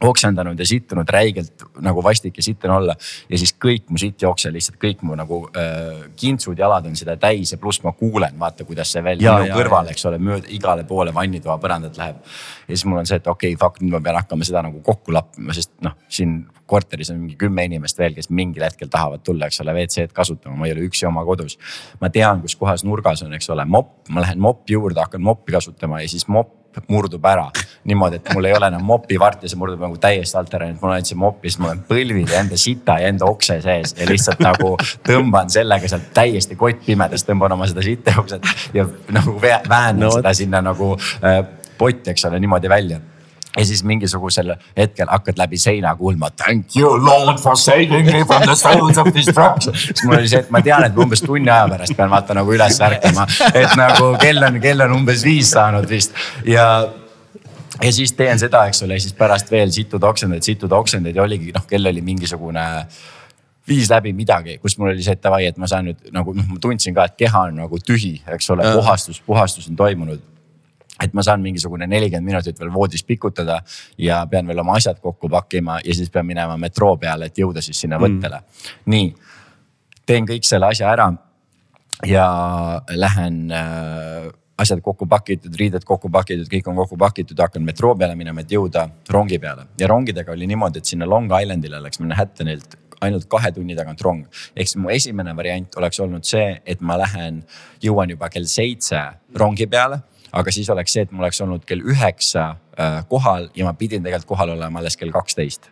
[0.00, 2.96] oksendanud ja sittunud räigelt nagu vastik ja sitt on olla.
[3.28, 7.16] ja siis kõik mu sitt jookseb lihtsalt kõik mu nagu äh, kintsud, jalad on seda
[7.20, 10.18] täis ja pluss ma kuulen, vaata, kuidas see veel Ja, minu ja, kõrval, eks ole,
[10.18, 12.16] mööda igale poole vannitoa põrandat läheb.
[12.66, 14.82] ja siis mul on see, et okei okay,, fuck, nüüd ma pean hakkama seda nagu
[14.84, 19.24] kokku lappima, sest noh, siin korteris on mingi kümme inimest veel, kes mingil hetkel tahavad
[19.24, 21.58] tulla, eks ole, WC-d kasutama, ma ei ole üksi oma kodus.
[22.00, 25.52] ma tean, kus kohas nurgas on, eks ole, mopp, ma lähen mopi juurde, hakkan moppi
[25.52, 27.50] kasutama ja siis mopp murdub ära.
[27.84, 30.74] niimoodi, et mul ei ole enam mopivart ja see murdub nagu täiesti alt ära, nii
[30.74, 33.12] et mul on ainult see mopp ja siis mul on põlvid ja enda sita ja
[33.12, 34.74] enda okse sees ja lihtsalt nagu
[35.06, 40.10] tõmban sellega sealt täiesti kottpimedas, tõmban oma seda sitta okset ja nagu vä- väänan No
[40.16, 41.44] seda sinna nagu äh,
[41.78, 43.00] potti, eks ole, niimoodi välja
[43.56, 48.42] ja siis mingisugusel hetkel hakkad läbi seina kuulma thank you lord for saving me from
[48.42, 49.74] the souls of destruction.
[49.74, 52.34] siis mul oli see, et ma tean, et ma umbes tunni aja pärast pean vaata
[52.34, 56.14] nagu üles ärkama, et nagu kell on, kell on umbes viis saanud vist.
[56.48, 56.66] Ja
[57.82, 61.52] ja siis teen seda, eks ole, siis pärast veel situd oksendeid, situd oksendeid ja oligi
[61.54, 62.64] noh, kell oli mingisugune
[63.68, 66.46] viis läbi midagi, kus mul oli see, et davai, et ma saan nüüd nagu noh,
[66.50, 70.22] ma tundsin ka, et keha on nagu tühi, eks ole, puhastus, puhastus on toimunud
[71.02, 73.60] et ma saan mingisugune nelikümmend minutit veel voodis pikutada
[73.98, 77.62] ja pean veel oma asjad kokku pakkima ja siis pean minema metroo peale, et jõuda
[77.64, 78.70] siis sinna võttele mm..
[78.94, 79.10] nii,
[80.06, 81.10] teen kõik selle asja ära
[82.06, 82.28] ja
[82.94, 88.14] lähen äh, asjad kokku pakitud, riided kokku pakitud, kõik on kokku pakitud, hakkan metroo peale
[88.18, 89.66] minema, et jõuda rongi peale.
[89.80, 94.24] ja rongidega oli niimoodi, et sinna Long Islandile läks Manhattanilt ainult kahe tunni tagant rong.
[94.56, 97.42] ehk siis mu esimene variant oleks olnud see, et ma lähen,
[97.82, 99.02] jõuan juba kell seitse
[99.34, 100.02] rongi peale
[100.34, 104.02] aga siis oleks see, et mul oleks olnud kell üheksa äh, kohal ja ma pidin
[104.02, 105.70] tegelikult kohal olema alles kell kaksteist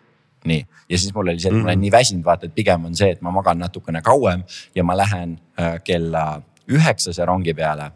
[0.48, 1.86] nii, ja siis mul oli see, et ma olen mhm.
[1.86, 4.42] nii väsinud, vaata, et pigem on see, et ma magan natukene kauem
[4.74, 7.90] ja ma lähen äh, kella üheksase rongi peale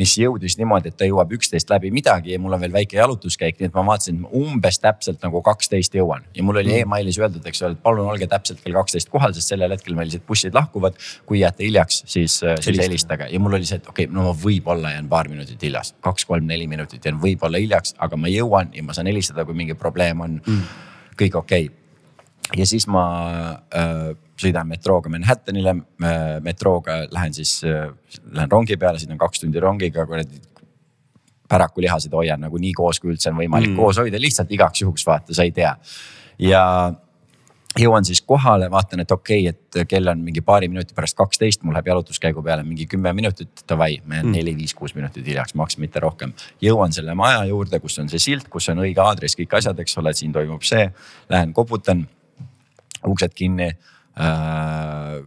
[0.00, 3.58] mis jõudis niimoodi, et ta jõuab üksteist läbi midagi ja mul on veel väike jalutuskäik,
[3.58, 6.24] nii et ma vaatasin, et ma umbes täpselt nagu kaksteist jõuan.
[6.34, 6.86] ja mul oli mm.
[6.86, 10.08] emailis öeldud, eks ole, et palun olge täpselt kell kaksteist kohal, sest sellel hetkel meil
[10.08, 10.96] lihtsalt bussid lahkuvad.
[11.26, 14.30] kui jääte hiljaks, siis, äh, siis helistage ja mul oli see, et okei okay,, no
[14.30, 18.86] ma võib-olla jään paar minutit hiljas, kaks-kolm-neli minutit jään võib-olla hiljaks, aga ma jõuan ja
[18.86, 20.82] ma saan helistada, kui mingi probleem on mm..
[21.20, 21.82] kõik okei okay
[22.56, 23.04] ja siis ma
[23.74, 24.12] äh,
[24.42, 25.76] sõidan metrooga Manhattanile
[26.44, 27.90] metrooga lähen siis äh,,
[28.32, 30.40] lähen rongi peale, sõidan kaks tundi rongiga, kuradi.
[31.52, 33.80] pärakulihased hoian nagu nii koos, kui üldse on võimalik mm.
[33.80, 35.74] koos hoida, lihtsalt igaks juhuks vaata, sa ei tea.
[36.40, 36.62] ja
[37.78, 41.62] jõuan siis kohale, vaatan, et okei okay,, et kell on mingi paari minuti pärast kaksteist,
[41.62, 44.36] mul läheb jalutuskäigu peale mingi kümme minutit, davai, ma jään mm.
[44.36, 46.34] neli, viis, kuus minutit hiljaks, maks mitte rohkem.
[46.62, 49.98] jõuan selle maja juurde, kus on see silt, kus on õige aadress, kõik asjad, eks
[50.02, 50.90] ole, siin toimub see.
[51.32, 52.04] Lähen koputan
[53.08, 53.72] uksed kinni
[54.20, 55.20] äh,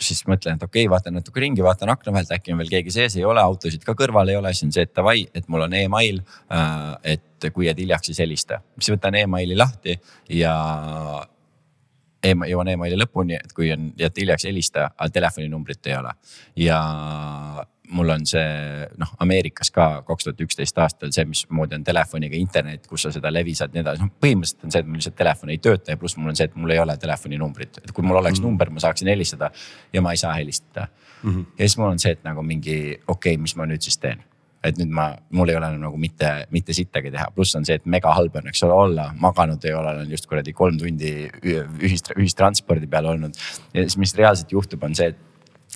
[0.00, 2.94] siis mõtlen, et okei okay,, vaatan natuke ringi, vaatan akna vahelt, äkki on veel keegi
[2.94, 5.66] sees, ei ole, autosid ka kõrval ei ole, siis on see, et davai, et mul
[5.66, 6.22] on email
[6.52, 6.94] äh,.
[7.16, 9.96] et kui jääd hiljaks, siis helista, siis võtan emaili lahti
[10.36, 10.54] ja
[12.22, 12.34] e.
[12.52, 16.16] jõuan emaili lõpuni, et kui on, jääte hiljaks, helista, aga telefoninumbrit ei ole
[16.68, 16.80] ja
[17.90, 22.86] mul on see noh, Ameerikas ka kaks tuhat üksteist aastal see, mismoodi on telefoniga internet,
[22.90, 25.18] kus sa seda levi saad ja nii edasi, noh põhimõtteliselt on see, et mul lihtsalt
[25.18, 28.06] telefon ei tööta ja pluss mul on see, et mul ei ole telefoninumbrit, et kui
[28.06, 28.50] mul oleks mm -hmm.
[28.50, 29.50] number, ma saaksin helistada
[29.92, 30.88] ja ma ei saa helistada
[31.22, 31.30] mm.
[31.30, 31.46] -hmm.
[31.58, 32.78] ja siis mul on see, et nagu mingi
[33.08, 34.22] okei okay,, mis ma nüüd siis teen
[34.64, 37.86] et nüüd ma, mul ei ole nagu mitte, mitte sittagi teha, pluss on see, et
[37.86, 41.30] mega halb on, eks ole, olla, maganud ei ole, olen just kuradi kolm tundi
[41.80, 43.40] ühist, ühistranspordi peal olnud.
[43.74, 45.29] ja siis, mis reaalselt juhtub, on see, et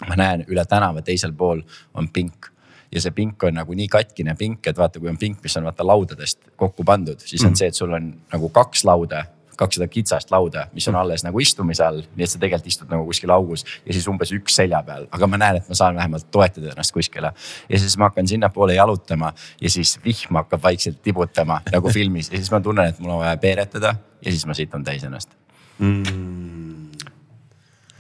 [0.09, 1.63] ma näen üle tänava teisel pool
[1.95, 2.51] on pink.
[2.95, 5.65] Ja see pink on nagu nii katkine pink, et vaata, kui on pink, mis on
[5.67, 7.59] vaata laudadest kokku pandud, siis on mm.
[7.59, 9.25] see, et sul on nagu kaks lauda
[9.57, 12.91] kaks seda kitsast lauda, mis on alles nagu istumise all, nii et sa tegelikult istud
[12.93, 15.99] nagu kuskil augus ja siis umbes üks selja peal, aga ma näen, et ma saan
[15.99, 17.33] vähemalt toetada ennast kuskile.
[17.69, 22.33] ja siis ma hakkan sinnapoole jalutama ja siis vihm hakkab vaikselt tibutama nagu filmis.
[22.33, 25.35] Ja siis ma tunnen, et mul on vaja peeretada ja siis ma situn täis ennast.
[25.79, 26.64] Mm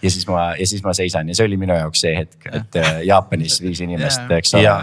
[0.04, 2.76] ja siis ma, ja siis ma seisan ja see oli minu jaoks see hetk, et
[2.80, 4.74] äh, Jaapanis viis inimest, eks ole.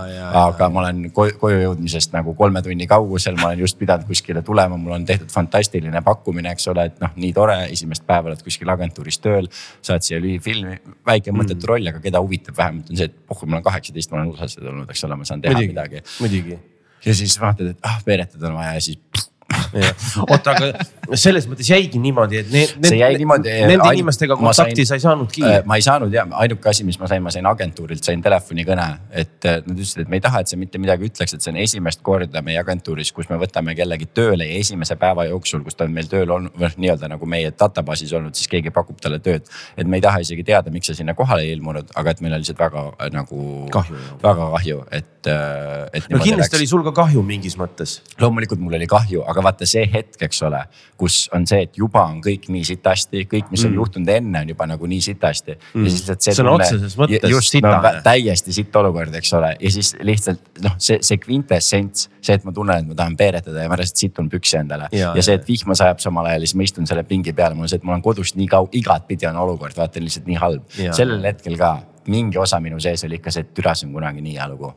[0.42, 4.80] aga ma olen koju jõudmisest nagu kolme tunni kaugusel, ma olen just pidanud kuskile tulema,
[4.82, 8.74] mul on tehtud fantastiline pakkumine, eks ole, et noh, nii tore, esimest päeva oled kuskil
[8.74, 9.50] agentuuris tööl.
[9.86, 11.70] saad siia lühifilmi, väike mõttetu mm.
[11.74, 14.62] roll, aga keda huvitab vähemalt on see, et pohhu, ma olen kaheksateist, ma olen USA-sse
[14.62, 16.02] tulnud, eks ole, ma saan teha midagi.
[16.20, 16.58] muidugi.
[17.06, 19.32] ja siis vaatad, et ah peeretada on vaja ja siis pff,
[20.28, 24.86] oota, aga selles mõttes jäigi niimoodi, et need, need, jäi niimoodi, nende ainu, inimestega kontakti
[24.88, 25.44] sa ei saanudki?
[25.48, 28.88] Äh, ma ei saanud ja ainuke asi, mis ma sain, ma sain agentuurilt, sain telefonikõne,
[29.24, 31.54] et äh, nad ütlesid, et me ei taha, et sa mitte midagi ütleks, et see
[31.54, 35.78] on esimest korda meie agentuuris, kus me võtame kellegi tööle ja esimese päeva jooksul, kus
[35.80, 39.22] ta on meil tööl olnud, või nii-öelda nagu meie databaasis olnud, siis keegi pakub talle
[39.24, 39.48] tööd.
[39.78, 42.36] et me ei taha isegi teada, miks sa sinna kohale ei ilmunud, aga et meil
[42.36, 43.42] oli lihtsalt väga äh, nagu
[44.22, 46.10] väga kahju, et, et.
[46.10, 46.60] no kindlasti läks.
[46.60, 48.00] oli sul ka kahju mingis mõttes.
[48.22, 50.62] loomulikult mul oli kahju, aga vaata see hetk eks ole.
[51.02, 53.80] kus on see, et juba on kõik nii sitasti, kõik, mis on mm.
[53.80, 55.86] juhtunud enne, on juba nagu nii sitasti mm..
[55.86, 56.36] ja siis lihtsalt see.
[56.38, 58.04] sõna otseses mõttes just, sitane no,.
[58.06, 62.54] täiesti sitt olukord, eks ole, ja siis lihtsalt noh, see, see kvintessents, see, et ma
[62.54, 64.92] tunnen, et ma tahan peeretada ja ma lihtsalt situn püksi endale.
[64.94, 67.66] ja, see, et vihma sajab samal ajal ja siis ma istun selle pingi peal, mul
[67.66, 70.78] on see, et ma olen kodust nii kaug-, igatpidi on olukord, vaata lihtsalt nii halb.
[70.94, 74.24] sellel hetkel ka mingi osa minu sees oli ikka see, et türa, see on kunagi
[74.24, 74.72] nii hea lugu.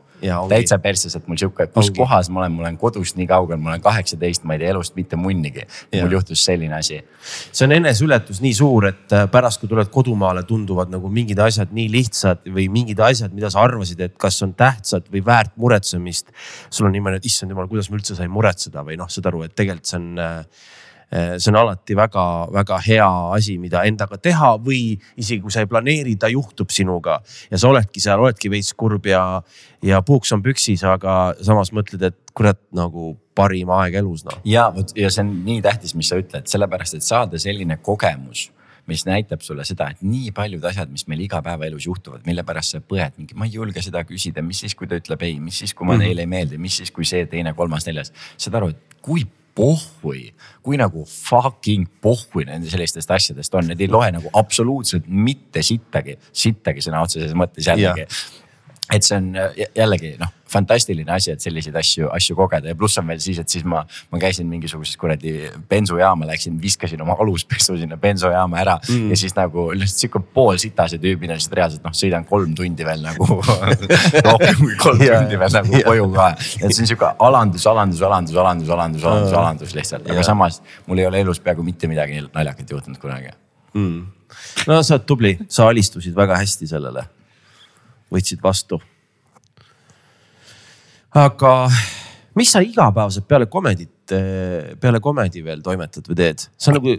[0.49, 1.97] täitsa perses, et mul sihuke, kus ongi.
[1.97, 4.95] kohas ma olen, ma olen kodust nii kaugel, ma olen kaheksateist, ma ei tea elust
[4.95, 5.65] mitte munnigi.
[5.95, 7.01] mul juhtus selline asi.
[7.51, 11.73] see on eneseületus nii suur, et äh, pärast, kui tuled kodumaale, tunduvad nagu mingid asjad
[11.75, 16.31] nii lihtsad või mingid asjad, mida sa arvasid, et kas on tähtsad või väärt muretsemist.
[16.69, 19.45] sul on niimoodi, et issand jumal, kuidas ma üldse sain muretseda või noh, saad aru,
[19.45, 20.41] et tegelikult see on äh,
[21.15, 26.15] see on alati väga-väga hea asi, mida endaga teha või isegi kui sa ei planeeri,
[26.19, 27.19] ta juhtub sinuga
[27.51, 29.21] ja sa oledki seal, oledki veits kurb ja,
[29.85, 34.41] ja puuks on püksis, aga samas mõtled, et kurat nagu parim aeg elus noh.
[34.47, 38.49] ja vot ja see on nii tähtis, mis sa ütled, sellepärast et saada selline kogemus
[38.85, 42.81] mis näitab sulle seda, et nii paljud asjad, mis meil igapäevaelus juhtuvad, mille pärast sa
[42.85, 45.73] põed mingi, ma ei julge seda küsida, mis siis, kui ta ütleb ei, mis siis,
[45.73, 48.13] kui ma neile ei meeldi, mis siis, kui see, teine, kolmas, neljas.
[48.37, 49.25] saad aru, et kui
[49.55, 50.29] pohhui,
[50.65, 56.17] kui nagu fucking pohhui nende sellistest asjadest on, need ei loe nagu absoluutselt mitte sittagi,
[56.35, 58.07] sittagi sõna otseses mõttes jällegi
[58.93, 59.31] et see on
[59.75, 63.49] jällegi noh, fantastiline asi, et selliseid asju, asju kogeda ja pluss on veel siis, et
[63.49, 63.81] siis ma,
[64.11, 65.33] ma käisin mingisuguses kuradi
[65.69, 69.09] bensujaama, läksin, viskasin oma aluspesu sinna bensujaama ära mm.
[69.11, 73.25] ja siis nagu lihtsalt sihuke poolsitase tüübina lihtsalt reaalselt noh, sõidan kolm tundi veel nagu
[74.27, 75.23] rohkem kui kolm yeah.
[75.23, 76.29] tundi veel nagu koju ka.
[76.37, 80.29] et see on sihuke alandus, alandus, alandus, alandus, alandus, alandus, alandus lihtsalt, aga yeah.
[80.29, 83.33] samas mul ei ole elus peaaegu mitte midagi naljakat juhtunud kunagi
[83.73, 83.99] mm..
[84.69, 87.09] no sa oled tubli, sa alistusid väga hästi sellele
[88.15, 88.79] võtsid vastu.
[91.15, 91.51] aga
[92.35, 93.91] mis sa igapäevaselt peale komedit,
[94.81, 96.47] peale komedi veel toimetad või teed?
[96.57, 96.97] sa nagu,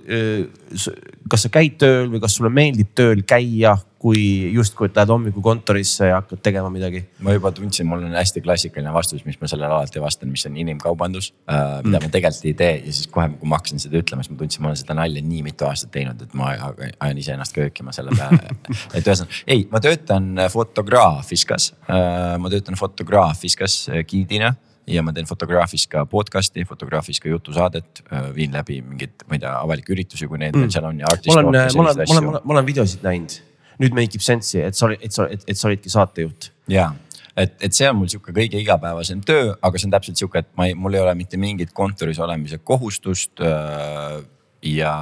[1.29, 3.77] kas sa käid tööl või kas sulle meeldib tööl käia,
[4.07, 7.03] kui justkui, et lähed hommikul kontorisse ja hakkad tegema midagi?
[7.27, 10.59] ma juba tundsin, mul on hästi klassikaline vastus, mis ma sellele alati vastan, mis on
[10.63, 11.81] inimkaubandus äh,.
[11.83, 12.07] mida mm.
[12.07, 14.63] ma tegelikult ei tee ja siis kohe, kui ma hakkasin seda ütlema, siis ma tundsin,
[14.63, 18.55] ma olen seda nalja nii mitu aastat teinud, et ma ajan iseennast köökima selle peale
[18.97, 24.55] et ühesõnaga, ei, ma töötan fotograafiskas äh,, ma töötan fotograafiskas giidina
[24.87, 29.43] ja ma teen Fotograafis ka podcast'i, Fotograafis ka jutusaadet, äh, viin läbi mingeid, ma ei
[29.43, 30.71] tea, avalikke üritusi, kui neid mm.
[30.71, 31.11] seal on ja.
[31.11, 33.35] ma olen, ma olen, ma olen, ma olen videosid näinud
[33.83, 36.51] nüüd make ib sense'i, et sa olid, et sa, et, et sa olidki saatejuht.
[36.73, 36.91] ja,
[37.37, 40.53] et, et see on mul sihuke kõige igapäevasem töö, aga see on täpselt sihuke, et
[40.59, 44.23] ma ei, mul ei ole mitte mingit kontoris olemise kohustust äh,
[44.67, 44.93] ja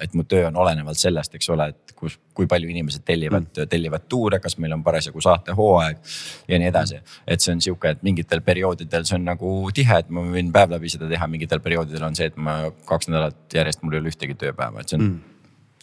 [0.00, 3.68] et mu töö on olenevalt sellest, eks ole, et kus, kui palju inimesed tellivad mm.,
[3.70, 6.00] tellivad tuure, kas meil on parasjagu saatehooaeg
[6.48, 7.00] ja nii edasi.
[7.26, 10.74] et see on sihuke, et mingitel perioodidel see on nagu tihe, et ma võin päev
[10.76, 12.56] läbi seda teha, mingitel perioodidel on see, et ma
[12.88, 15.18] kaks nädalat järjest, mul ei ole ühtegi tööpäeva, et see on mm.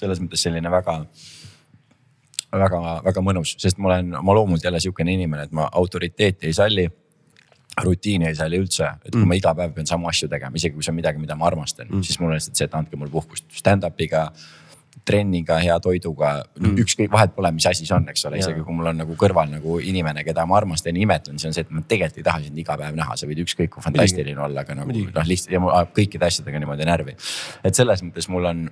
[0.01, 1.03] selles mõttes selline väga
[2.51, 6.89] väga-väga mõnus, sest ma olen oma loomult jälle sihukene inimene, et ma autoriteeti ei salli.
[7.80, 9.27] rutiini ei salli üldse, et kui mm.
[9.30, 11.88] ma iga päev pean samu asju tegema, isegi kui see on midagi, mida ma armastan
[11.88, 14.26] mm., siis mul on lihtsalt see, et andke mulle puhkust stand-up'iga
[15.05, 18.76] trenniga, hea toiduga mm., ükskõik, vahet pole, mis asi see on, eks ole, isegi kui
[18.76, 21.71] mul on nagu kõrval nagu inimene, keda ma armastan ja imetlen, see on see, et
[21.71, 24.76] ma tegelikult ei taha sind iga päev näha, sa võid ükskõik kui fantastiline olla, aga
[24.81, 27.15] nagu noh, lihtsalt ja mul ajab kõikide asjadega niimoodi närvi.
[27.63, 28.67] et selles mõttes mul on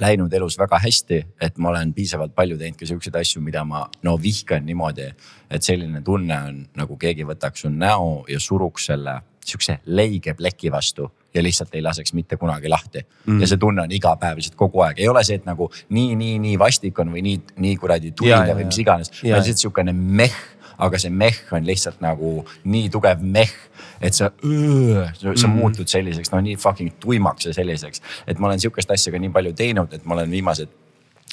[0.00, 3.86] läinud elus väga hästi, et ma olen piisavalt palju teinud ka siukseid asju, mida ma
[4.06, 5.10] no vihkan niimoodi.
[5.50, 10.70] et selline tunne on nagu keegi võtaks su näo ja suruks selle sihukese leige pleki
[10.72, 13.40] vastu ja lihtsalt ei laseks mitte kunagi lahti mm..
[13.40, 16.58] ja see tunne on igapäevaselt kogu aeg, ei ole see, et nagu nii, nii, nii
[16.58, 19.12] vastik on või nii, nii kuradi tuline või mis iganes.
[19.22, 20.36] vaid lihtsalt sihukene meh
[20.80, 22.32] aga see meh on lihtsalt nagu
[22.64, 23.52] nii tugev meh,
[24.00, 25.56] et sa, sa, sa mm.
[25.56, 28.02] muutud selliseks, no nii fucking tuimaks ja selliseks.
[28.26, 30.72] et ma olen sihukest asja ka nii palju teinud, et ma olen viimased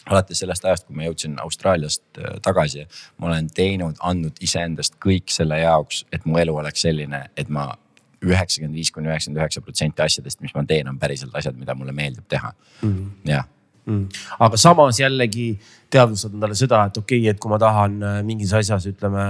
[0.07, 2.85] alates sellest ajast, kui ma jõudsin Austraaliast äh, tagasi,
[3.17, 7.69] ma olen teinud, andnud iseendast kõik selle jaoks, et mu elu oleks selline, et ma
[8.23, 11.93] üheksakümmend viis kuni üheksakümmend üheksa protsenti asjadest, mis ma teen, on päriselt asjad, mida mulle
[11.93, 12.89] meeldib teha mm.
[12.89, 13.11] -hmm.
[13.29, 13.45] jah
[13.87, 14.21] mm..
[14.45, 15.49] aga samas jällegi
[15.93, 19.27] teadvustad endale seda, et okei okay,, et kui ma tahan äh, mingis asjas, ütleme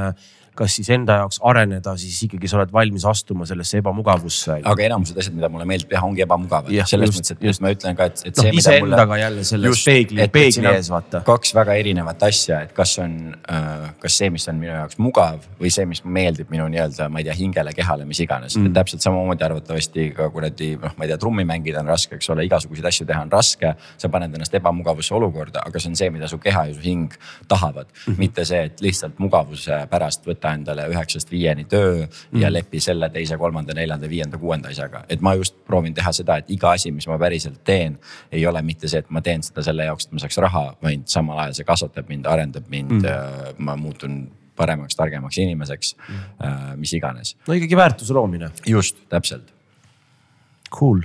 [0.58, 4.60] kas siis enda jaoks areneda, siis ikkagi sa oled valmis astuma sellesse ebamugavusse.
[4.72, 6.72] aga enamused asjad, mida mulle meeldib teha, ongi ebamugavad.
[6.90, 8.54] selles mõttes, et just ma ütlen ka, et, et no, see.
[8.62, 9.22] iseendaga mulle...
[9.22, 11.22] jälle selles peegli, peegli ees vaata.
[11.28, 15.46] kaks väga erinevat asja, et kas on äh,, kas see, mis on minu jaoks mugav
[15.62, 18.74] või see, mis meeldib minu nii-öelda, ma ei tea, hingele, kehale, mis iganes mm..
[18.78, 22.48] täpselt samamoodi arvatavasti ka kuradi noh, ma ei tea, trummi mängida on raske, eks ole,
[22.50, 23.74] igasuguseid asju teha on raske.
[23.98, 27.14] sa paned ennast ebamugavusse olukorda, aga see on see, mida su keha ja su hing
[27.48, 32.41] tahavad mm, mitte see, et lihtsalt mugavuse pärast võtta võta endale üheksast viieni töö mm.
[32.41, 35.06] ja lepi selle teise, kolmanda, neljanda, viienda, kuuenda asjaga.
[35.10, 37.98] et ma just proovin teha seda, et iga asi, mis ma päriselt teen,
[38.32, 41.07] ei ole mitte see, et ma teen seda selle jaoks, et ma saaks raha, vaid
[41.07, 46.94] samal ajal see kasvatab mind, arendab mind mm., ma muutun paremaks, targemaks inimeseks mm., mis
[46.98, 47.36] iganes.
[47.48, 48.52] no ikkagi väärtuse loomine.
[48.65, 49.53] just, täpselt.
[50.72, 51.03] Cool.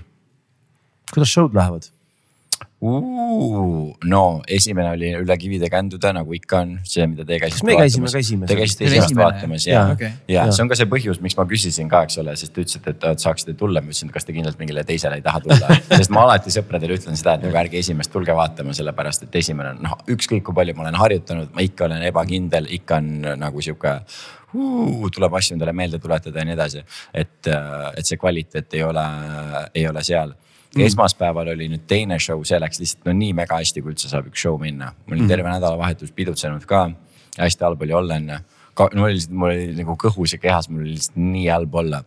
[1.12, 1.90] kuidas show'd lähevad?
[2.82, 7.66] No esimene oli üle kivide känduda, nagu ikka on see, mida te käisite.
[7.68, 8.50] me käisime ka esimesel.
[8.50, 10.10] Te käisite esimest vaatamas ja, ja, okay.
[10.30, 12.96] ja see on ka see põhjus, miks ma küsisin ka, eks ole, sest te ütlesite,
[12.98, 13.84] et saaksite tulla.
[13.84, 16.98] ma ütlesin, et kas te kindlalt mingile teisele ei taha tulla sest ma alati sõpradele
[16.98, 20.59] ütlen seda, et nagu ärge esimest tulge vaatama, sellepärast et esimene on noh, ükskõik kui
[20.59, 23.12] palju ma olen harjutanud, ma ikka olen ebakindel, ikka on
[23.46, 26.82] nagu sihuke uh, tuleb asju endale meelde tuletada ja nii edasi.
[27.14, 29.06] et, et see kvaliteet ei ole,
[29.70, 30.34] ei ole seal
[30.77, 30.86] mm..
[30.86, 34.31] esmaspäeval oli nüüd teine show, see läks lihtsalt no nii mega hästi, kui üldse saab
[34.31, 34.93] üks show minna.
[35.07, 35.35] ma olin mm.
[35.35, 36.86] terve nädalavahetus pidutsenud ka,
[37.39, 38.40] hästi halb oli olla enne.
[38.78, 42.05] no oli lihtsalt, mul oli nagu kõhus ja kehas, mul oli lihtsalt nii halb olla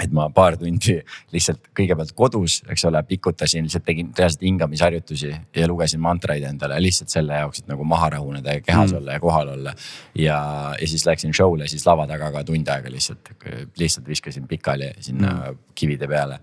[0.00, 0.96] et ma paar tundi
[1.34, 7.12] lihtsalt kõigepealt kodus, eks ole, pikutasin, lihtsalt tegin reaalselt hingamisharjutusi ja lugesin mantraid endale lihtsalt
[7.12, 9.00] selle jaoks, et nagu maha rahuneda ja kehas mm.
[9.00, 9.74] olla ja kohal olla.
[10.14, 10.38] ja,
[10.80, 13.32] ja siis läksin show'le siis lava taga ka tund aega lihtsalt,
[13.78, 15.62] lihtsalt viskasin pikali sinna mm.
[15.74, 16.40] kivide peale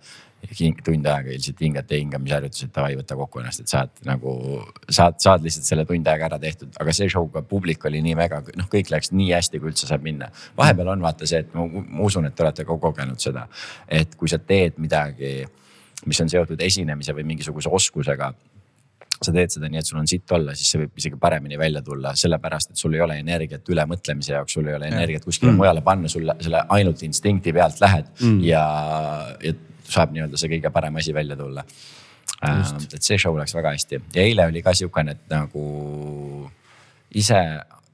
[0.86, 4.34] tund aega ilmselt hingad ja hingamisharjutused, davai, võta kokku ennast, et saad nagu,
[4.90, 8.18] saad, saad lihtsalt selle tund aega ära tehtud, aga see show ka publik oli nii
[8.18, 10.30] mega, noh, kõik läks nii hästi, kui üldse saab minna.
[10.58, 13.48] vahepeal on vaata see, et ma, ma usun, et te olete ka kogenud seda,
[13.88, 15.40] et kui sa teed midagi,
[16.06, 18.32] mis on seotud esinemise või mingisuguse oskusega
[19.18, 21.82] sa teed seda nii, et sul on sitt olla, siis see võib isegi paremini välja
[21.86, 25.58] tulla, sellepärast et sul ei ole energiat ülemõtlemise jaoks, sul ei ole energiat kuskile mm.
[25.64, 28.44] mujale panna, sul selle ainult instinkti pealt lähed mm.
[28.46, 28.62] ja,
[29.42, 29.56] ja
[29.88, 31.64] saab nii-öelda see kõige parem asi välja tulla.
[32.94, 34.02] et see show läks väga hästi.
[34.16, 36.52] Ja eile oli ka sihukene, et nagu
[37.16, 37.40] ise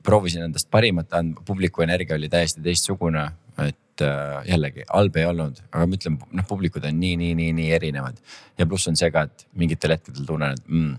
[0.04, 3.24] proovisin endast parimat anda, publiku energia oli täiesti teistsugune,
[3.64, 7.54] et äh, jällegi halb ei olnud, aga ma ütlen, noh, publikud on nii, nii, nii,
[7.60, 8.20] nii erinevad.
[8.58, 10.98] ja pluss on see ka, et mingitel hetkedel tunnen, et mm,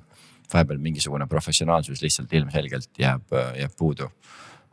[0.54, 4.08] vahepeal mingisugune professionaalsus lihtsalt ilmselgelt jääb, jääb puudu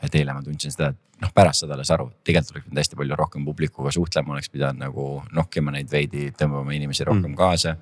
[0.01, 2.99] et eile ma tundsin seda, et noh, pärast seda alles aru, tegelikult oleks pidanud hästi
[3.01, 7.37] palju rohkem publikuga suhtlema, oleks pidanud nagu nokkima neid veidi, tõmbama inimesi rohkem mm.
[7.37, 7.75] kaasa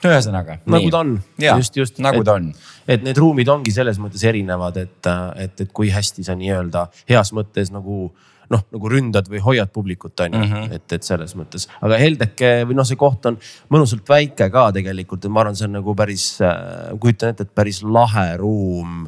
[0.00, 0.58] no ühesõnaga.
[0.70, 1.14] nagu ta on.
[1.44, 2.50] just, just nagu ta on.
[2.88, 7.34] et need ruumid ongi selles mõttes erinevad, et, et, et kui hästi sa nii-öelda heas
[7.36, 8.08] mõttes nagu
[8.50, 10.72] noh, nagu ründad või hoiad publikut on ju -hmm.
[10.74, 13.38] et, et selles mõttes, aga Heldeke või noh, see koht on
[13.70, 17.54] mõnusalt väike ka tegelikult, et ma arvan, see on nagu päris äh,, kujutan ette, et
[17.54, 19.04] päris lahe ruum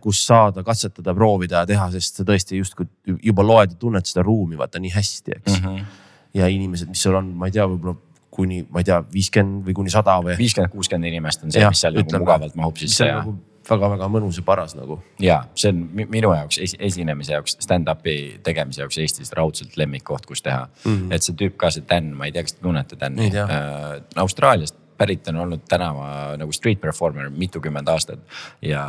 [0.00, 2.88] kus saada katsetada, proovida ja teha, sest sa tõesti justkui
[3.22, 5.68] juba loed ja tunned seda ruumi vaata nii hästi, eks mm.
[5.68, 6.00] -hmm.
[6.40, 7.96] ja inimesed, mis seal on, ma ei tea, võib-olla
[8.32, 10.36] kuni, ma ei tea, viiskümmend või kuni sada või.
[10.38, 13.36] viiskümmend, kuuskümmend inimest on see, mis seal nagu mugavalt mahub sisse ja nagu
[13.68, 14.98] väga-väga mõnus ja paras nagu.
[15.22, 20.66] ja see on minu jaoks esinemise jaoks, stand-up'i tegemise jaoks Eestis raudselt lemmikkoht, kus teha
[20.66, 20.90] mm.
[20.90, 21.14] -hmm.
[21.14, 24.76] et see tüüp ka, see Dan, ma ei tea, kas te tunnete Dan'i äh,, Austraaliast
[25.02, 28.20] pärit on olnud tänava nagu street performer mitukümmend aastat.
[28.62, 28.82] ja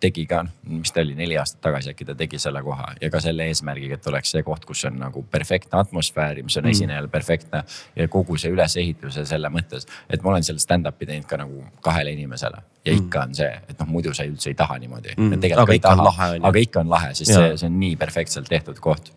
[0.00, 3.20] tegi ka, mis ta oli, neli aastat tagasi äkki ta tegi selle koha ja ka
[3.20, 6.76] selle eesmärgiga, et oleks see koht, kus on nagu perfektne atmosfäär, mis on mm.
[6.76, 7.62] esinejal perfektne.
[7.96, 11.64] ja kogu see ülesehitus ja selle mõttes, et ma olen seal stand-up'i teinud ka nagu
[11.84, 13.02] kahele inimesele ja mm.
[13.04, 15.40] ikka on see, et noh, muidu sa üldse ei taha niimoodi mm..
[15.42, 17.42] tegelikult aga ka ei taha, aga ikka on lahe, sest ja.
[17.42, 19.12] see, see on nii perfektselt tehtud koht.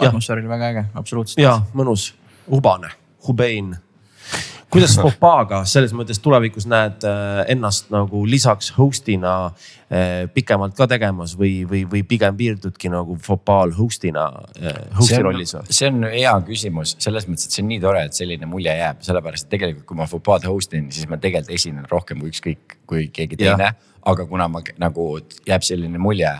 [0.00, 1.42] atmosfäär oli väga äge, absoluutselt.
[1.44, 2.10] ja mõnus,
[2.50, 2.90] hubane,
[3.28, 3.76] hubein
[4.70, 11.34] kuidas Fopaaga selles mõttes tulevikus näed äh, ennast nagu lisaks host'ina äh, pikemalt ka tegemas
[11.38, 14.26] või, või, või pigem piirdudki nagu Fopaal host'ina,
[14.60, 16.96] äh, host'i rollis see on hea küsimus.
[17.02, 20.00] Selles mõttes, et see on nii tore, et selline mulje jääb, sellepärast et tegelikult, kui
[20.00, 23.74] ma Fopaad host in, siis ma tegelikult esinen rohkem kui ükskõik, kui keegi teine.
[24.10, 25.06] aga kuna ma nagu
[25.46, 26.30] jääb selline mulje,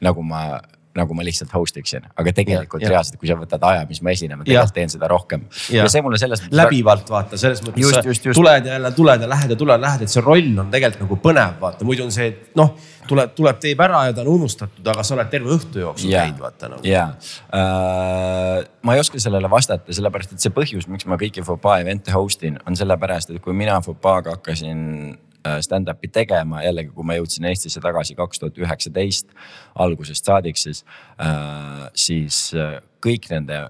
[0.00, 0.60] nagu ma
[0.96, 4.10] nagu ma lihtsalt host iksin, aga tegelikult ja, reaalselt, kui sa võtad aja, mis ma
[4.10, 5.44] esinen, ma tegelikult teen seda rohkem.
[5.70, 6.56] ja see mulle selles mõttes.
[6.58, 8.38] läbivalt vaata, selles mõttes just, just, just.
[8.38, 11.20] tuled ja jälle tuled ja lähed ja tuled, lähed, et see roll on tegelikult nagu
[11.22, 12.74] põnev, vaata muidu on see, et noh,
[13.06, 16.42] tuleb, tuleb, teeb ära ja ta on unustatud, aga sa oled terve õhtu jooksul käinud,
[16.42, 16.86] vaata nagu.
[16.90, 21.78] ja uh,, ma ei oska sellele vastata, sellepärast et see põhjus, miks ma kõiki Fopaa
[21.84, 25.29] event'e host in, on sellepärast, et kui mina Fopaaga hakkasin Äh,
[25.64, 29.34] stand-up'i tegema, jällegi, kui ma jõudsin Eestisse tagasi kaks tuhat üheksateist
[29.74, 30.84] algusest saadik, siis
[31.20, 33.68] äh,, siis äh, kõik nende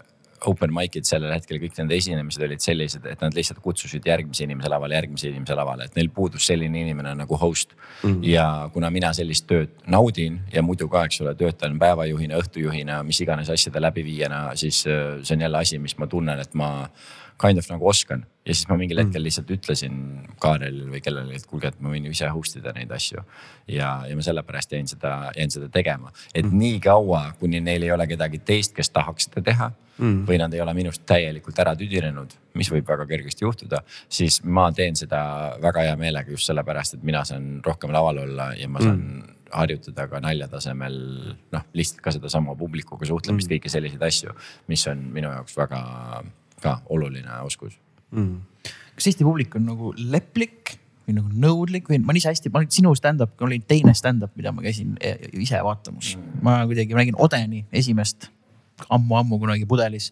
[0.48, 4.70] open mic'id sellel hetkel, kõik nende esinemised olid sellised, et nad lihtsalt kutsusid järgmise inimese
[4.72, 8.10] lavale, järgmise inimese lavale, et neil puudus selline inimene nagu host mm.
[8.10, 8.24] -hmm.
[8.30, 13.20] ja kuna mina sellist tööd naudin ja muidu ka, eks ole, töötan päevajuhina, õhtujuhina, mis
[13.20, 16.88] iganes asjade läbiviijana, siis äh, see on jälle asi, mis ma tunnen, et ma
[17.40, 18.24] kind of nagu oskan.
[18.46, 19.08] ja siis ma mingil mm.
[19.08, 19.96] hetkel lihtsalt ütlesin
[20.40, 23.24] Kaarelile või kellelegi, et kuulge, et ma võin ju ise host ida neid asju.
[23.68, 26.58] ja, ja ma sellepärast jäin seda, jäin seda tegema, et mm.
[26.62, 30.22] nii kaua, kuni neil ei ole kedagi teist, kes tahaks seda teha mm.
[30.28, 34.70] või nad ei ole minust täielikult ära tüdinenud, mis võib väga kergesti juhtuda, siis ma
[34.76, 35.20] teen seda
[35.62, 39.36] väga hea meelega just sellepärast, et mina saan rohkem laval olla ja ma saan mm
[39.50, 40.96] harjutada ka nalja tasemel
[41.50, 44.34] noh, lihtsalt ka sedasama publikuga suhtlemist mm., kõiki selliseid asju,
[44.70, 45.80] mis on minu jaoks väga
[46.62, 47.78] ka oluline oskus
[48.11, 48.41] mm..
[48.95, 50.77] kas Eesti publik on nagu leplik
[51.07, 54.35] või nagu nõudlik või ma olen ise hästi, ma olin sinu stand-up, oli teine stand-up,
[54.39, 56.15] mida ma käisin e, ise vaatamas
[56.45, 58.31] ma kuidagi nägin Odeni esimest
[58.89, 60.11] ammu-ammu kunagi pudelis.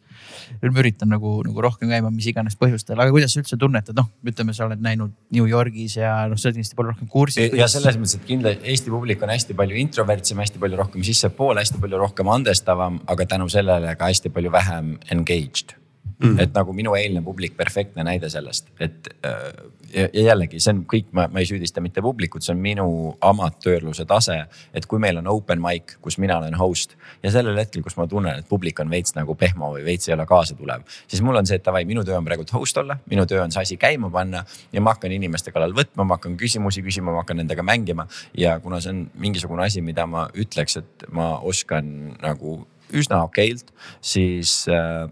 [0.61, 3.97] nüüd ma üritan nagu, nagu rohkem käima, mis iganes põhjustel, aga kuidas sa üldse tunnetad,
[3.97, 7.57] noh, ütleme, sa oled näinud New Yorgis ja noh, sa oled kindlasti palju rohkem kursis.
[7.57, 11.63] ja selles mõttes, et kindlasti Eesti publik on hästi palju introvertsem, hästi palju rohkem sissepoole,
[11.65, 15.78] hästi palju rohkem andestavam, aga tänu sellele ka hästi palju vähem engaged
[16.19, 16.39] mm..
[16.43, 19.47] et nagu minu eilne publik, perfektne näide sellest, et äh,
[19.95, 22.87] ja, ja jällegi see on kõik, ma, ma ei süüdista mitte publikut, see on minu
[23.25, 24.39] amatöörluse tase.
[24.75, 28.07] et kui meil on open mic, kus mina olen host ja sellel hetkel, kus ma
[28.11, 31.49] tunnen, et publik on veits nagu pehmo või veits ei ole kaasatulev, siis mul on
[31.49, 34.11] see, et davai, minu töö on praegu host olla, minu töö on see asi käima
[34.15, 38.09] panna ja ma hakkan inimeste kallal võtma, ma hakkan küsimusi küsima, ma hakkan nendega mängima.
[38.37, 42.61] ja kuna see on mingisugune asi, mida ma ütleks, et ma oskan nagu
[42.97, 43.69] üsna okeilt,
[44.01, 45.09] siis äh,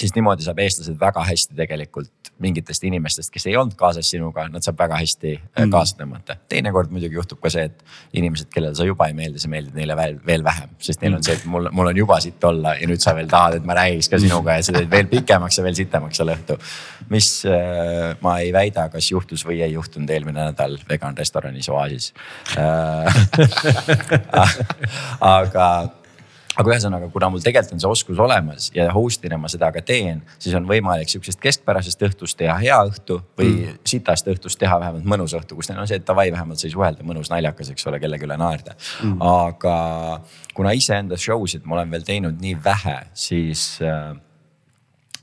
[0.00, 4.64] siis niimoodi saab eestlased väga hästi tegelikult mingitest inimestest, kes ei olnud kaasas sinuga, nad
[4.64, 5.72] saab väga hästi äh, mm.
[5.72, 6.36] kaasa tõmmata.
[6.52, 7.84] teinekord muidugi juhtub ka see, et
[8.20, 11.24] inimesed, kellele sa juba ei meeldi, sa meeldid neile veel, veel vähem, sest neil on
[11.26, 13.78] see, et mul, mul on juba sitt olla ja nüüd sa veel tahad, et ma
[13.78, 16.58] räägiks ka sinuga ja sa teed veel pikemaks ja veel sitemaks selle õhtu.
[17.12, 22.12] mis äh, ma ei väida, kas juhtus või ei juhtunud eelmine nädal vegan restoranis Oasis
[22.58, 23.22] äh,
[25.36, 25.68] aga
[26.56, 30.22] aga ühesõnaga, kuna mul tegelikult on see oskus olemas ja host'ina ma seda ka teen,
[30.38, 33.80] siis on võimalik sihukesest keskpärasest õhtust teha hea õhtu või mm.
[33.88, 37.06] sitast õhtust teha vähemalt mõnus õhtu, kus neil on see, et davai, vähemalt sai suhelda,
[37.06, 39.18] mõnus naljakas, eks ole, kellegi üle naerda mm..
[39.20, 39.76] aga
[40.56, 44.14] kuna iseenda show sid ma olen veel teinud nii vähe, siis äh,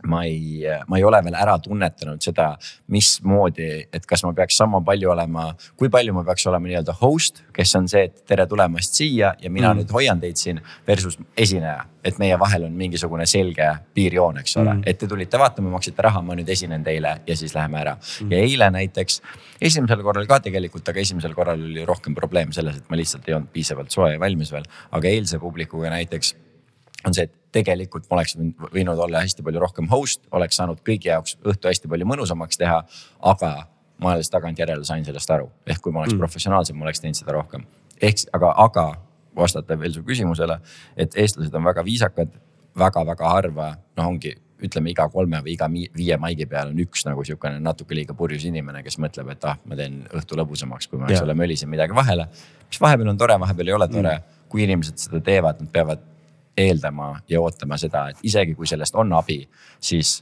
[0.08, 2.54] ma ei, ma ei ole veel ära tunnetanud seda,
[2.92, 5.48] mismoodi, et kas ma peaks sama palju olema,
[5.80, 9.52] kui palju ma peaks olema nii-öelda host, kes on see, et tere tulemast siia ja
[9.52, 9.82] mina mm.
[9.82, 11.86] nüüd hoian teid siin versus esineja.
[12.04, 13.64] et meie vahel on mingisugune selge
[13.96, 17.38] piirjoon, eks ole mm., et te tulite vaatama, maksite raha, ma nüüd esinen teile ja
[17.40, 18.32] siis läheme ära mm..
[18.32, 19.22] ja eile näiteks,
[19.62, 23.38] esimesel korral ka tegelikult, aga esimesel korral oli rohkem probleem selles, et ma lihtsalt ei
[23.38, 24.68] olnud piisavalt soe ja valmis veel.
[24.92, 26.36] aga eilse publikuga näiteks
[27.08, 28.36] on see, et tegelikult ma oleks
[28.74, 32.84] võinud olla hästi palju rohkem host, oleks saanud kõigi jaoks õhtu hästi palju mõnusamaks teha.
[33.22, 33.52] aga
[34.04, 36.24] ma alles tagantjärele sain sellest aru, ehk kui ma oleks mm.
[36.24, 37.66] professionaalsem, ma oleks teinud seda rohkem.
[38.02, 38.88] ehk aga, aga
[39.36, 40.60] vastata veel su küsimusele,
[40.98, 42.50] et eestlased on väga viisakad väga,,
[42.80, 47.24] väga-väga harva, noh, ongi ütleme iga kolme või iga viie maigi peal on üks nagu
[47.28, 51.10] sihukene natuke liiga purjus inimene, kes mõtleb, et ah, ma teen õhtu lõbusamaks, kui ma,
[51.12, 52.30] eks ole, mölisin midagi vahele.
[52.70, 54.40] mis vahepeal on tore, vahepeal ei ole tore mm..
[54.50, 56.06] kui inimesed seda teevad, nad peavad
[56.58, 59.42] eeldama ja ootama seda, et isegi kui sellest on abi,
[59.82, 60.22] siis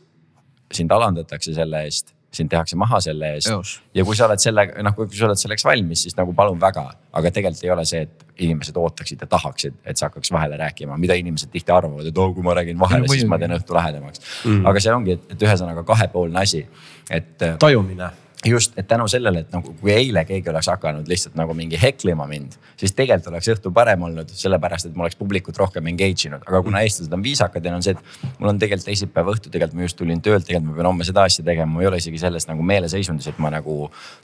[0.72, 3.50] sind alandatakse selle eest, sind tehakse maha selle eest.
[3.96, 6.86] ja kui sa oled sellega, noh, kui sa oled selleks valmis, siis nagu palun väga,
[7.20, 10.96] aga tegelikult ei ole see, et inimesed ootaksid ja tahaksid, et sa hakkaks vahele rääkima,
[11.02, 14.24] mida inimesed tihti arvavad, et oh, kui ma räägin vahele, siis ma teen õhtu lahedamaks
[14.46, 14.66] mm..
[14.72, 16.64] aga see ongi, et ühesõnaga kahepoolne asi,
[17.12, 17.36] et.
[17.60, 18.12] tajumine
[18.46, 22.26] just, et tänu sellele, et nagu kui eile keegi oleks hakanud lihtsalt nagu mingi heklima
[22.30, 26.44] mind, siis tegelikult oleks õhtu parem olnud, sellepärast et ma oleks publikut rohkem engage inud.
[26.48, 29.78] aga kuna eestlased on viisakad ja on see, et mul on tegelikult teisipäeva õhtu, tegelikult
[29.78, 32.22] ma just tulin töölt, tegelikult ma pean homme seda asja tegema, ma ei ole isegi
[32.22, 33.78] selles nagu meeleseisundis, et ma nagu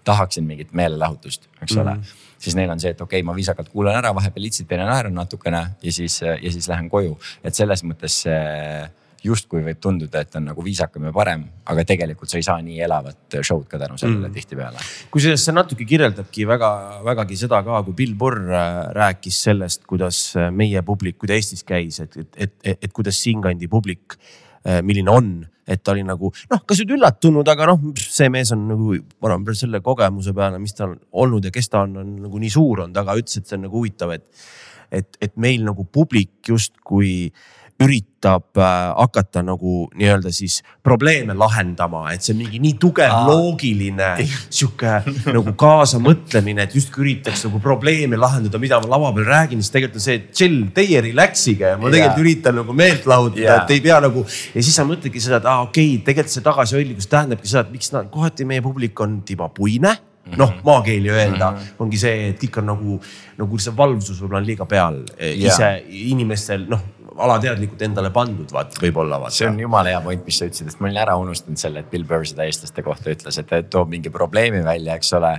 [0.07, 1.81] tahaksin mingit meelelahutust, eks mm -hmm.
[1.81, 1.97] ole.
[2.39, 5.13] siis neil on see, et okei okay,, ma viisakalt kuulan ära, vahepeal itsipeen ja naeran
[5.13, 7.19] natukene ja siis, ja siis lähen koju.
[7.43, 8.89] et selles mõttes see
[9.27, 12.79] justkui võib tunduda, et on nagu viisakam ja parem, aga tegelikult sa ei saa nii
[12.85, 14.37] elavat show'd ka tänu sellele mm.
[14.37, 14.85] tihtipeale.
[15.13, 16.71] kusjuures see natuke kirjeldabki väga,
[17.05, 21.37] vägagi seda ka, kui Bill Burr äh, rääkis sellest, kuidas äh, meie publik, kui ta
[21.37, 24.17] Eestis käis, et, et, et, et, et kuidas siinkandi publik,
[24.63, 25.31] äh, milline on
[25.67, 29.33] et ta oli nagu noh, kas nüüd üllatunud, aga noh, see mees on nagu, ma
[29.33, 32.85] arvan, selle kogemuse peale, mis tal olnud ja kes ta on, on nagu nii suur
[32.85, 34.47] olnud, aga ütles, et see on nagu huvitav, et,
[34.95, 42.07] et, et meil nagu publik justkui äh, üritab äh, hakata nagu nii-öelda siis probleeme lahendama,
[42.13, 43.27] et see on mingi nii tugev Aa.
[43.29, 44.95] loogiline sihuke
[45.35, 50.01] nagu kaasamõtlemine, et justkui üritaks nagu probleeme lahendada, mida ma lava peal räägin, siis tegelikult
[50.01, 52.25] on see chill, teie relax ige, ma tegelikult yeah.
[52.25, 54.25] üritan nagu meelt lahutada yeah., et ei pea nagu.
[54.25, 57.77] ja siis sa mõtledki seda, et aa okei okay,, tegelikult see tagasihoidlikkus tähendabki seda, et
[57.77, 59.93] miks nad kohati meie publik on tiba puine
[60.35, 60.59] noh, mhm.
[60.65, 61.79] maakeeli öelda mm -hmm.
[61.79, 62.99] ongi see, et kõik on nagu,
[63.37, 65.53] nagu see valvsus võib-olla on liiga peal yeah.
[65.53, 69.19] ise inimestel noh alateadlikult endale pandud, vaat võib-olla.
[69.33, 71.91] see on jumala hea point, mis sa ütlesid, sest ma olin ära unustanud selle, et
[71.91, 75.33] Bill Burr seda eestlaste kohta ütles, et toob mingi probleemi välja, eks ole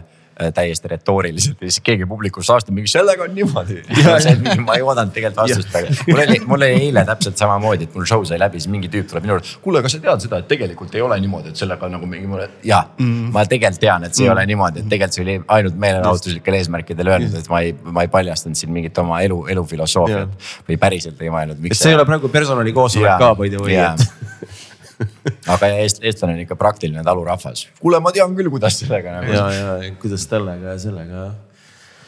[0.55, 3.81] täiesti retooriliselt ja siis keegi publikus saastab mingi sellega on niimoodi.
[4.67, 8.07] ma ei oodanud tegelikult vastust, aga mul oli, mul oli eile täpselt samamoodi, et mul
[8.09, 9.55] show sai läbi, siis mingi tüüp tuleb minu juurde.
[9.65, 12.49] kuule, kas sa tead seda, et tegelikult ei ole niimoodi, et sellega nagu mingi mulle,
[12.67, 13.33] ja mm.
[13.35, 14.29] ma tegelikult tean, et see mm.
[14.29, 18.07] ei ole niimoodi, et tegelikult see oli ainult meelelahutuslikel eesmärkidel öeldud, et ma ei, ma
[18.07, 21.67] ei paljastanud siin mingit oma elu, elufilosoofiat või päriselt ei mõelnud.
[21.73, 23.79] see, ei ole praegu personalikoosolek ka by the way,
[25.55, 27.67] aga eest, eestlane on ikka praktiline talurahvas.
[27.83, 29.33] kuule, ma tean küll, kuidas sellega nagu.
[29.33, 31.25] ja, ja kuidas sellega ja sellega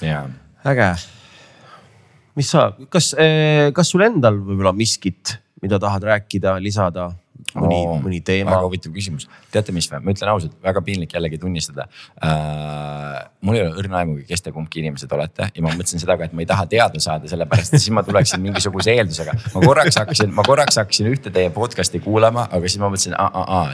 [0.04, 0.28] jah.
[0.72, 0.90] äge.
[2.38, 7.10] mis sa, kas, eh, kas sul endal võib-olla miskit, mida tahad rääkida, lisada,
[7.54, 8.54] mõni oh,, mõni teema.
[8.54, 11.86] väga huvitav küsimus, teate, mis või, ma ütlen ausalt, väga piinlik jällegi tunnistada
[12.24, 13.18] äh,.
[13.46, 16.28] mul ei ole õrna aimugi, kes te kumbki inimesed olete ja ma mõtlesin seda ka,
[16.28, 19.36] et ma ei taha teada saada, sellepärast et siis ma tuleksin mingisuguse eeldusega.
[19.54, 23.16] ma korraks hakkasin, ma korraks hakkasin ühte teie podcast'i kuulama, aga siis ma mõtlesin,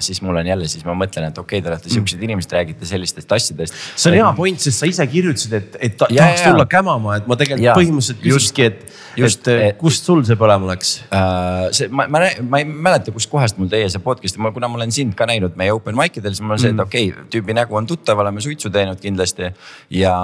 [0.07, 2.89] siis mul on jälle, siis ma mõtlen, et okei okay,, te olete siuksed inimesed, räägite
[2.89, 3.81] sellistest asjadest.
[3.95, 6.67] see on hea point, sest sa ise kirjutasid, et, et ta, ja, tahaks ja, tulla
[6.71, 8.87] kämama, et ma tegelikult ja, põhimõtteliselt küsikski, et,
[9.27, 11.67] et kust sul see põlema läks uh,?
[11.77, 15.17] see, ma, ma, ma ei mäleta, kustkohast mul teie see podcast, kuna ma olen sind
[15.19, 16.87] ka näinud meie open mic idel, siis mul on see, et mm.
[16.87, 19.51] okei okay,, tüübi nägu on tuttav, oleme suitsu teinud kindlasti.
[19.99, 20.15] ja,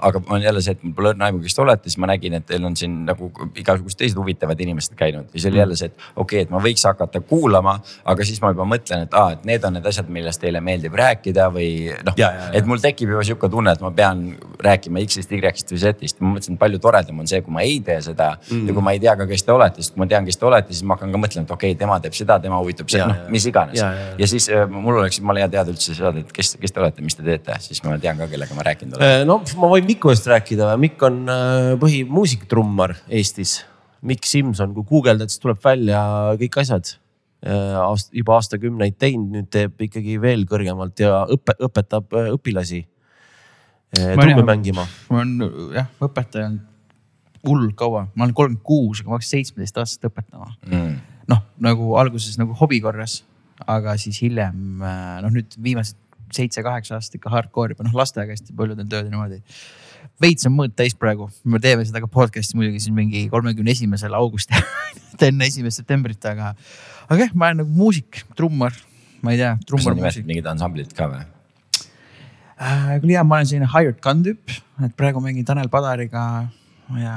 [0.00, 2.36] aga on jälle see, et mul pole õrna aimu, kes te olete, siis ma nägin,
[2.38, 5.62] et teil on siin nagu igasugused teised huvitavad inimesed käinud ja siis oli mm.
[5.64, 7.76] jälle see, et okei okay,, et ma võiks hakata kuulama,
[8.12, 10.96] aga siis ma juba mõtlen, et aa, et need on need asjad, millest teile meeldib
[11.00, 11.70] rääkida või
[12.06, 12.20] noh.
[12.52, 14.26] et mul tekib juba sihuke tunne, et ma pean
[14.60, 17.80] rääkima X-ist, Y-st või Z-ist, ma mõtlesin, et palju toredam on see, kui ma ei
[17.84, 18.68] tee seda mm.
[18.68, 20.48] ja kui ma ei tea ka, kes te olete, sest kui ma tean, kes te
[20.48, 23.08] olete, siis ma hakkan ka mõtlema, et okei okay,, tema teeb seda, tema huvitab seda,
[23.10, 23.80] noh mis iganes.
[24.18, 27.04] Ja, siis äh, mul oleks jumala hea teada üldse seda, et kes, kes te olete,
[27.06, 29.16] mis te teete, siis ma tean ka, kellega ma rääkinud olen.
[29.22, 33.60] Äh, no ma võin Miku eest rääkida, Mikk on äh, põhimuusiktrummar Eestis.
[34.06, 36.02] Mikk Simson, kui guugeldad, siis tuleb välja
[36.40, 36.96] kõik asjad.
[37.40, 42.82] Aast, juba aastakümneid teinud, nüüd teeb ikkagi veel kõrgemalt ja õpe, õpetab õpilasi
[43.96, 44.84] trummi mängima.
[45.08, 46.66] ma olen jah, õpetaja olnud
[47.46, 50.52] hull kaua, ma olen kolmkümmend kuus, aga ma hakkasin seitsmeteist aastaselt õpetama.
[50.68, 50.96] Mm..
[51.30, 53.20] noh, nagu alguses nagu hobi korras,
[53.68, 55.98] aga siis hiljem noh, nüüd viimased
[56.34, 59.40] seitse-kaheksa aastat ikka hardcore'i, noh lastega hästi palju teen tööd ja niimoodi.
[60.22, 64.14] veits on mõõt täis praegu, me teeme seda ka podcast'i muidugi siin mingi kolmekümne esimesel
[64.16, 64.62] augustil
[65.28, 66.54] enne esimest septembrit, aga,
[67.08, 68.76] aga jah, ma olen nagu muusik, trummar,
[69.24, 71.24] ma ei tea, trummar, mingid ansamblit ka või?
[72.56, 72.96] äh,.
[73.02, 76.26] küll jah, ma olen selline hired gun tüüp, et praegu mängin Tanel Padariga
[77.00, 77.16] ja.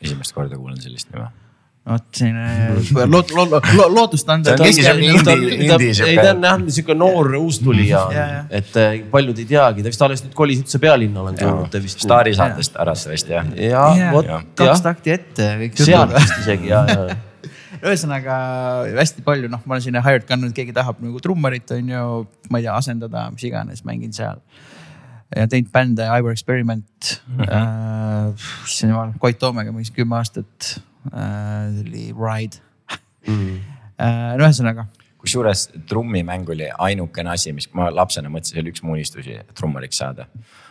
[0.00, 1.32] esimest korda kuulen sellist nime
[1.84, 4.62] vot selline loot-, loot-, loot, lootustandard.
[4.64, 10.06] ei, ta on jah sihuke noor uustulija mm., et äh, paljud ei teagi, ta vist
[10.06, 12.00] alles nüüd kolis üldse pealinna, olen kuulnud, ta vist.
[12.06, 13.52] staarisaatest Arasevest jah?
[13.60, 13.84] ja,
[14.16, 15.50] vot kaks takti ette.
[15.76, 17.18] sealt vist isegi ja, ja
[17.84, 18.36] ühesõnaga
[18.96, 22.06] hästi palju, noh, ma olen sinna hired gun, keegi tahab nagu trummarit on ju,
[22.48, 24.40] ma ei tea, asendada, mis iganes, mängin seal.
[25.34, 27.44] ja teinud bände, Ivor Experiment mm.
[27.44, 27.52] -hmm.
[27.60, 30.80] äh, issand jumal, Koit Toomega mängisin kümme aastat.
[31.10, 32.60] See oli Ride.
[33.24, 33.56] Mm.
[33.96, 34.88] äh, no ühesõnaga.
[35.24, 40.02] Kusjuures trummimäng oli ainukene asi, mis ma lapsena mõtlesin, see oli üks mu unistusi, trummariks
[40.02, 40.26] saada.
[40.28, 40.63] Äh,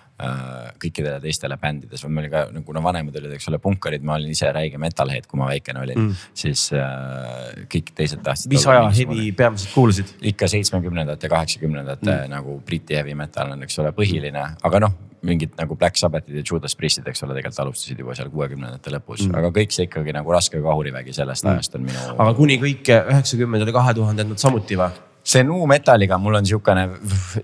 [0.80, 4.32] kõikidele teistele bändides või meil ka, no kuna vanemad olid, eks ole, punkarid, ma olin
[4.32, 8.52] ise räige metalhead, kui ma väikene olin mm., siis äh, kõik teised tahtsid.
[8.54, 10.14] mis aja heavy peamiselt kuulasid?
[10.34, 12.30] ikka seitsmekümnendate, kaheksakümnendate mm.
[12.32, 16.44] nagu Briti heavy metal on, eks ole, põhiline, aga noh mingid nagu Black Sabbathid ja
[16.46, 20.14] Judas Priestid, eks ole, tegelikult alustasid juba seal kuuekümnendate lõpus mm., aga kõik see ikkagi
[20.16, 21.58] nagu raske kahurivägi sellest mm.
[21.58, 22.08] ajast on minu.
[22.14, 24.92] aga kuni kõik üheksakümnendad ja kahe tuhandendad samuti või?
[25.24, 26.90] see nu metal'iga mul on sihukene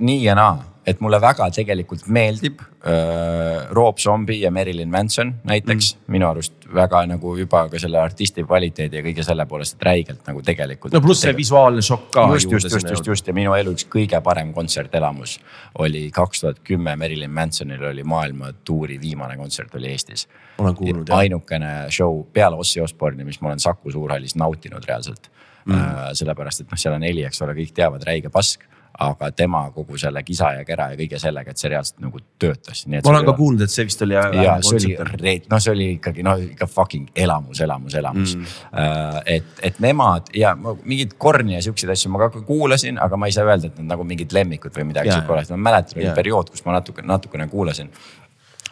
[0.03, 5.93] nii ja naa et mulle väga tegelikult meeldib äh, Rob Zombie ja Marilyn Manson näiteks
[5.95, 6.11] mm.
[6.15, 10.27] minu arust väga nagu juba ka selle artisti kvaliteedi ja kõige selle poolest, et räigelt
[10.27, 10.93] nagu tegelikult.
[10.95, 12.27] no pluss see visuaalne šokk ka.
[12.33, 15.37] just, just, just, just, just ja minu elu üks kõige parem kontsertelamus
[15.83, 20.27] oli kaks tuhat kümme Marilyn Mansonil oli maailma tuuri viimane kontsert oli Eestis.
[20.57, 21.25] olen kuulnud jah.
[21.25, 25.29] ainukene show peale Ossi Osborne'i, mis ma olen Saku Suurhallis nautinud reaalselt
[25.65, 25.75] mm..
[25.75, 28.65] Äh, sellepärast, et noh, seal on heli, eks ole, kõik teavad, räige pask
[28.99, 32.83] aga tema kogu selle kisa ja kera ja kõige sellega, et see reaalselt nagu töötas.
[32.89, 34.17] ma olen ka kuulnud, et see vist oli.
[34.17, 38.35] ja see oli, noh, see oli ikkagi no ikka fucking elamus, elamus, elamus.
[38.35, 38.53] Mm..
[38.73, 43.29] Uh, et, et nemad ja mingeid korni ja siukseid asju ma ka kuulasin, aga ma
[43.29, 46.15] ei saa öelda, et nad nagu mingid lemmikud või midagi sihuke oleks, ma mäletan, oli
[46.15, 47.91] periood, kus ma natuke, natukene kuulasin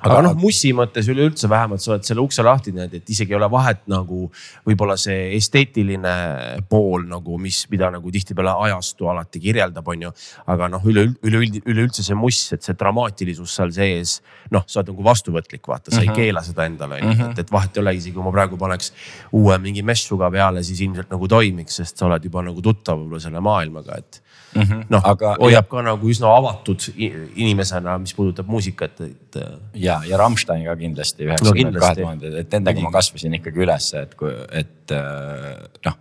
[0.06, 3.38] aga noh, mussi mõttes üleüldse vähemalt sa oled selle ukse lahti teinud, et isegi ei
[3.40, 4.28] ole vahet nagu
[4.68, 6.14] võib-olla see esteetiline
[6.70, 10.12] pool nagu, mis, mida nagu tihtipeale ajastu alati kirjeldab, on ju.
[10.54, 14.18] aga noh, üle, üleüld-, üleüldse see muss, et see dramaatilisus seal sees,
[14.54, 16.04] noh, sa oled nagu vastuvõtlik, vaata, sa mm -hmm.
[16.04, 16.20] ei mhm.
[16.22, 18.94] keela seda endale, on ju, et, et vahet ei ole, isegi kui ma praegu paneks
[19.32, 23.24] uue mingi messuga peale, siis ilmselt nagu toimiks, sest sa oled juba nagu tuttav võib-olla
[23.24, 24.22] selle maailmaga, et
[24.58, 24.86] mm -hmm.
[24.90, 25.08] noh,
[25.40, 25.70] hoiab ja...
[25.70, 29.40] ka nagu üsna avatud inimesena, mis puudutab muusikat, et.
[29.74, 34.16] ja, ja Rammstein ka kindlasti üheksakümnendad, kahe tuhanded, et nendega ma kasvasin ikkagi üles, et
[34.20, 35.98] kui, et äh, noh,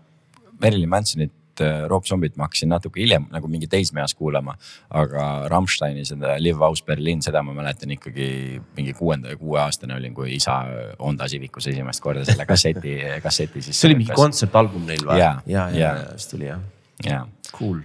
[0.61, 4.57] Marilyn Mansonit äh, Rob Zombit ma hakkasin natuke hiljem nagu mingi teismeeas kuulama.
[4.91, 10.15] aga Rammsteini seda Live House Berlin, seda ma mäletan ikkagi mingi kuuenda ja kuueaastane olin,
[10.15, 10.63] kui isa
[11.01, 13.81] Honda Civicus esimest korda selle kasseti, kasseti siis.
[13.81, 15.21] see oli mingi kontsertalbum neil või?
[15.21, 16.65] ja, ja, ja, ja, vist oli jah.
[17.05, 17.27] jaa.
[17.53, 17.85] Cool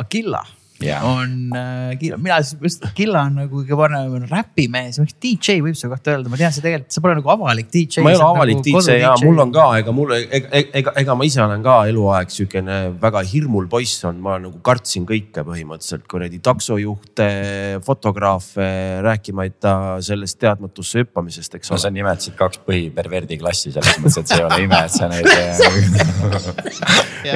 [0.00, 0.42] Aquila,
[0.80, 1.00] Jaa.
[1.04, 5.92] on äh, Killa, mina siis just Killa on nagu kõige parem räpimees, DJ võib selle
[5.92, 8.04] kohta öelda, ma tean, see tegelikult, sa pole nagu avalik DJ.
[8.04, 10.48] ma ei ole avalik DJ ja mul on ka, ega mul, ega,
[10.80, 15.04] ega, ega ma ise olen ka eluaeg siukene väga hirmul poiss olnud, ma nagu kartsin
[15.08, 17.28] kõike põhimõtteliselt kuradi taksojuhte,
[17.84, 18.68] fotograafe,
[19.04, 19.74] rääkimata
[20.04, 21.98] sellest teadmatusse hüppamisest, eks no sa ole.
[21.98, 25.28] nimetasid kaks põhiperverdi klassi selles mõttes, et see ei ole ime, et sa neid.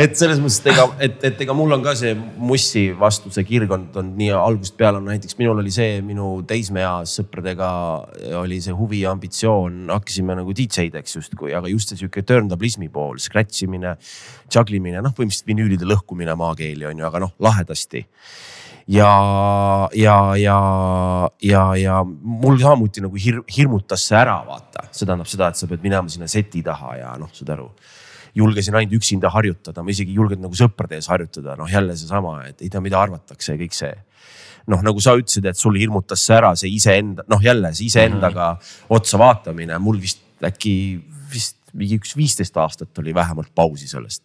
[0.04, 3.47] et selles mõttes, et ega, et, et ega mul on ka see mussi vastu see
[3.48, 7.69] kirg olnud, on nii algusest peale on näiteks minul oli see minu teismeeas sõpradega
[8.40, 13.19] oli see huvi ja ambitsioon, hakkasime nagu DJ-deks justkui, aga just see sihuke turntablismi pool,
[13.23, 13.97] scratch imine,
[14.52, 18.05] juggle imine, noh, põhimõtteliselt vinüülide lõhkumine maakeeli on ju, aga noh, lahedasti.
[18.94, 19.09] Ja,
[19.97, 20.56] ja, ja,
[21.40, 25.69] ja, ja mul samuti nagu hir, hirmutas see ära, vaata, see tähendab seda, et sa
[25.70, 27.70] pead minema sinna seti taha ja noh, saad aru
[28.35, 32.40] julgesin ainult üksinda harjutada, ma isegi ei julgenud nagu sõprade ees harjutada, noh jälle seesama,
[32.48, 33.94] et ei tea, mida arvatakse ja kõik see.
[34.66, 38.55] noh, nagu sa ütlesid, et sul hirmutas see ära, see iseenda, noh jälle see iseendaga
[38.55, 38.94] mm -hmm.
[38.97, 41.02] otsa vaatamine, mul vist äkki
[41.32, 44.23] vist mingi üks viisteist aastat oli vähemalt pausi sellest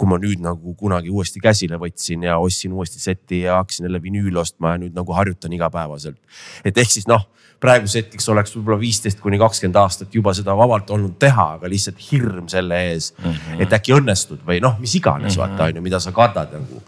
[0.00, 4.00] kui ma nüüd nagu kunagi uuesti käsile võtsin ja ostsin uuesti seti ja hakkasin jälle
[4.02, 6.16] vinüüli ostma ja nüüd nagu harjutan igapäevaselt.
[6.64, 7.26] et ehk siis noh,
[7.60, 12.00] praeguseks hetkeks oleks võib-olla viisteist kuni kakskümmend aastat juba seda vabalt olnud teha, aga lihtsalt
[12.10, 13.62] hirm selle ees mm, -hmm.
[13.66, 15.56] et äkki õnnestud või noh, mis iganes mm -hmm.
[15.58, 16.84] vaata on ju, mida sa kardad nagu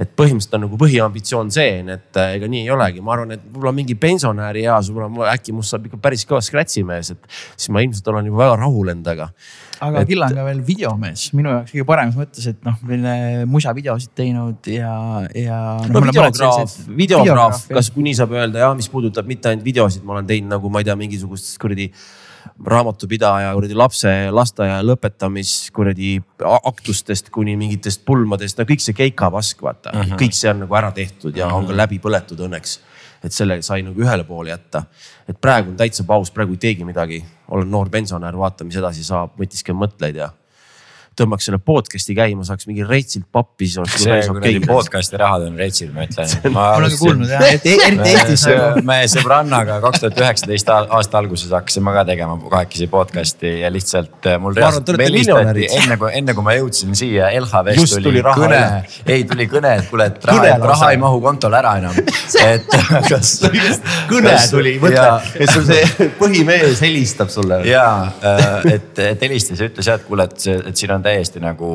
[0.00, 3.42] et põhimõtteliselt on nagu põhiambitsioon see, et äh, ega nii ei olegi, ma arvan, et
[3.44, 7.70] võib-olla mingi pensionäri eas võib-olla äkki must saab ikka päris kõva scratch'i mees, et siis
[7.74, 9.30] ma ilmselt olen juba väga rahul endaga.
[9.82, 14.14] Aga et- Killa on veel videomees, minu jaoks kõige paremas mõttes, et noh, selline musavideosid
[14.18, 14.94] teinud ja,
[15.34, 15.60] ja.
[15.88, 20.18] no videograaf, videograaf, kas, kui nii saab öelda ja mis puudutab mitte ainult videosid, ma
[20.18, 21.90] olen teinud nagu ma ei tea, mingisugust kuradi
[22.66, 29.92] raamatupidaja kuradi lapse lasteaia lõpetamis kuradi aktustest kuni mingitest pulmadest, no kõik see keikapask, vaata
[29.92, 30.20] mm, -hmm.
[30.22, 32.78] kõik see on nagu ära tehtud ja on ka läbi põletud õnneks.
[33.22, 34.84] et selle sai nagu ühele poole jätta.
[35.28, 39.04] et praegu on täitsa paus, praegu ei teegi midagi, olen noor pensionär, vaata, mis edasi
[39.04, 40.30] saab, mõtisklen mõtteid ja
[41.18, 44.04] tõmbaks selle podcast'i käima, saaks mingi reitsilt pappi, siis oleks.
[44.04, 46.32] see kuradi podcast'i rahad on retsid, ma ütlen.
[46.54, 48.46] ma olen ka kuulnud jah, et eriti Eestis
[48.86, 54.38] me sõbrannaga kaks tuhat üheksateist aasta alguses hakkasime ka tegema kahekesi podcast'i ja lihtsalt äh,
[54.42, 55.76] mul Ma arvan, te olete miljonärid.
[55.80, 58.62] enne kui, enne kui ma jõudsin siia LHV-st tuli, tuli raha kõne
[59.06, 61.96] ei tuli kõne, et kuule, et raha, raha ei mahu kontole ära enam.
[62.52, 62.76] et
[63.08, 63.34] kas.
[64.12, 67.62] kõne tuli, mõtle, et sul see põhimees helistab sulle.
[67.68, 67.86] ja,
[68.68, 71.68] et, et helistas ja ütles jah, et kuule, et see, et siin on täiesti nagu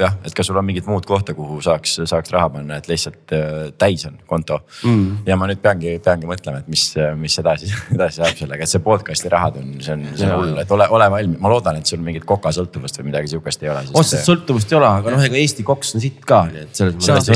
[0.00, 3.34] jah, et kas sul on mingit muud kohta, kuhu saaks, saaks raha panna, et lihtsalt
[3.36, 5.22] äh, täis on konto mm..
[5.28, 6.84] ja ma nüüd peangi, peangi mõtlema, et mis,
[7.20, 10.58] mis edasi, edasi saab sellega, et see podcast'i rahad on, see on, see on hull,
[10.62, 13.86] et ole, ole valmis, ma loodan, et sul mingit kokasõltuvust või midagi sihukest ei ole.
[13.92, 16.98] otseselt sõltuvust ei ole, aga noh, ega Eesti koks on siit ka, nii et selles
[16.98, 17.32] mõttes.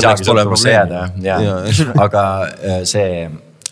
[2.05, 3.09] aga äh, see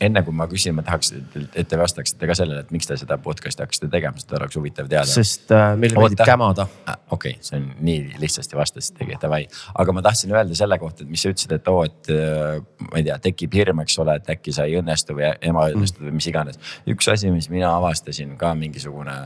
[0.01, 1.11] enne kui ma küsin, ma tahaks,
[1.53, 4.89] et te vastaksite ka sellele, et miks te seda podcast'i hakkasite tegema, sest oleks huvitav
[4.89, 5.09] teada.
[5.09, 6.65] sest äh, meile meeldib kämada.
[6.89, 9.43] Ah, okei okay,, see on nii lihtsasti vastasitegi, davai,
[9.79, 12.57] aga ma tahtsin öelda selle kohta, et mis sa ütlesid, et oo, et äh,
[12.89, 16.15] ma ei tea, tekib hirm, eks ole, et äkki sa ei õnnestu või ebaõnnestu või
[16.17, 16.61] mis iganes.
[16.89, 19.19] üks asi, mis mina avastasin ka mingisugune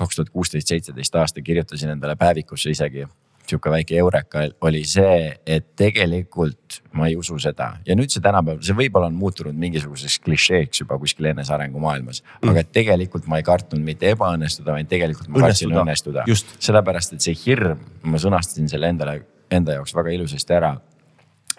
[0.00, 3.04] kaks tuhat kuusteist, seitseteist aasta kirjutasin endale päevikusse isegi
[3.50, 8.62] sihuke väike eureka oli see, et tegelikult ma ei usu seda ja nüüd see tänapäeval,
[8.64, 12.52] see võib-olla on muutunud mingisuguseks klišeeks juba kuskil enesarengumaailmas mm..
[12.52, 16.24] aga tegelikult ma ei kartnud mitte ebaõnnestuda, vaid tegelikult ma kartsin Õnnestuda.
[16.26, 16.58] õnnestuda.
[16.62, 19.20] Sellepärast, et see hirm, ma sõnastasin selle endale,
[19.52, 20.74] enda jaoks väga ilusasti ära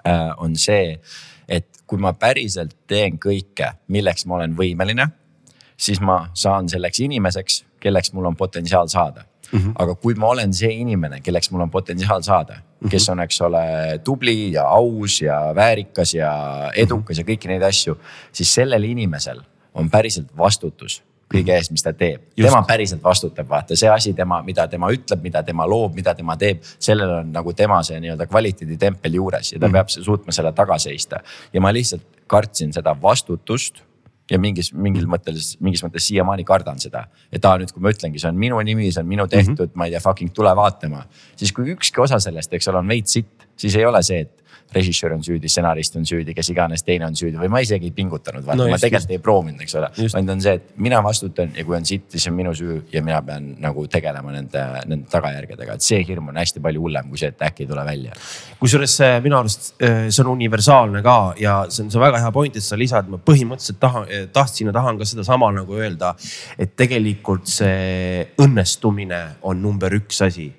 [0.05, 0.29] äh,.
[0.37, 0.97] on see,
[1.47, 5.09] et kui ma päriselt teen kõike, milleks ma olen võimeline,
[5.75, 9.59] siis ma saan selleks inimeseks, kelleks mul on potentsiaal saada mm.
[9.59, 9.73] -hmm.
[9.75, 13.63] aga kui ma olen see inimene, kelleks mul on potentsiaal saada, kes on, eks ole,
[14.03, 16.31] tubli ja aus ja väärikas ja
[16.75, 17.97] edukas ja kõiki neid asju,
[18.31, 19.41] siis sellel inimesel
[19.73, 21.01] on päriselt vastutus
[21.31, 22.23] kõige ees, mis ta teeb.
[22.35, 26.35] tema päriselt vastutab, vaata see asi tema, mida tema ütleb, mida tema loob, mida tema
[26.37, 29.77] teeb, sellel on nagu tema see nii-öelda kvaliteeditempel juures ja ta mm.
[29.77, 31.21] peab suutma selle taga seista.
[31.53, 33.83] ja ma lihtsalt kartsin seda vastutust
[34.31, 37.05] ja mingis, mingil mõttel, mingis mõttes siiamaani kardan seda.
[37.31, 39.71] et aa nüüd, kui ma ütlengi, see on minu nimi, see on minu tehtud mm,
[39.71, 39.79] -hmm.
[39.79, 41.05] ma ei tea, fucking tule vaatama.
[41.35, 44.40] siis kui ükski osa sellest, eks ole, on veits sitt, siis ei ole see, et
[44.75, 47.95] režissöör on süüdi, stsenarist on süüdi, kes iganes teine on süüdi või ma isegi ei
[47.95, 49.15] pingutanud, vaata No ma tegelikult just.
[49.17, 52.27] ei proovinud, eks ole vaid on see, et mina vastutan ja kui on sitt, siis
[52.31, 56.39] on minu süü ja mina pean nagu tegelema nende, nende tagajärgedega, et see hirm on
[56.41, 58.15] hästi palju hullem kui see, et äkki ei tule välja.
[58.59, 62.31] kusjuures minu arust äh, see on universaalne ka ja see on, see on väga hea
[62.35, 66.15] point, et sa lisad, ma põhimõtteliselt tahan, tahtsin ja tahan ka sedasama nagu öelda.
[66.59, 70.49] et tegelikult see õnnestumine on number üks asi.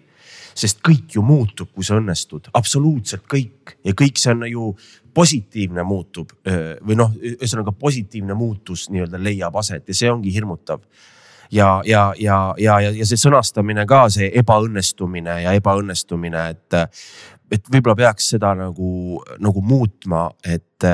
[0.54, 3.76] Sest kõik ju muutub, kui sa õnnestud, absoluutselt kõik.
[3.86, 4.72] Ja kõik see on ju
[5.14, 10.84] positiivne muutub või noh, ühesõnaga positiivne muutus nii-öelda leiab aset ja see ongi hirmutav.
[11.52, 16.76] Ja, ja, ja, ja, ja, ja see sõnastamine ka, see ebaõnnestumine ja ebaõnnestumine, et,
[17.52, 20.88] et võib-olla peaks seda nagu, nagu muutma, et,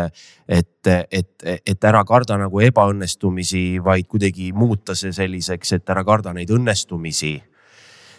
[0.50, 6.34] et, et, et ära karda nagu ebaõnnestumisi, vaid kuidagi muuta see selliseks, et ära karda
[6.34, 7.36] neid õnnestumisi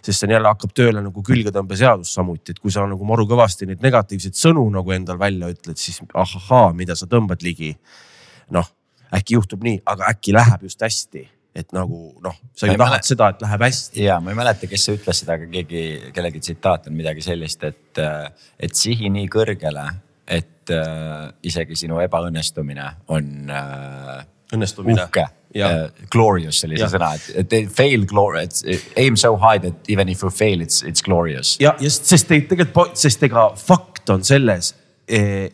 [0.02, 3.68] sest see on jälle hakkab tööle nagu külgetõmbeseadus samuti, et kui sa nagu maru kõvasti
[3.70, 7.76] neid negatiivseid sõnu nagu endal välja ütled, siis ahahaa, mida sa tõmbad ligi.
[8.56, 8.66] noh,
[9.14, 11.28] äkki juhtub nii, aga äkki läheb just hästi
[11.60, 13.08] et nagu noh, sa ju tahad mälet...
[13.10, 14.04] seda, et läheb hästi.
[14.06, 15.82] ja ma ei mäleta, kes see ütles seda, aga keegi,
[16.16, 18.02] kellegi tsitaat on midagi sellist, et,
[18.60, 19.86] et sihi nii kõrgele,
[20.30, 22.86] et äh, isegi sinu ebaõnnestumine
[23.16, 24.22] on äh,
[24.54, 25.08] õnnestumine.
[25.10, 28.64] uhke uh,, glorious oli see sõna, et, fail glorious,
[29.00, 31.56] aim so high that even if you fail, it's, it's glorious.
[31.62, 34.74] ja, just, sest tegelikult, sest ega fakt on selles
[35.10, 35.50] eh,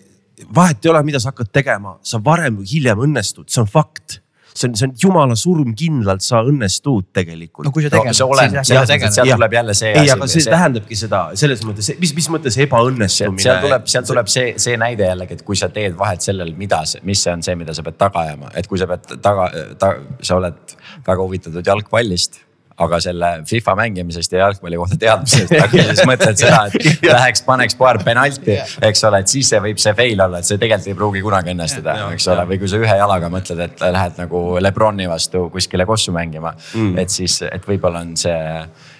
[0.55, 4.19] vahet ei ole, mida sa hakkad tegema, sa varem või hiljem õnnestud, see on fakt
[4.56, 7.68] see on, see on jumala surmkindlalt, sa õnnestud tegelikult.
[7.68, 8.64] no kui sa tegeled no,.
[8.64, 9.91] sellest, et sealt tuleb jälle see.
[9.91, 13.44] ei, aga see, see tähendabki seda selles mõttes, mis, mis mõttes ebaõnnestumine.
[13.44, 16.82] seal tuleb, sealt tuleb see, see näide jällegi, et kui sa teed vahet sellel, mida,
[17.07, 19.49] mis see on see, mida sa pead taga ajama, et kui sa pead taga
[19.82, 20.76] ta,, sa oled
[21.06, 22.44] väga huvitatud jalgpallist
[22.77, 27.77] aga selle FIFA mängimisest ja jalgpalli kohta teadmisest, aga siis mõtled seda, et läheks, paneks
[27.80, 30.97] paar penalti, eks ole, et siis see võib see fail olla, et see tegelikult ei
[30.99, 35.07] pruugi kunagi õnnestuda, eks ole, või kui sa ühe jalaga mõtled, et lähed nagu Lebroni
[35.07, 38.35] vastu kuskile kossu mängima mm., et siis, et võib-olla on see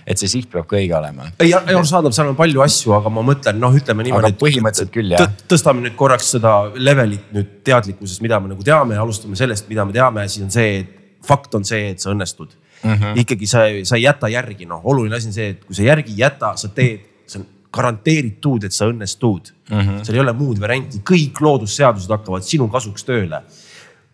[0.06, 1.32] et see siht peab ka õige olema.
[1.42, 4.36] ei, arusaadav, seal on palju asju, aga ma mõtlen, noh, ütleme niimoodi.
[4.40, 5.32] põhimõtteliselt küll jah.
[5.50, 9.96] tõstame nüüd korraks seda levelit nüüd teadlikkuses, mida me nagu teame, alustame sellest, mida me
[9.96, 12.54] teame, siis on see, et fakt on see, et sa õnnestud
[12.86, 12.94] mm.
[12.94, 13.20] -hmm.
[13.24, 16.14] ikkagi sa, sa ei jäta järgi, noh, oluline asi on see, et kui sa järgi
[16.14, 19.80] ei jäta, sa teed, see on garanteeritud, et sa õnnestud mm.
[19.80, 20.04] -hmm.
[20.04, 23.42] seal ei ole muud varianti, kõik loodusseadused hakkavad sinu kasuks tööle.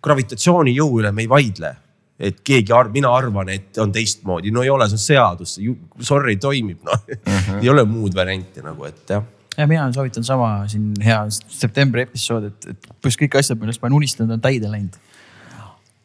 [0.02, 1.76] gravitatsioonijõu üle me ei vaidle,
[2.20, 5.60] et keegi arv, mina arvan, et on teistmoodi, no ei ole, see on seadus,
[6.00, 7.62] sorry, toimib noh mm -hmm.
[7.64, 9.24] ei ole muud varianti nagu, et jah
[9.58, 13.90] ja mina soovitan sama siin hea septembri episood, et, et põhimõtteliselt kõik asjad, millest ma
[13.90, 14.96] olen unistanud, on täide läinud.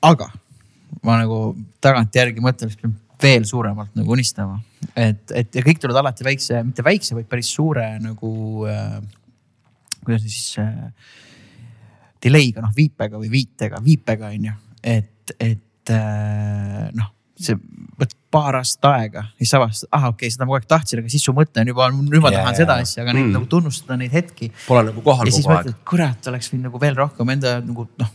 [0.03, 0.29] aga
[1.05, 1.41] ma nagu
[1.85, 4.59] tagantjärgi mõtlen, siis pean veel suuremalt nagu unistama.
[4.95, 8.33] et, et ja kõik tulevad alati väikse, mitte väikse, vaid päris suure nagu
[8.69, 8.99] äh,,
[10.05, 10.91] kuidas siis äh,
[12.23, 14.57] delay'ga, noh viipega või viitega, viipega on ju.
[14.83, 17.57] et, et äh, noh, see
[17.97, 21.13] võtab paar aastat aega, siis avastad, ah okei okay,, seda ma kogu aeg tahtsin, aga
[21.13, 23.23] siis su mõte on juba, nüüd ma tahan yeah, seda asja, aga mm.
[23.23, 24.51] neid nagu tunnustada neid hetki.
[24.67, 25.73] Pole nagu kohal kogu aeg.
[25.89, 28.13] kurat, oleks võinud nagu veel rohkem enda nagu noh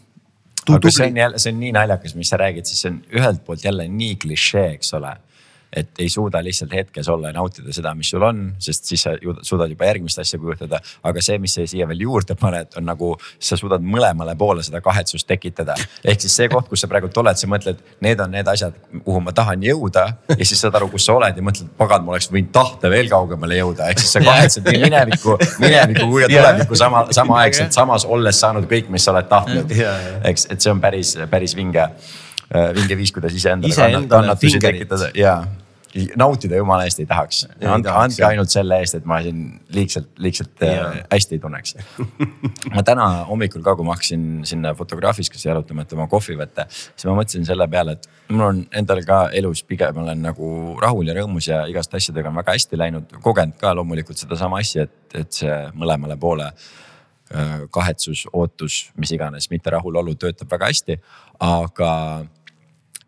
[0.70, 3.44] aga see on jälle, see on nii naljakas, mis sa räägid, sest see on ühelt
[3.46, 5.16] poolt jälle nii klišee, eks ole
[5.76, 9.14] et ei suuda lihtsalt hetkes olla ja nautida seda, mis sul on, sest siis sa
[9.42, 10.82] suudad juba järgmist asja kujutada.
[11.04, 14.82] aga see, mis sa siia veel juurde paned, on nagu sa suudad mõlemale poole seda
[14.84, 15.76] kahetsust tekitada.
[16.04, 18.76] ehk siis see koht, kus sa praegult oled, sa mõtled, need on need asjad,
[19.06, 20.08] kuhu ma tahan jõuda.
[20.38, 23.10] ja siis saad aru, kus sa oled ja mõtled, pagan, ma oleks võinud tahta veel
[23.12, 28.06] kaugemale jõuda, ehk siis sa kahetsed nii minevikku, minevikku kui ka tulevikku sama, samaaegselt, samas
[28.06, 29.72] olles saanud kõik, mis sa oled tahtnud.
[30.32, 31.88] eks, et see on päris, päris vinge
[32.52, 35.40] vinge viis, kuidas iseendale ise kannatusi tekitada ja
[36.16, 37.44] nautida jumala eest ei tahaks.
[37.68, 39.42] andke, andke ainult selle eest, et ma siin
[39.76, 40.88] liigselt, liigselt ja.
[40.88, 41.76] Äh, hästi ei tunneks
[42.76, 47.08] ma täna hommikul ka, kui ma hakkasin sinna Fotograafiskasse jalutama, et oma kohvi võtta, siis
[47.10, 50.52] ma mõtlesin selle peale, et mul on endal ka elus pigem olen nagu
[50.82, 53.18] rahul ja rõõmus ja igast asjadega on väga hästi läinud.
[53.22, 59.52] kogenud ka loomulikult sedasama asja, et, et see mõlemale poole äh, kahetsus, ootus, mis iganes,
[59.52, 61.02] mitte rahulolu töötab väga hästi,
[61.42, 61.92] aga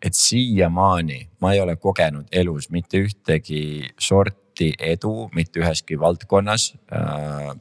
[0.04, 7.54] et siiamaani ma ei ole kogenud elus mitte ühtegi sorti edu mitte üheski valdkonnas äh,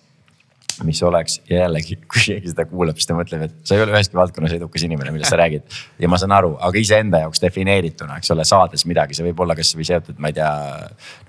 [0.84, 3.94] mis oleks ja jällegi, kui keegi seda kuulab, siis ta mõtleb, et sa ei ole
[3.94, 5.68] üheski valdkonnas edukas inimene, millest sa räägid.
[6.02, 9.58] ja ma saan aru, aga iseenda jaoks defineerituna, eks ole, saades midagi, see võib olla
[9.60, 10.54] kasvõi seotud, ma ei tea.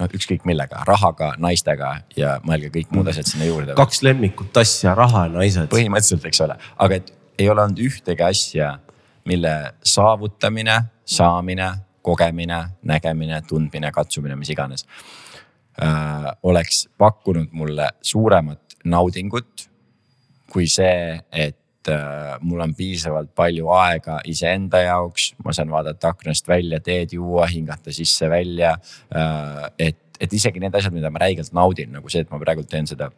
[0.00, 3.76] noh, ükskõik millega, rahaga, naistega ja mõelge kõik muud asjad sinna juurde.
[3.78, 5.68] kaks lemmikut asja, raha ja naised.
[5.72, 8.76] põhimõtteliselt, eks ole, aga et ei ole olnud ühtegi asja,
[9.24, 11.68] mille saavutamine saamine,
[12.02, 14.86] kogemine, nägemine, tundmine, katsumine, mis iganes
[15.82, 16.32] äh,.
[16.42, 19.68] oleks pakkunud mulle suuremat naudingut
[20.52, 26.48] kui see, et äh, mul on piisavalt palju aega iseenda jaoks, ma saan vaadata aknast
[26.48, 29.70] välja, teed juua, hingata sisse-välja äh,.
[29.78, 32.86] et, et isegi need asjad, mida ma räigelt naudin, nagu see, et ma praegu teen
[32.90, 33.10] seda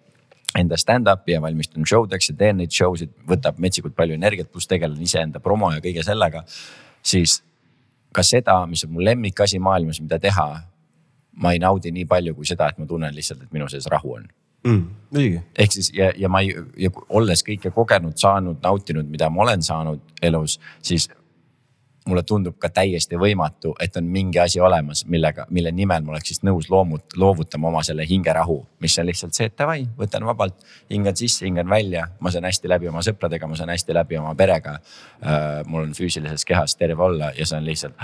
[0.59, 4.51] enda stand-up'i ja valmistun show deks ja teen neid show sid, võtab metsikult palju energiat,
[4.53, 6.45] pluss tegelen iseenda promo ja kõige sellega.
[7.03, 7.43] siis
[8.13, 10.49] ka seda, mis on mu lemmikasi maailmas, mida teha.
[11.37, 14.15] ma ei naudi nii palju kui seda, et ma tunnen lihtsalt, et minu sees rahu
[14.15, 14.29] on
[14.65, 15.43] mm,.
[15.59, 19.63] ehk siis ja, ja ma ei, ja olles kõike kogenud, saanud, nautinud, mida ma olen
[19.63, 21.11] saanud elus, siis
[22.07, 26.33] mulle tundub ka täiesti võimatu, et on mingi asi olemas, millega, mille nimel ma oleks
[26.33, 28.59] siis nõus loomut-, loovutama oma selle hingerahu.
[28.81, 32.69] mis on lihtsalt see, et davai, võtan vabalt, hingan sisse, hingan välja, ma saan hästi
[32.69, 35.63] läbi oma sõpradega, ma saan hästi läbi oma perega äh,.
[35.67, 37.95] mul on füüsilises kehas terve olla ja see on lihtsalt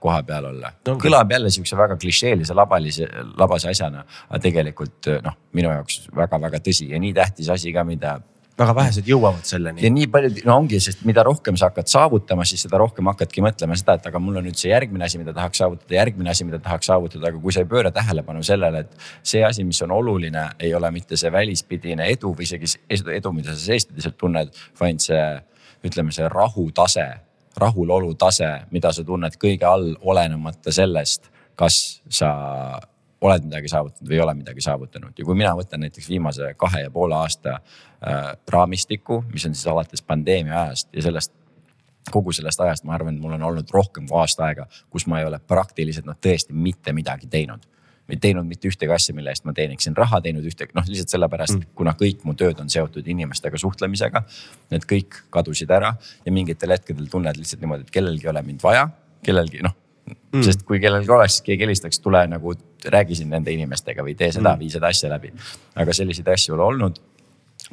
[0.00, 0.72] koha peal olla.
[0.86, 3.08] kõlab jälle sihukese väga klišeelise labalise,
[3.38, 8.18] labase asjana, aga tegelikult noh, minu jaoks väga-väga tõsi ja nii tähtis asi ka, mida
[8.60, 9.82] väga vähesed jõuavad selleni.
[9.84, 13.44] ja nii paljud, no ongi, sest mida rohkem sa hakkad saavutama, siis seda rohkem hakkadki
[13.44, 16.46] mõtlema seda, et aga mul on nüüd see järgmine asi, mida tahaks saavutada, järgmine asi,
[16.48, 19.94] mida tahaks saavutada, aga kui sa ei pööra tähelepanu sellele, et see asi, mis on
[19.96, 22.76] oluline, ei ole mitte see välispidine edu või isegi
[23.16, 25.24] edu, mida sa seestiliselt tunned, vaid see
[25.86, 27.08] ütleme, see rahutase,
[27.60, 32.30] rahulolu tase, mida sa tunned kõige all, olenemata sellest, kas sa
[33.20, 36.86] oled midagi saavutanud või ei ole midagi saavutanud ja kui mina võtan näiteks viimase kahe
[36.86, 41.34] ja poole aasta äh, raamistikku, mis on siis alates pandeemia ajast ja sellest
[42.10, 45.20] kogu sellest ajast, ma arvan, et mul on olnud rohkem kui aasta aega, kus ma
[45.20, 47.66] ei ole praktiliselt noh, tõesti mitte midagi teinud.
[48.10, 51.54] ei teinud mitte ühtegi asja, mille eest ma teeniksin raha, teinud ühtegi, noh lihtsalt sellepärast
[51.54, 54.24] mm., kuna kõik mu tööd on seotud inimestega suhtlemisega.
[54.72, 55.92] Need kõik kadusid ära
[56.24, 58.88] ja mingitel hetkedel tunned lihtsalt niimoodi, et kellelgi ei ole mind vaja,
[59.22, 59.76] kellelgi noh
[60.10, 60.42] mm..
[60.46, 62.54] sest kui kellelgi oleks, keegi helistaks, tule nagu
[62.90, 65.32] räägi siin nende inimestega või tee seda mm., vii seda asja läbi.
[65.80, 67.00] aga selliseid asju ei ole olnud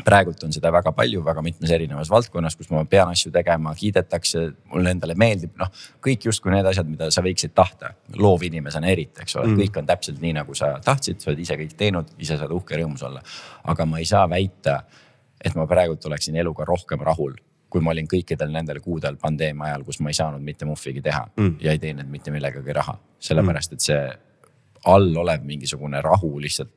[0.06, 4.44] praegult on seda väga palju, väga mitmes erinevas valdkonnas, kus ma pean asju tegema, kiidetakse,
[4.74, 5.72] mulle endale meeldib, noh.
[6.04, 9.90] kõik justkui need asjad, mida sa võiksid tahta, loovinimesena eriti, eks ole mm., kõik on
[9.90, 13.24] täpselt nii, nagu sa tahtsid, sa oled ise kõik teinud, ise saad uhke rõõmus olla.
[13.74, 14.82] aga ma ei saa väita,
[15.42, 17.36] et ma praegult oleksin eluga rohkem rahul
[17.70, 21.26] kui ma olin kõikidel nendel kuudel pandeemia ajal, kus ma ei saanud mitte muhvigi teha
[21.36, 21.58] mm.
[21.64, 22.98] ja ei teeninud mitte millegagi raha.
[23.20, 24.02] sellepärast, et see
[24.88, 26.72] all olev mingisugune rahu lihtsalt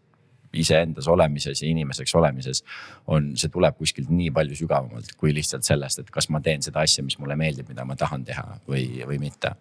[0.52, 2.64] iseendas olemises ja inimeseks olemises
[3.06, 6.82] on, see tuleb kuskilt nii palju sügavamalt kui lihtsalt sellest, et kas ma teen seda
[6.82, 9.54] asja, mis mulle meeldib, mida ma tahan teha või, või mitte.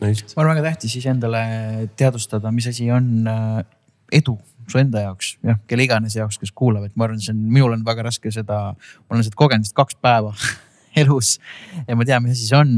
[0.00, 0.34] no just.
[0.34, 1.44] ma arvan, väga tähtis iseendale
[1.96, 3.62] teadvustada, mis asi on äh,
[4.18, 4.34] edu
[4.70, 7.76] su enda jaoks, jah, kelle iganes jaoks, kes kuulab, et ma arvan, see on, minul
[7.76, 10.34] on väga raske seda, ma olen seda kogenud vist kaks päeva
[10.98, 11.36] elus
[11.86, 12.76] ja ma tean, mis asi see on.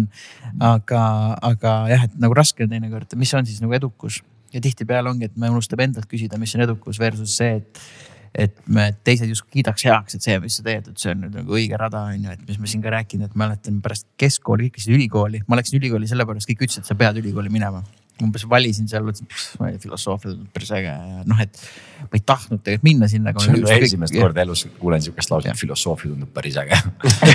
[0.63, 1.03] aga,
[1.43, 4.23] aga jah, et nagu raske on teinekord, mis on siis nagu edukus.
[4.55, 7.87] Ja tihtipeale ongi, et me unustame endalt küsida, mis on edukus versus see, et
[8.35, 11.37] et me teised justkui kiidaks heaks, et see, mis sa teed, et see on nüüd
[11.39, 14.73] nagu õige rada, on ju, et mis ma siin ka rääkinud, et mäletan pärast keskkooli,
[14.73, 17.85] kõik läksid ülikooli, ma läksin ülikooli sellepärast, kõik ütlesid, et sa pead ülikooli minema
[18.23, 19.27] umbes valisin seal, mõtlesin,
[19.83, 21.59] filosoofia on päris äge ja noh, et
[22.05, 23.33] ma ei tahtnud tegelikult minna sinna.
[23.75, 26.79] esimest korda elus kuulen sihukest lauset, filosoofia tundub päris äge.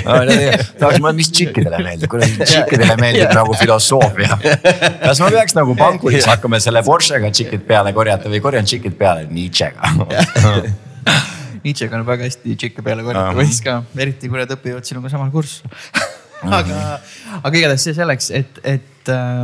[0.80, 4.38] Tahaks, mis tšikkidele meeldib, kuidas tšikkidele meeldib nagu filosoofia.
[5.04, 9.28] kas ma peaks nagu pankuris hakkama selle Porschega tšikid peale korjata või korjan tšikid peale
[9.28, 9.92] Nietzschega?
[11.64, 15.28] Nietzschega on väga hästi tšikke peale korjata võis ka, eriti kui nad õpivad sinuga samal
[15.34, 15.68] kursusel.
[16.40, 16.76] Aga,
[17.44, 19.42] aga igatahes see selleks, et, et äh,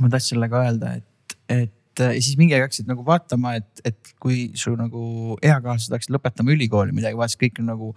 [0.00, 4.46] ma tahtsin sellega öelda, et, et siis mingi aeg hakkasid nagu vaatama, et, et kui
[4.58, 7.90] su nagu eakaaslased hakkasid lõpetama ülikooli midagi, vaatasid kõik nagu,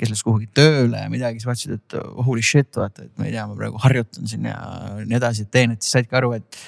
[0.00, 1.98] kes läks kuhugi tööle ja midagi, siis vaatasid, et
[2.28, 4.56] holy shit, vaata, et ma ei tea, ma praegu harjutan siin ja
[5.02, 6.64] nii edasi, et teen, et siis saidki aru, et.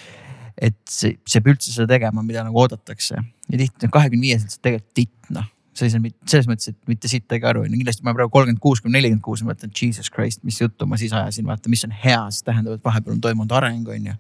[0.54, 4.92] et see, see peab üldse seda tegema, mida nagu oodatakse ja tihti kahekümne viieselt tegelikult
[4.94, 8.30] titt noh sa saa selles mõttes, et mitte sittagi aru, on ju, kindlasti ma praegu
[8.34, 11.82] kolmkümmend kuus kuni nelikümmend kuus mõtlen, jesus christ, mis juttu ma siis ajasin, vaata, mis
[11.86, 14.14] on hea, siis tähendab, et vahepeal on toimunud areng, on ju.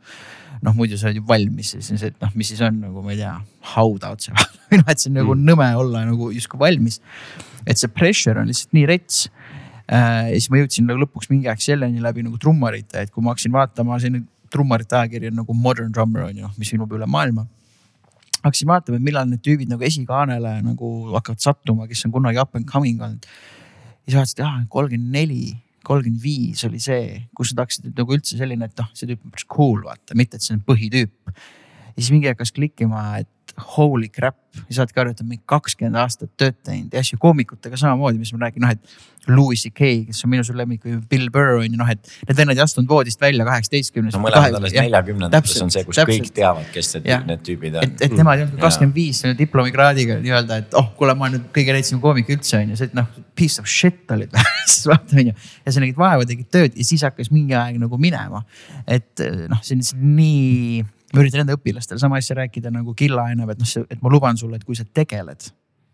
[0.64, 3.20] Noh, muidu sa oled ju valmis, siis, et noh, mis siis on nagu ma ei
[3.20, 3.34] tea,
[3.74, 5.48] hauda otse või noh, et see on nagu mm.
[5.50, 7.00] nõme olla nagu justkui valmis.
[7.66, 9.26] et see pressure on lihtsalt nii rets
[9.88, 10.30] äh,.
[10.30, 13.34] ja siis ma jõudsin nagu lõpuks mingi aeg selleni läbi nagu trummarite, et kui ma
[13.34, 14.24] hakkasin vaatama, selline
[14.54, 17.46] trummarite ajakiri on nagu Modern Drummer on ju, mis ilmub üle maailma
[18.44, 22.56] hakkasin vaatama, et millal need tüübid nagu esikaanele nagu hakkavad sattuma, kes on kunagi up
[22.58, 23.24] and coming olnud.
[24.04, 25.54] ja siis vaatasin, et ah kolmkümmend neli,
[25.84, 29.34] kolmkümmend viis oli see, kus nad hakkasid nagu üldse selline, et noh, see tüüp on
[29.34, 31.34] päris cool vaata, mitte et see on põhitüüp.
[31.34, 33.43] ja siis mingi hakkas klikkima, et
[33.76, 37.78] holy crap ja saadki aru, et on mingi kakskümmend aastat tööd teinud ja asju koomikutega
[37.80, 38.96] samamoodi, mis ma räägin, noh et.
[39.24, 39.78] Louis CK,
[40.10, 42.64] kes on minu suur lemmik või Bill Burr on ju noh, et need vennad ei
[42.64, 44.12] astunud voodist välja kaheksateistkümnes.
[44.12, 46.26] no mõlemad alles neljakümnendates on see, kus täpselt.
[46.26, 47.86] kõik teavad, kes need, need tüübid on.
[47.86, 51.38] et, et nemad ei olnud kakskümmend viis selle diplomikraadiga nii-öelda, et oh, kuule, ma olen
[51.38, 53.08] nüüd kõige reitsem koomik üldse on ju, see, noh,
[53.38, 54.36] piece of shit olid
[54.66, 55.38] siis vaata on ju.
[55.64, 58.44] ja sa nägid vaeva, tegid tööd ja siis hakkas mingi aeg nagu minema.
[58.84, 63.52] et noh, see on nii ma üritan enda õpilastele sama asja rääkida nagu Killa ennem,
[63.54, 65.46] et noh, et ma luban sulle, et kui sa tegeled,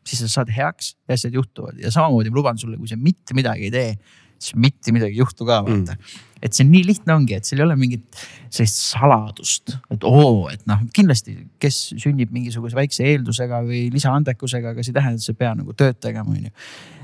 [0.06, 3.36] siis sa saad heaks ja asjad juhtuvad ja samamoodi ma luban sulle, kui sa mitte
[3.36, 3.94] midagi ei tee,
[4.40, 6.20] siis mitte midagi ei juhtu ka vaata mm.
[6.46, 10.64] et see nii lihtne ongi, et seal ei ole mingit sellist saladust, et oo, et
[10.70, 15.34] noh, kindlasti, kes sünnib mingisuguse väikse eeldusega või lisaandekusega, aga see ei tähenda, et sa
[15.34, 16.54] ei pea nagu tööd tegema, on ju.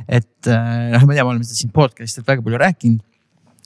[0.09, 3.05] et noh, ma tean, me oleme siin podcast'is väga palju rääkinud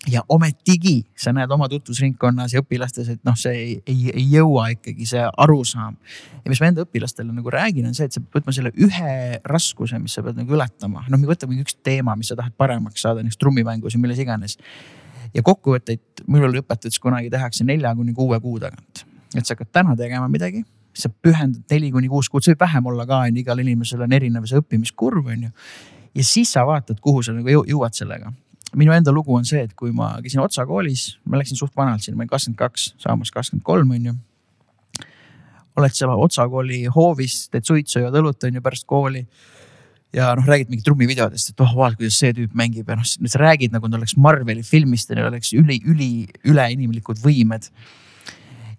[0.09, 4.71] ja ometigi sa näed oma tutvusringkonnas ja õpilastes, et noh, see ei, ei, ei jõua
[4.73, 5.99] ikkagi see arusaam.
[6.41, 9.13] ja mis ma enda õpilastele nagu räägin, on see, et sa pead võtma selle ühe
[9.45, 11.05] raskuse, mis sa pead nagu ületama.
[11.13, 14.57] noh, võtame üks teema, mis sa tahad paremaks saada, näiteks trummimängus ja milles iganes.
[15.35, 19.05] ja kokkuvõtteid minul õpetatud kunagi tehakse nelja kuni kuue kuu tagant.
[19.37, 20.65] et sa hakkad täna tegema midagi,
[20.97, 24.01] sa pühendad neli kuni kuus kuud, see võib vähem olla ka, on ju, igal inimesel
[24.01, 25.57] on erinev see õppimiskurv, on ju.
[26.15, 28.33] ja siis sa vaatad, kuhu sa nagu jõuad sellega
[28.79, 32.05] minu enda lugu on see, et kui ma käisin Otsa koolis, ma läksin suht vanalt
[32.05, 34.19] sinna, ma olin kakskümmend kaks, saamas kakskümmend kolm on ju.
[35.81, 39.25] oled seal Otsa kooli hoovis, teed suitsu, jood õlut on ju pärast kooli.
[40.15, 43.39] ja noh, räägid mingi trummivideodest, et oh vaata, kuidas see tüüp mängib ja noh, sa
[43.39, 46.13] räägid nagu ta oleks Marveli filmist ja neil oleks üli, üli,
[46.51, 47.69] üleinimlikud võimed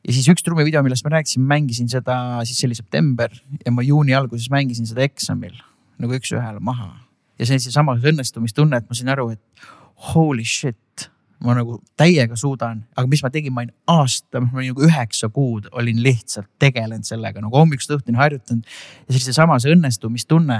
[0.02, 2.16] ja siis üks trummivideo, millest ma rääkisin, mängisin seda,
[2.48, 3.34] siis see oli september
[3.66, 5.54] ja ma juuni alguses mängisin seda eksamil
[6.02, 6.94] nagu üks-ühele maha.
[7.40, 9.70] ja see on seesama õnnestumistunne, et ma sain aru, et
[10.14, 11.08] holy shit,
[11.42, 15.30] ma nagu täiega suudan, aga mis ma tegin, ma olin aasta, ma olin nagu üheksa
[15.34, 18.68] kuud olin lihtsalt tegelenud sellega nagu hommikust õhtuni harjutanud.
[19.08, 20.60] ja siis seesama see õnnestumistunne,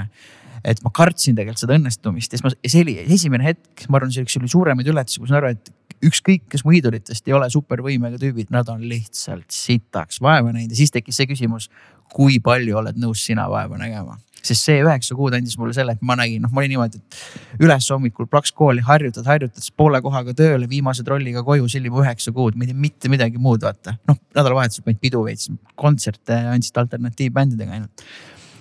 [0.64, 2.32] et ma kartsin tegelikult seda õnnestumist.
[2.32, 5.34] Ja siis ma, see oli esimene hetk, ma arvan, see oli üks suuremaid üllatusi, kus
[5.34, 10.18] ma aru, et ükskõik, kes mu iidolitest ei ole supervõimega tüübid, nad on lihtsalt sitaks
[10.22, 10.74] vaeva näinud.
[10.74, 11.70] Ja siis tekkis see küsimus,
[12.12, 16.02] kui palju oled nõus sina vaeva nägema sest see üheksa kuud andis mulle selle, et
[16.06, 20.00] ma nägin, noh, ma olin niimoodi, et üles hommikul plaks kooli, harjutad, harjutad, siis poole
[20.04, 23.96] kohaga tööle, viimase trolliga koju, mu üheksa kuud, ma ei teinud mitte midagi muud, vaata.
[24.10, 28.06] noh, nädalavahetusel panid pidu veits, kontserte andsid alternatiivbändidega ainult.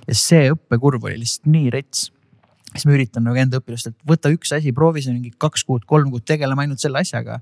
[0.08, 2.10] ja see õppekurv oli lihtsalt nii rets
[2.72, 6.12] siis ma üritan nagu enda õpilastelt võtta üks asi, proovi see mingi kaks kuud, kolm
[6.14, 7.42] kuud tegelema ainult selle asjaga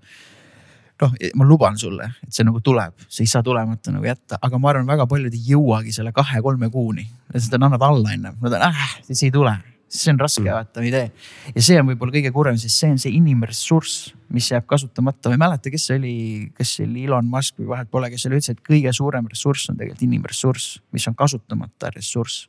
[1.02, 4.60] noh, ma luban sulle, et see nagu tuleb, see ei saa tulemata nagu jätta, aga
[4.62, 7.08] ma arvan, väga paljud ei jõuagi selle kahe-kolme kuuni.
[7.36, 9.54] seda annad alla ennem, nad on äh, siis ei tule,
[9.90, 11.10] see on raske mm., vaata, ei tee.
[11.56, 15.32] ja see on võib-olla kõige kurvem, sest see on see inimressurss, mis jääb kasutamata.
[15.32, 16.14] ma ei mäleta, kes see oli,
[16.58, 19.72] kas see oli Elon Musk või vahet pole, kes selle ütles, et kõige suurem ressurss
[19.72, 22.48] on tegelikult inimressurss, mis on kasutamata ressurss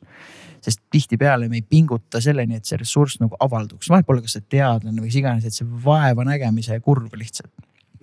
[0.61, 4.43] sest tihtipeale me ei pinguta selleni, et see ressurss nagu avalduks, vahet pole, kas sa
[4.45, 7.49] teadlane või mis iganes, et see vaeva nägemise kurv lihtsalt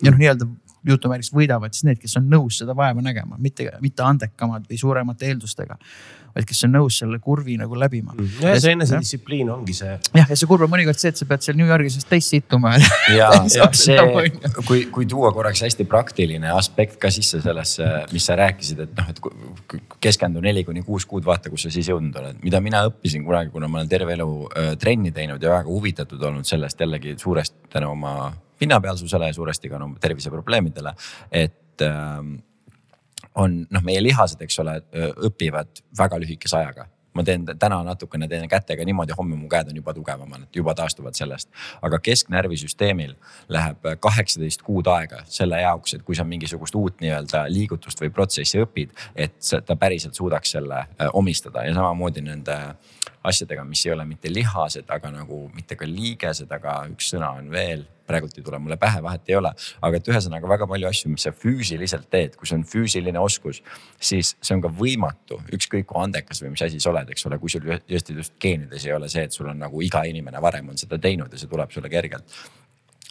[0.03, 0.49] ja noh, nii-öelda
[0.87, 5.27] jutumärgis võidavad siis need, kes on nõus seda vaeva nägema, mitte, mitte andekamad või suuremate
[5.27, 5.75] eeldustega.
[6.29, 8.25] vaid kes on nõus selle kurvi nagu läbima mm.
[8.25, 8.47] -hmm.
[8.53, 9.95] ja see enesedistsipliin ongi see.
[10.15, 12.29] jah, ja see kurb on mõnikord see, et sa pead seal New Yorgis ennast täis
[12.29, 13.97] sittuma ja, ja see,
[14.67, 19.09] kui, kui tuua korraks hästi praktiline aspekt ka sisse sellesse, mis sa rääkisid, et noh,
[19.09, 22.43] et keskendu neli kuni kuus kuud, vaata, kus sa siis jõudnud oled.
[22.43, 26.21] mida mina õppisin kunagi, kuna ma olen terve elu äh, trenni teinud ja väga huvitatud
[26.21, 30.93] olnud sellest jällegi suurest tänu oma pinnapealsusele ja suuresti ka no terviseprobleemidele,
[31.31, 32.37] et ähm,
[33.35, 34.79] on noh, meie lihased, eks ole,
[35.29, 39.79] õpivad väga lühikese ajaga ma teen täna natukene teen kätega niimoodi, homme mu käed on
[39.79, 41.49] juba tugevamad, juba taastuvad sellest.
[41.81, 43.15] aga kesknärvisüsteemil
[43.49, 48.61] läheb kaheksateist kuud aega selle jaoks, et kui sa mingisugust uut nii-öelda liigutust või protsessi
[48.61, 52.59] õpid, et ta päriselt suudaks selle omistada ja samamoodi nende
[53.23, 57.49] asjadega, mis ei ole mitte lihased, aga nagu mitte ka liigesed, aga üks sõna on
[57.51, 59.51] veel praegult ei tule mulle pähe, vahet ei ole.
[59.81, 63.61] aga et ühesõnaga väga palju asju, mis sa füüsiliselt teed, kui see on füüsiline oskus,
[64.11, 67.39] siis see on ka võimatu, ükskõik kui andekas või mis asi sa oled, eks ole,
[67.41, 70.73] kui sul just, just geenides ei ole see, et sul on nagu iga inimene varem
[70.73, 72.39] on seda teinud ja see tuleb sulle kergelt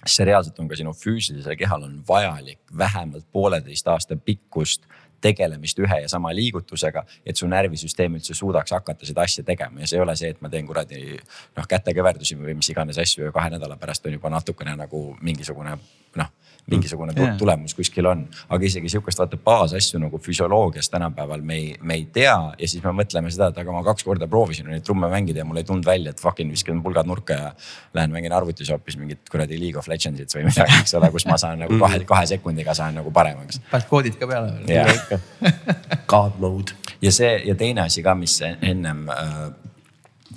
[0.07, 4.87] see reaalselt on ka sinu füüsilisel kehal on vajalik vähemalt pooleteist aasta pikkust
[5.21, 9.83] tegelemist ühe ja sama liigutusega, et su närvisüsteem üldse suudaks hakata seda asja tegema.
[9.83, 11.19] Ja see ei ole see, et ma teen kuradi
[11.57, 15.79] noh kätekõverdusi või mis iganes asju ja kahe nädala pärast on juba natukene nagu mingisugune
[16.19, 16.35] noh
[16.71, 17.37] mingisugune yeah.
[17.39, 18.25] tulemus kuskil on.
[18.49, 22.83] aga isegi sihukest vaata baasasju nagu füsioloogias tänapäeval me ei, me ei tea ja siis
[22.85, 25.69] me mõtleme seda, et aga ma kaks korda proovisin neid trumme mängida ja mul ei
[25.69, 27.53] tulnud välja, et fucking viskan pulgad nurka ja
[27.97, 31.39] lähen mängin arvutis hoopis mingit kuradi League of Legendsit või midagi, eks ole, kus ma
[31.41, 33.63] saan nagu kahe, kahe sekundiga saan nagu paremaks.
[33.71, 36.05] paned koodid ka peale veel yeah.
[36.07, 36.77] God mode.
[37.03, 39.37] ja see ja teine asi ka, mis ennem äh,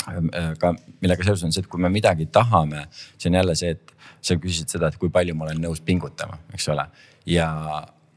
[0.07, 2.87] äh, ka millega seoses on see, et kui me midagi tahame,
[3.17, 3.91] see on jälle see, et
[4.22, 6.85] sa küsisid seda, et kui palju ma olen nõus pingutama, eks ole.
[7.26, 7.49] ja,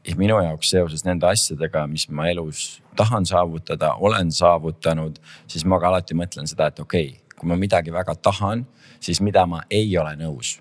[0.05, 5.79] ja minu jaoks seoses nende asjadega, mis ma elus tahan saavutada, olen saavutanud, siis ma
[5.81, 8.65] ka alati mõtlen seda, et okei okay,, kui ma midagi väga tahan,
[9.03, 10.57] siis mida ma ei ole nõus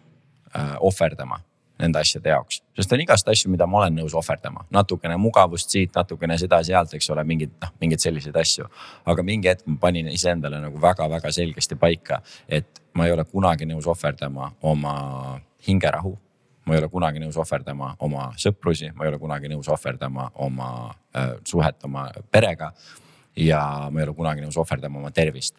[0.54, 1.40] äh, ohverdama
[1.80, 5.90] nende asjade jaoks, sest on igast asju, mida ma olen nõus ohverdama, natukene mugavust siit,
[5.96, 8.68] natukene seda-sealt, eks ole, mingeid noh, mingeid selliseid asju.
[9.10, 13.66] aga mingi hetk ma panin iseendale nagu väga-väga selgesti paika, et ma ei ole kunagi
[13.66, 14.94] nõus ohverdama oma
[15.66, 16.14] hingerahu
[16.64, 20.68] ma ei ole kunagi nõus ohverdama oma sõprusi, ma ei ole kunagi nõus ohverdama oma
[21.16, 22.72] äh, suhet oma perega.
[23.36, 25.56] ja ma ei ole kunagi nõus ohverdama oma tervist.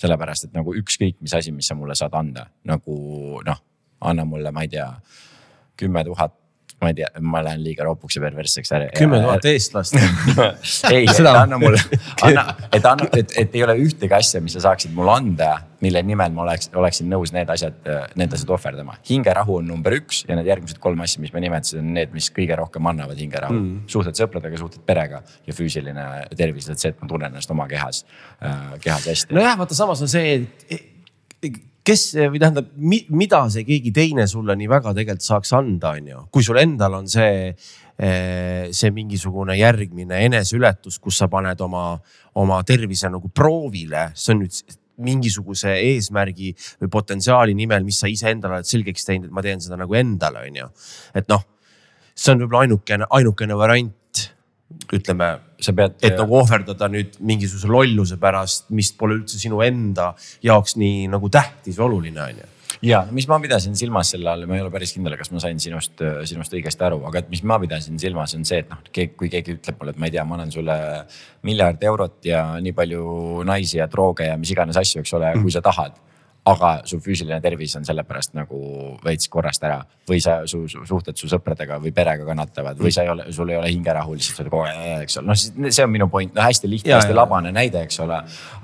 [0.00, 3.58] sellepärast, et nagu ükskõik, mis asi, mis sa mulle saad anda, nagu noh,
[4.00, 4.86] anna mulle, ma ei tea,
[5.76, 6.39] kümme tuhat
[6.80, 8.72] ma ei tea, ma lähen liiga ropuks ja perversseks.
[8.96, 9.96] kümme tuhat eestlast
[10.94, 11.80] ei, anna mulle,
[12.24, 15.50] anna, et anna, et, et ei ole ühtegi asja, mis sa saaksid mulle anda,
[15.84, 17.76] mille nimel ma oleks, oleksin nõus need asjad,
[18.20, 18.96] need asjad ohverdama.
[19.10, 22.30] hingerahu on number üks ja need järgmised kolm asja, mis ma nimetasin, on need, mis
[22.36, 23.80] kõige rohkem annavad hingerahu mm..
[23.92, 28.04] suhted sõpradega, suhted perega ja füüsiline tervis, et see, et ma tunnen ennast oma kehas,
[28.80, 29.36] kehas hästi.
[29.36, 30.40] nojah, vaata samas on see,
[30.70, 36.10] et kes või tähendab, mida see keegi teine sulle nii väga tegelikult saaks anda, on
[36.12, 37.54] ju, kui sul endal on see,
[37.96, 41.94] eh, see mingisugune järgmine eneseületus, kus sa paned oma,
[42.40, 46.52] oma tervise nagu proovile, see on nüüd mingisuguse eesmärgi
[46.82, 50.44] või potentsiaali nimel, mis sa iseendale oled selgeks teinud, et ma teen seda nagu endale,
[50.50, 50.68] on ju.
[51.16, 51.46] et noh,
[52.14, 53.96] see on võib-olla ainukene, ainukene variant
[54.94, 60.12] ütleme, sa pead, et nagu ohverdada nüüd mingisuguse lolluse pärast, mis pole üldse sinu enda
[60.46, 62.48] jaoks nii nagu tähtis või oluline, on ju.
[62.86, 65.58] Ja mis ma pidasin silmas selle all, ma ei ole päris kindel, kas ma sain
[65.60, 69.28] sinust, sinust õigesti aru, aga et mis ma pidasin silmas, on see, et noh, kui
[69.28, 70.76] keegi ütleb mulle, et ma ei tea, ma annan sulle
[71.46, 73.02] miljard eurot ja nii palju
[73.48, 75.98] naisi ja drooge ja mis iganes asju, eks ole, kui sa tahad
[76.50, 78.60] aga su füüsiline tervis on sellepärast nagu
[79.04, 83.04] veits korrast ära või sa, su, su suhted su sõpradega või perega kannatavad või sa
[83.06, 85.86] ei ole, sul ei ole hingerahu, lihtsalt sa oled kogu aeg, eks ole, noh, see
[85.86, 88.20] on minu point, no hästi lihtne, hästi labane näide, eks ole.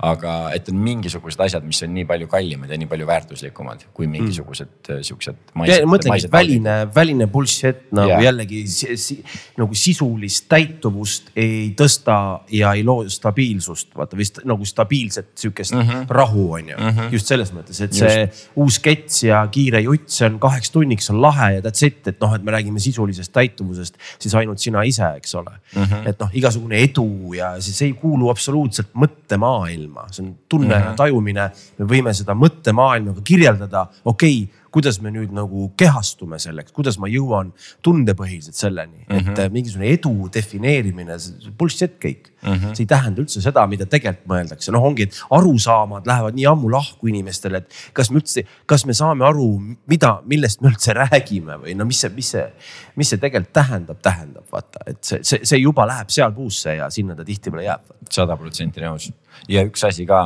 [0.07, 4.09] aga et on mingisugused asjad, mis on nii palju kallimad ja nii palju väärtuslikumad kui
[4.11, 5.05] mingisugused mm.
[5.07, 5.39] siuksed.
[5.55, 8.21] mõtlengi, et väline, väline bullshit nagu ja.
[8.27, 9.19] jällegi si, si,
[9.59, 12.17] nagu sisulist täituvust ei tõsta
[12.53, 16.05] ja ei loo stabiilsust, vaata vist nagu stabiilset sihukest mm -hmm.
[16.09, 17.13] rahu on ju mm, -hmm.
[17.13, 18.49] just selles mõttes mõttes, et see Just.
[18.57, 22.19] uus skets ja kiire jutt, see on kaheks tunniks on lahe ja that's it, et
[22.21, 25.83] noh, et me räägime sisulisest täituvusest, siis ainult sina ise, eks ole mm.
[25.83, 26.09] -hmm.
[26.09, 30.81] et noh, igasugune edu ja see, see ei kuulu absoluutselt mõttemaailma, see on tunne mm
[30.81, 30.89] -hmm.
[30.91, 31.49] ja tajumine.
[31.77, 36.97] me võime seda mõttemaailma ka kirjeldada, okei okay, kuidas me nüüd nagu kehastume selleks, kuidas
[37.01, 37.53] ma jõuan
[37.85, 39.19] tundepõhiselt selleni mm, -hmm.
[39.19, 39.39] et mhm.
[39.45, 41.17] äh, mingisugune edu defineerimine,
[41.57, 42.53] bullshit kõik mm.
[42.53, 42.75] -hmm.
[42.75, 46.71] see ei tähenda üldse seda, mida tegelikult mõeldakse, noh, ongi, et arusaamad lähevad nii ammu
[46.71, 49.47] lahku inimestel, et kas me üldse, kas me saame aru,
[49.87, 52.47] mida, millest me üldse räägime või no mis see, mis see,
[52.95, 56.89] mis see tegelikult tähendab, tähendab, vaata, et see, see, see juba läheb seal puusse ja
[56.93, 57.93] sinna ta tihtipeale jääb.
[58.09, 59.11] sada protsenti nõus
[59.47, 60.23] ja üks asi ka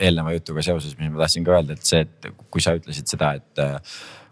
[0.00, 3.34] eelneva jutuga seoses, mis ma tahtsin ka öelda, et see, et kui sa ütlesid seda,
[3.40, 3.76] et äh,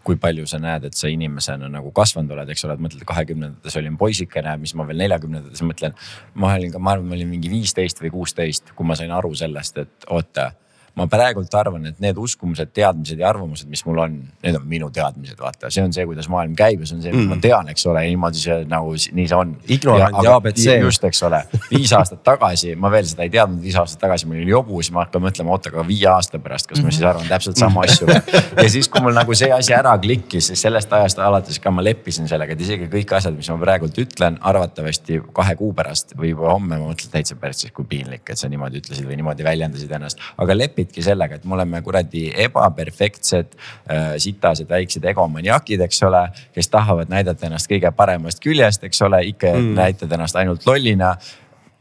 [0.08, 3.76] kui palju sa näed, et sa inimesena nagu kasvanud oled, eks ole, et mõtled kahekümnendates
[3.80, 5.96] olin poisikene, mis ma veel neljakümnendates mõtlen.
[6.34, 9.34] ma olin ka, ma arvan, ma olin mingi viisteist või kuusteist, kui ma sain aru
[9.36, 10.52] sellest, et oota
[10.98, 14.90] ma praegult arvan, et need uskumused, teadmised ja arvamused, mis mul on, need on minu
[14.94, 17.34] teadmised, vaata, see on see, kuidas maailm käib ja see on see, mis mm.
[17.34, 19.54] ma tean, eks ole, ja niimoodi see nagu nii see on.
[19.76, 20.64] ignorant ja abc.
[20.82, 24.40] just, eks ole, viis aastat tagasi, ma veel seda ei teadnud, viis aastat tagasi mul
[24.42, 27.28] oli jobu, siis ma hakkan mõtlema, oota, aga viie aasta pärast, kas ma siis arvan
[27.30, 31.22] täpselt samu asju ja siis, kui mul nagu see asi ära klikkis, siis sellest ajast
[31.22, 35.56] alates ka ma leppisin sellega, et isegi kõik asjad, mis ma praegult ütlen, arvatavasti kahe
[35.58, 39.06] kuu pärast või juba homme ma mõtlen täitsa päris kui piinlik, et sa niimoodi ütlesid
[39.08, 43.56] või niimoodi väljendasid ennast, aga lepid lepidki sellega, et me oleme kuradi ebaperfektsed
[43.90, 46.28] äh,, sitased väiksed egomaniakid, eks ole.
[46.55, 49.74] kes tahavad näidata ennast kõige paremast küljest, eks ole, ikka mm.
[49.74, 51.16] näitad ennast ainult lollina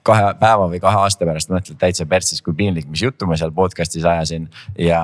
[0.08, 3.52] kahe päeva või kahe aasta pärast mõtled täitsa persis, kui piinlik, mis juttu ma seal
[3.56, 4.48] podcast'is ajasin.
[4.82, 5.02] ja,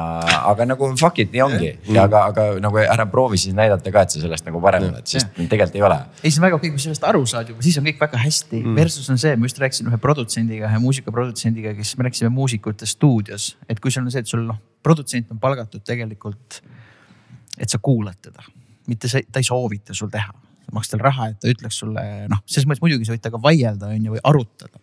[0.50, 1.72] aga nagu fuck it, nii ongi.
[1.76, 1.98] Mm.
[1.98, 5.08] ja aga, aga nagu ära proovi siis näidata ka, et sa sellest nagu parem oled,
[5.10, 6.00] sest tegelikult ei ole.
[6.22, 8.22] ei, see on väga okei okay,, kui sellest aru saad juba, siis on kõik väga
[8.24, 8.62] hästi.
[8.62, 8.78] Mm..
[8.80, 13.54] Versus on see, ma just rääkisin ühe produtsendiga, ühe muusikaprodutsendiga, kes me rääkisime muusikute stuudios,
[13.70, 16.62] et kui sul on see, et sul noh, produtsent on palgatud tegelikult,
[17.60, 18.46] et sa kuulad teda,
[18.90, 20.43] mitte see, ta ei soovita sul teha
[20.76, 23.92] maksta talle raha, et ta ütleks sulle noh, selles mõttes muidugi sa võid temaga vaielda,
[23.94, 24.82] on ju, või arutada.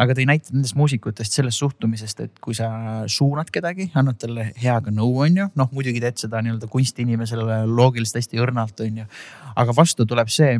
[0.00, 2.70] aga ta ei näita nendest muusikutest sellest suhtumisest, et kui sa
[3.10, 8.22] suunad kedagi, annad talle heaga nõu, on ju, noh muidugi teed seda nii-öelda kunstiinimesele loogiliselt
[8.22, 9.08] hästi õrnalt, on ju.
[9.64, 10.54] aga vastu tuleb see,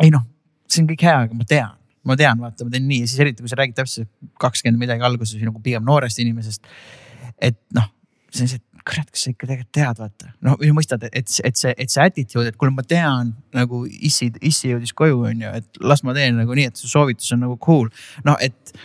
[0.00, 0.24] ei noh,
[0.70, 1.74] see on kõik hea, aga ma tean
[2.06, 4.10] ma tean, vaata, ma teen nii ja siis eriti kui sa räägid täpselt
[4.42, 6.68] kakskümmend midagi alguses nagu pigem noorest inimesest.
[7.42, 7.88] et noh,
[8.30, 10.32] see on see, kurat, kas sa ikka tegelikult tead, vaata.
[10.46, 14.70] noh, mõistad, et, et see, et see attitude, et kuule, ma tean nagu issi, issi
[14.70, 17.58] jõudis koju, on ju, et las ma teen nagu nii, et su soovitus on nagu
[17.62, 17.90] cool.
[18.26, 18.76] noh, et,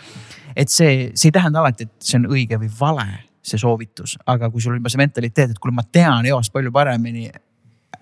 [0.56, 3.06] et see, see ei tähenda alati, et see on õige või vale,
[3.46, 6.74] see soovitus, aga kui sul on juba see mentaliteet, et kuule, ma tean eos palju
[6.74, 7.30] paremini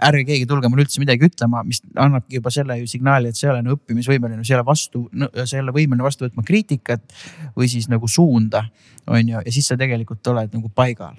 [0.01, 3.47] ärge keegi tulge mulle üldse midagi ütlema, mis annabki juba selle ju signaali, et sa
[3.47, 6.45] ei ole no, õppimisvõimeline, sa ei ole vastu no,, sa ei ole võimeline vastu võtma
[6.47, 7.17] kriitikat
[7.59, 8.65] või siis nagu suunda,
[9.11, 11.19] on ju, ja siis sa tegelikult oled nagu paigal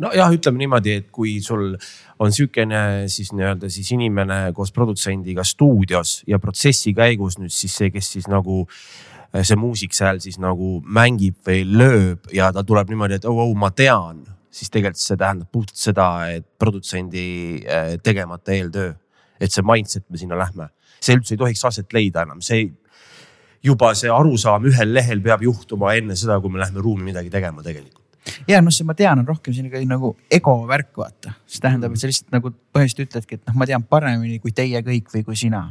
[0.00, 1.74] nojah, ütleme niimoodi, et kui sul
[2.22, 7.90] on sihukene siis nii-öelda siis inimene koos produtsendiga stuudios ja protsessi käigus nüüd siis see,
[7.94, 12.92] kes siis nagu äh, see muusik seal siis nagu mängib või lööb ja ta tuleb
[12.92, 17.26] niimoodi, et oh, oh ma tean, siis tegelikult see tähendab puhtalt seda, et produtsendi
[17.60, 18.94] äh, tegemata eeltöö.
[19.40, 20.70] et see mindset me sinna lähme,
[21.00, 22.70] see üldse ei tohiks aset leida enam, see
[23.66, 27.64] juba see arusaam ühel lehel peab juhtuma enne seda, kui me läheme ruumi midagi tegema
[27.66, 28.05] tegelikult
[28.48, 31.34] ja noh, see ma tean, on rohkem selline nagu ego värk, vaata.
[31.46, 34.82] see tähendab, et sa lihtsalt nagu põhimõtteliselt ütledki, et noh, ma tean paremini kui teie
[34.86, 35.62] kõik või kui sina.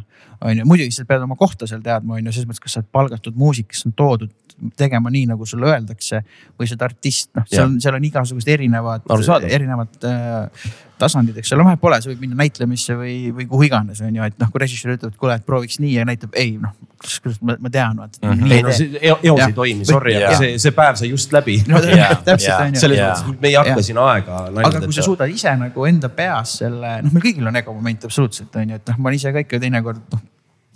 [0.42, 2.82] on ju, muidugi sa pead oma kohta seal teadma, on ju, selles mõttes, kas sa
[2.82, 4.34] oled palgatud muusik, kes on toodud
[4.80, 6.24] tegema nii, nagu sulle öeldakse.
[6.60, 9.08] või sa oled artist, noh, seal on, seal on igasugused erinevad,
[9.50, 14.02] erinevad äh, tasandid, eks ole, vahet pole, sa võid minna näitlemisse või, või kuhu iganes,
[14.06, 16.56] on ju, et noh, kui režissöör ütleb, et kuule, et prooviks nii ja näitab ei
[16.62, 16.76] noh,
[17.24, 18.42] kuidas ma, ma tean, vaata mm.
[18.42, 18.54] -hmm.
[18.56, 21.82] ei no see eos ei toimi, sorry, aga see, see päev sai just läbi no,
[21.82, 22.84] täpselt on ju.
[22.84, 24.46] selles mõttes, me ei hakka siin aega.
[24.70, 28.08] aga kui sa suudad ise nagu enda peas selle, noh, meil kõigil on ego moment
[28.10, 30.24] absoluutselt on ju, et noh, ma olen ise ka ikka teinekord noh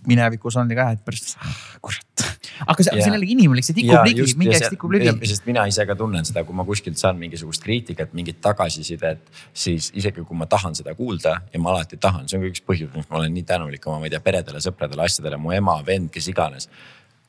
[0.10, 2.26] minevikus olnud ka, et pärast ah, kurat.
[2.66, 5.14] aga see, see on jällegi inimlik, see tikub ligi, mingi hetk tikub ligi.
[5.32, 9.24] sest mina ise ka tunnen seda, kui ma kuskilt saan mingisugust kriitikat, mingit tagasisidet,
[9.54, 12.66] siis isegi kui ma tahan seda kuulda ja ma alati tahan, see on ka üks
[12.66, 15.80] põhjus, miks ma olen nii tänulik oma, ma ei tea, peredele, sõpradele, asjadele, mu ema,
[15.88, 16.70] vend, kes iganes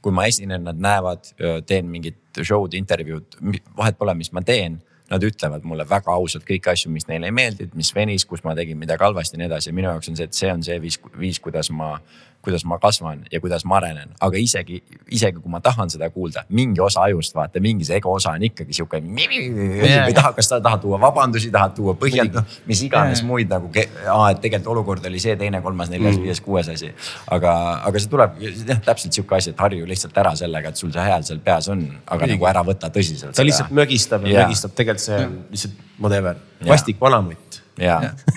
[0.01, 1.27] kui ma esinen, nad näevad,
[1.69, 3.37] teen mingit show'd, intervjuud,
[3.77, 4.81] vahet pole, mis ma teen
[5.11, 8.55] nad ütlevad mulle väga ausalt kõiki asju, mis neile ei meeldinud, mis venis, kus ma
[8.59, 9.73] tegin midagi halvasti ja nii edasi.
[9.75, 11.97] minu jaoks on see, et see on see viis, viis, kuidas ma
[12.43, 14.81] kuidas ma kasvan ja kuidas ma arenen, aga isegi,
[15.13, 18.47] isegi kui ma tahan seda kuulda, mingi osa ajust vaata, mingi see ego osa on
[18.49, 19.01] ikkagi sihuke.
[19.01, 23.29] või tahad, kas sa tahad tuua vabandusi, tahad tuua põhjendusi, mis iganes yeah.
[23.29, 26.93] muid nagu, et tegelikult olukord oli see, teine, kolmas, neljas mm., viies, kuues asi.
[27.31, 27.53] aga,
[27.91, 31.05] aga see tuleb jah, täpselt sihuke asi, et harju lihtsalt ära sellega, et sul see
[31.11, 32.39] hääl seal peas on, aga Kõigi.
[32.39, 33.37] nagu ära võta tõsiselt.
[33.37, 34.49] ta lihtsalt mögistab ja yeah.
[34.49, 37.50] mögistab, tegelikult see on lihtsalt whatever, vastik vanamutt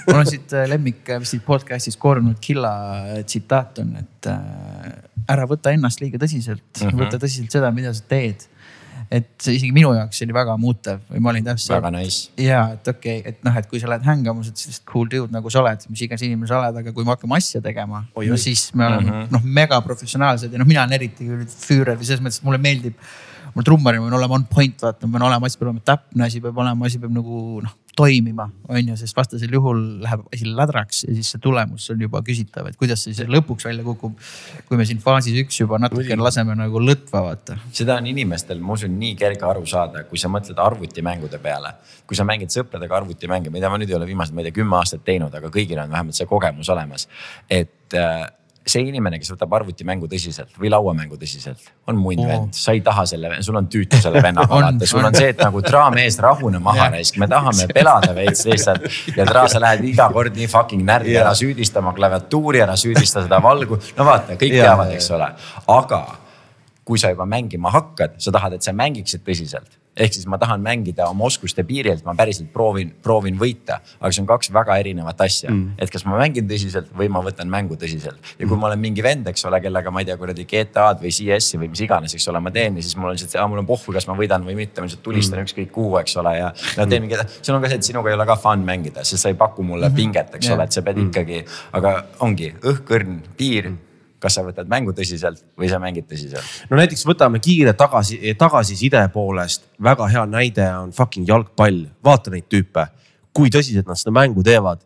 [0.08, 2.72] mul on siit äh, lemmik, mis siit podcast'ist koorunud Killa
[3.18, 4.90] äh, tsitaat on, et äh,
[5.34, 7.04] ära võta ennast liiga tõsiselt mm, -hmm.
[7.04, 8.48] võta tõsiselt seda, mida sa teed.
[9.14, 11.76] et see isegi minu jaoks oli väga muutev või ma olin täpselt.
[11.76, 12.32] väga nice.
[12.40, 15.34] ja et okei okay,, et noh, et kui sa lähed hängamas, et sellised cool dude
[15.34, 18.40] nagu sa oled, mis iganes inimene sa oled, aga kui me hakkame asja tegema, no
[18.40, 19.30] siis me oleme mm -hmm.
[19.36, 22.58] noh, mega professionaalsed ja noh, mina olen eriti küll füürer või selles mõttes, et mulle
[22.58, 22.98] meeldib
[23.54, 26.42] mul trummarina peab olema on point, vaata, ma pean olema, asi peab olema täpne, asi
[26.42, 31.04] peab olema, asi peab nagu noh toimima, on ju, sest vastasel juhul läheb asi ladraks
[31.06, 34.18] ja siis see tulemus on juba küsitav, et kuidas see siis lõpuks välja kukub.
[34.68, 37.58] kui me siin faasis üks juba natukene laseme nagu lõtva vaata.
[37.72, 41.76] seda on inimestel, ma usun, nii kerge aru saada, kui sa mõtled arvutimängude peale.
[42.08, 44.80] kui sa mängid sõpradega arvutimänge, mida ma nüüd ei ole viimased, ma ei tea, kümme
[44.80, 47.08] aastat teinud, aga kõigil on vähemalt see kogemus olemas.
[47.50, 48.26] et äh,
[48.68, 52.30] see inimene, kes võtab arvutimängu tõsiselt või lauamängu tõsiselt, on munn oh.
[52.30, 55.44] vend, sa ei taha selle, sul on tüütu selle vennaga vaata, sul on see, et
[55.44, 58.88] nagu traa mees, rahune maha raisk, me tahame pelada veits lihtsalt.
[59.18, 63.42] ja traa, sa lähed iga kord nii fucking närvi ära süüdistama klaviatuuri, ära süüdista seda
[63.44, 65.32] valgu, no vaata, kõik teavad, eks ole,
[65.76, 66.04] aga
[66.88, 70.62] kui sa juba mängima hakkad, sa tahad, et sa mängiksid tõsiselt ehk siis ma tahan
[70.64, 75.22] mängida oma oskuste piirilt, ma päriselt proovin, proovin võita, aga see on kaks väga erinevat
[75.26, 75.76] asja mm..
[75.78, 78.64] et kas ma mängin tõsiselt või ma võtan mängu tõsiselt ja kui mm.
[78.64, 81.70] ma olen mingi vend, eks ole, kellega ma ei tea, kuradi GTA-d või CS-i või
[81.76, 84.10] mis iganes, eks ole, ma teen ja siis mul on lihtsalt, mul on pohhu, kas
[84.10, 85.50] ma võidan või mitte, ma lihtsalt tulistan mm.
[85.50, 88.18] ükskõik kuhu, eks ole, ja no teen mingi, seal on ka see, et sinuga ei
[88.18, 90.02] ole ka fun mängida, sest sa ei paku mulle mm -hmm.
[90.02, 90.58] pinget, eks yeah.
[90.58, 91.10] ole, et sa pead mm.
[91.12, 91.46] ikkagi,
[91.80, 91.96] aga
[92.26, 93.82] ongi õhk-õrn, piir mm
[94.24, 96.56] kas sa võtad mängu tõsiselt või sa mängid tõsiselt?
[96.70, 102.48] no näiteks võtame kiire tagasi, tagasiside poolest, väga hea näide on fucking jalgpall, vaata neid
[102.52, 102.88] tüüpe,
[103.36, 104.84] kui tõsiselt nad seda mängu teevad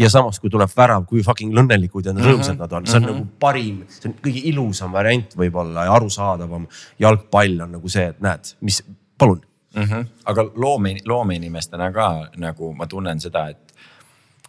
[0.00, 2.62] ja samas, kui tuleb värav, kui fucking õnnelikud ja rõõmsad -hmm.
[2.62, 3.20] nad on, see on mm -hmm.
[3.20, 6.66] nagu parim, see on kõige ilusam variant võib-olla ja arusaadavam.
[6.98, 8.82] jalgpall on nagu see, et näed, mis,
[9.18, 9.42] palun
[9.74, 9.82] mm.
[9.82, 10.06] -hmm.
[10.24, 13.69] aga loome, loomeinimestena ka nagu ma tunnen seda, et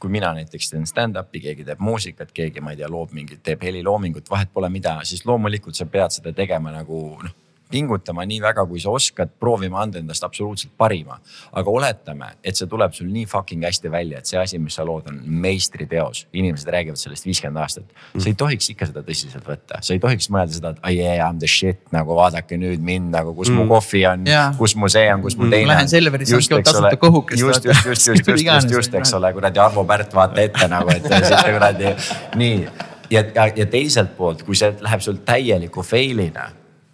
[0.02, 3.62] kui mina näiteks teen stand-up'i, keegi teeb muusikat, keegi, ma ei tea, loob mingit, teeb
[3.68, 7.38] heliloomingut, vahet pole mida, siis loomulikult sa pead seda tegema nagu noh
[7.72, 11.20] pingutama nii väga, kui sa oskad, proovima anda endast absoluutselt parima.
[11.52, 14.86] aga oletame, et see tuleb sul nii fucking hästi välja, et see asi, mis sa
[14.88, 16.28] lood, on meistriteos.
[16.34, 17.86] inimesed räägivad sellest viiskümmend aastat.
[18.18, 21.40] sa ei tohiks ikka seda tõsiselt võtta, sa ei tohiks mõelda seda, et I m
[21.40, 23.58] the shit nagu vaadake nüüd mind nagu, kus mm.
[23.62, 25.56] mu kohvi on yeah., kus mu see on, kus mu mm.
[25.56, 25.74] teine on.
[25.76, 27.42] Lähen Selverisse, ostke tasuta kohukest.
[27.42, 30.92] just, just, just, just, just, just, just, eks ole, kuradi Arvo Pärt vaata ette nagu,
[30.94, 31.96] et siit kuradi
[32.42, 36.50] nii ja, ja, ja teiselt poolt, kui see läheb sul täieliku fail'ina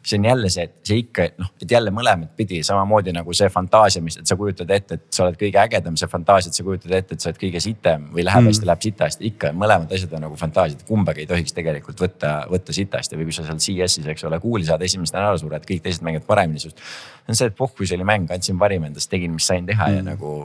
[0.08, 3.50] see on jälle see, et see ikka noh, et jälle mõlemat pidi samamoodi nagu see
[3.52, 6.66] fantaasia, mis, et sa kujutad ette, et sa oled kõige ägedam, see fantaasia, et sa
[6.66, 8.52] kujutad ette, et sa oled kõige sitem või läheb Mm.
[8.52, 12.34] hästi mm., läheb sitasti, ikka mõlemad asjad on nagu fantaasiad, kumbagi ei tohiks tegelikult võtta,
[12.52, 15.84] võtta sitasti või kui sa seal CS-is, eks ole, kuuli saad esimesena ära sured, kõik
[15.84, 16.78] teised mängivad paremini sinust.
[16.78, 19.90] see on see, et pohhu, see oli mäng, andsin parima endast, tegin, mis sain teha
[19.90, 20.00] mm.
[20.00, 20.36] ja nagu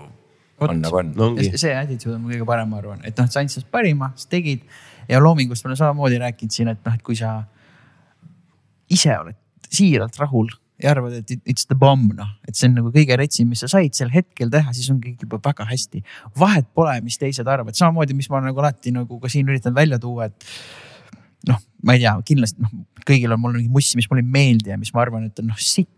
[0.63, 3.43] on nagu on no see attitude on kõige parem, ma arvan, et noh, et sa
[3.43, 4.67] andsid sellest parima, sa tegid
[5.09, 7.43] ja loomingust me oleme samamoodi rääkinud siin, et noh, et kui sa
[8.93, 10.51] ise oled siiralt rahul
[10.83, 13.61] ja arvad, et it- it's the bomb noh, et see on nagu kõige retsim, mis
[13.63, 16.03] sa said sel hetkel teha, siis on kõik juba väga hästi.
[16.39, 19.75] vahet pole, mis teised arvavad, samamoodi, mis ma olen nagu alati nagu ka siin üritan
[19.75, 20.45] välja tuua, et
[21.49, 22.71] noh, ma ei tea, kindlasti noh,
[23.07, 25.47] kõigil on mul mingi mussi, mis mulle ei meeldi ja mis ma arvan, et on
[25.53, 25.89] noh sitt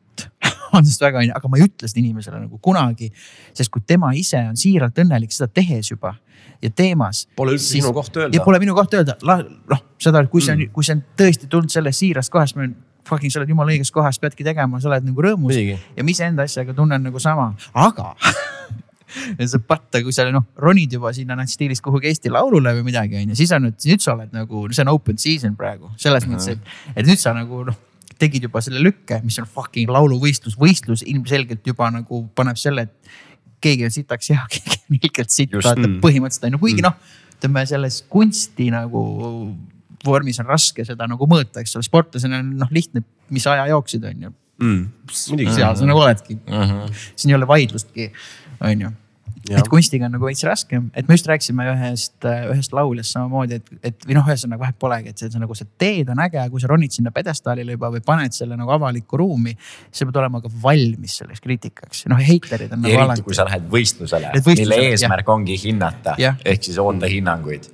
[0.76, 3.10] on sest väga onju, aga ma ei ütle seda inimesele nagu kunagi.
[3.54, 6.14] sest kui tema ise on siiralt õnnelik seda tehes juba
[6.62, 7.26] ja teemas.
[7.36, 8.36] Pole üldse sinu koht öelda.
[8.36, 11.70] ja pole minu koht öelda, noh seda, kui see on, kui see on tõesti tulnud
[11.72, 12.68] sellest siirast kohast, ma
[13.08, 15.56] fucking sa oled jumala õiges kohas, peadki tegema, sa oled nagu rõõmus.
[15.58, 18.14] Ja ma iseenda asjaga tunnen nagu sama, aga
[19.52, 23.20] sa patta, kui sa noh ronid juba sinna noh stiilis kuhugi Eesti Laulule või midagi
[23.20, 25.92] onju, siis on nüüd, nüüd sa oled nagu, see on open season praegu.
[26.00, 27.82] Selles mõttes, et, et nüüd sa nagu noh
[28.18, 33.14] tegid juba selle lükke, mis on fucking lauluvõistlus, võistlus ilmselgelt juba nagu paneb selle, et
[33.64, 36.98] keegi on sitaks hea, keegi on ilgelt sitt, vaata põhimõtteliselt on ju, kuigi noh,
[37.34, 39.04] ütleme selles kunsti nagu
[40.06, 43.04] vormis on raske seda nagu mõõta, eks ole, sportlasena on noh lihtne,
[43.34, 44.34] mis aja jooksid, on ju.
[45.30, 45.54] muidugi.
[45.56, 46.52] seal sa nagu oledki mm.
[46.52, 47.00] -hmm.
[47.16, 48.12] siin ei ole vaidlustki,
[48.60, 48.92] on ju.
[49.52, 53.66] Et kunstiga on nagu veits raskem, et me just rääkisime ühest, ühest lauljast samamoodi, et,
[53.90, 56.70] et või noh, ühesõnaga vahet polegi, et see, nagu see teed on äge, kui sa
[56.70, 59.52] ronid sinna pjedestaalile juba või paned selle nagu avalikku ruumi.
[59.92, 63.26] sa pead olema ka valmis selleks kriitikaks, noh heiterid on nagu eriti alati.
[63.26, 66.40] kui sa lähed võistlusele, mille eesmärk ongi hinnata Jah.
[66.44, 67.68] ehk siis oota hinnanguid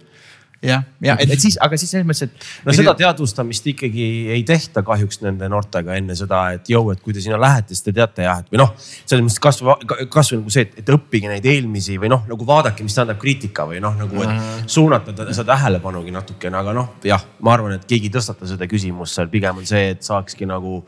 [0.63, 2.49] jah, ja et, et siis, aga siis selles mõttes, et.
[2.67, 7.15] no seda teadvustamist ikkagi ei tehta kahjuks nende noortega enne seda, et jõu, et kui
[7.17, 10.53] te sinna lähete, siis te teate jah, et või noh, selles mõttes kasvõi, kasvõi nagu
[10.53, 13.97] see, et, et õppige neid eelmisi või noh, nagu vaadake, mis tähendab kriitika või noh,
[14.01, 18.17] nagu et suunata ta- seda tähelepanugi natukene, aga noh, jah, ma arvan, et keegi ei
[18.19, 20.83] tõstata seda küsimust seal, pigem on see, et saakski nagu,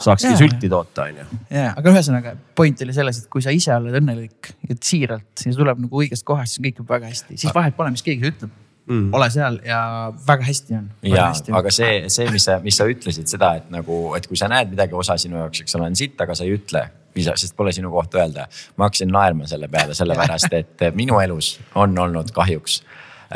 [0.00, 0.38] saakski Jaa.
[0.40, 1.26] sülti toota, onju.
[1.52, 5.58] ja, aga ühesõnaga point oli selles, et kui sa ise oled õnnelik ja siiralt, siis
[5.58, 8.32] tuleb nagu õigest kohast, siis on kõik juba väga hästi, siis vahet pole, mis keegi
[8.32, 8.56] ütleb
[8.88, 9.14] mm..
[9.14, 9.80] ole seal ja
[10.26, 10.90] väga hästi on.
[11.02, 11.28] ja,
[11.60, 14.72] aga see, see, mis sa, mis sa ütlesid seda, et nagu, et kui sa näed
[14.72, 16.88] midagi osa sinu jaoks, eks ole, on sitt, aga sa ei ütle.
[17.18, 18.46] sest pole sinu koht öelda.
[18.76, 22.82] ma hakkasin naerma selle peale, sellepärast et minu elus on olnud kahjuks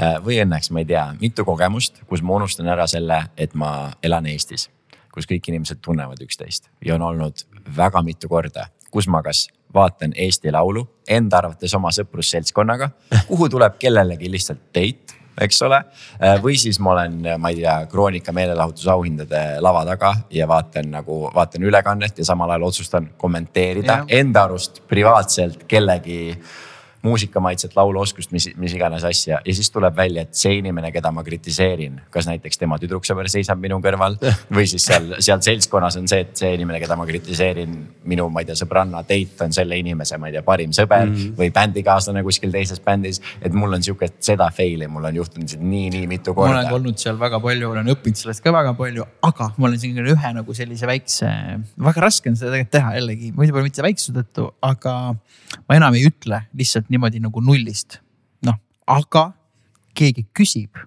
[0.00, 3.90] äh, või õnneks, ma ei tea, mitu kogemust, kus ma unustan ära selle, et ma
[4.02, 4.70] elan Eestis.
[5.12, 7.44] kus kõik inimesed tunnevad üksteist ja on olnud
[7.76, 12.90] väga mitu korda, kus ma kas vaatan Eesti Laulu enda arvates oma sõprusseltskonnaga,
[13.28, 15.78] kuhu tuleb kellelegi lihtsalt date eks ole.
[16.42, 21.64] või siis ma olen, ma ei tea, Kroonika meelelahutusauhindade lava taga ja vaatan nagu, vaatan
[21.68, 24.12] ülekannet ja samal ajal otsustan kommenteerida Jah.
[24.20, 26.36] enda arust privaatselt kellegi
[27.02, 31.24] muusikamaitset, lauluoskust, mis, mis iganes asja ja siis tuleb välja, et see inimene, keda ma
[31.26, 34.14] kritiseerin, kas näiteks tema tüdruksõber seisab minu kõrval
[34.56, 37.74] või siis seal, seal seltskonnas on see, et see inimene, keda ma kritiseerin,
[38.08, 41.16] minu, ma ei tea, sõbranna date on selle inimese, ma ei tea, parim sõber mm
[41.16, 41.34] -hmm.
[41.40, 43.20] või bändikaaslane kuskil teises bändis.
[43.42, 46.76] et mul on sihuke, seda fail'i mul on juhtunud nii, nii mitu ma olen korda
[46.78, 50.32] olnud seal väga palju, olen õppinud sellest ka väga palju, aga ma olen siin ühe
[50.38, 51.32] nagu sellise väikse,
[51.90, 54.94] väga raske on seda tegelikult teha jällegi, muidu pole mitte väiksuse tõttu, aga
[55.68, 58.00] ma enam ei ütle lihtsalt niimoodi nagu nullist.
[58.46, 59.30] noh, aga
[59.98, 60.78] keegi küsib,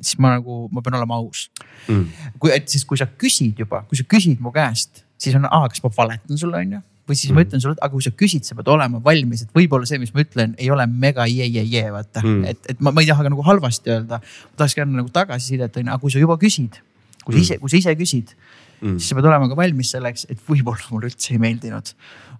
[0.00, 1.46] siis ma nagu, ma pean olema aus.
[1.88, 2.10] Mm..
[2.42, 5.82] kui, et siis, kui sa küsid juba, kui sa küsid mu käest, siis on, kas
[5.84, 6.82] ma valetan sulle, on ju?
[7.06, 9.86] Või siis ma ütlen sulle, aga kui sa küsid, sa pead olema valmis, et võib-olla
[9.86, 12.18] see, mis ma ütlen, ei ole mega jee, jee, jee, vaata.
[12.24, 12.50] Mm..
[12.50, 14.18] et, et ma, ma ei taha ka nagu halvasti öelda.
[14.18, 16.80] ma tahakski anda nagu tagasisidet, onju, aga kui sa juba küsid,
[17.22, 18.34] kui sa ise, kui sa ise küsid
[18.80, 21.92] mm., siis sa pead olema ka valmis selleks, et võib-olla mulle üldse ei meeldinud,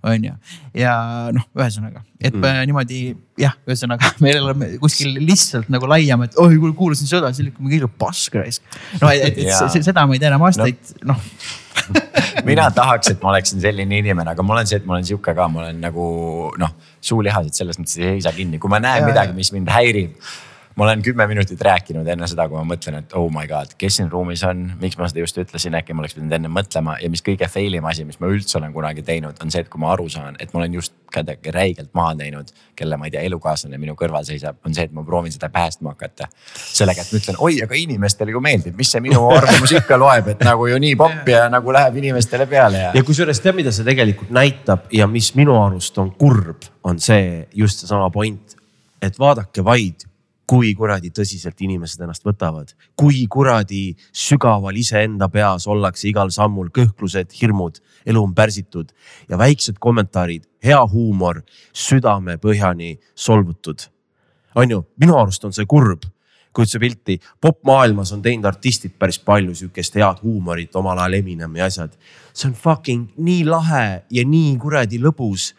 [0.06, 0.32] onju.
[0.76, 0.94] ja
[1.34, 2.64] noh, ühesõnaga, et mm.
[2.70, 3.00] niimoodi
[3.40, 7.92] jah, ühesõnaga me oleme kuskil lihtsalt nagu laiem, et oi, kuulasin seda, siis lükkame kõige
[8.00, 8.80] pask raisk.
[9.02, 11.20] no et, et, se- seda ma ei tea enam aastaid, noh
[12.46, 15.34] mina tahaks, et ma oleksin selline inimene, aga ma olen see, et ma olen sihuke
[15.36, 16.06] ka, ma olen nagu
[16.60, 16.74] noh,
[17.04, 19.36] suulihased selles mõttes ei seisa kinni, kui ma näen Ja, midagi, ja.
[19.36, 20.16] mis mind häirib.
[20.76, 23.96] Ma olen kümme minutit rääkinud enne seda, kui ma mõtlen, et oh my god, kes
[23.96, 27.08] siin ruumis on, miks ma seda just ütlesin, äkki ma oleks pidanud enne mõtlema ja
[27.08, 29.80] mis kõige fail im asi, mis ma üldse olen kunagi teinud, on see, et kui
[29.80, 33.22] ma aru saan, et ma olen just kedagi räigelt maha teinud, kelle ma ei tea,
[33.24, 36.28] elukaaslane minu kõrval seisab, on see, et ma proovin seda päästma hakata.
[36.52, 40.28] sellega, et ma ütlen, oi, aga inimestele ju meeldib, mis see minu arvamus ikka loeb,
[40.34, 43.72] et nagu ju nii popp ja nagu läheb inimestele peale ja ja kusjuures tead, mida
[43.72, 48.58] see tegelikult näitab ja mis minu arust on kurb, on see just seesama point,
[49.00, 50.04] et vaadake vaid
[50.46, 57.34] kui kuradi tõsiselt inimesed ennast võtavad, kui kuradi sügaval iseenda peas ollakse igal sammul, kõhklused,
[57.40, 58.92] hirmud, elu on pärsitud
[59.28, 61.42] ja väiksed kommentaarid, hea huumor,
[61.74, 63.90] südamepõhjani solvutud.
[64.54, 66.06] on ju, minu arust on see kurb
[66.56, 71.56] kujutad sa pilti, popmaailmas on teinud artistid päris palju sihukest head huumorit, omal ajal Eminem
[71.56, 71.92] ja asjad.
[72.32, 75.52] see on fucking nii lahe ja nii kuradi lõbus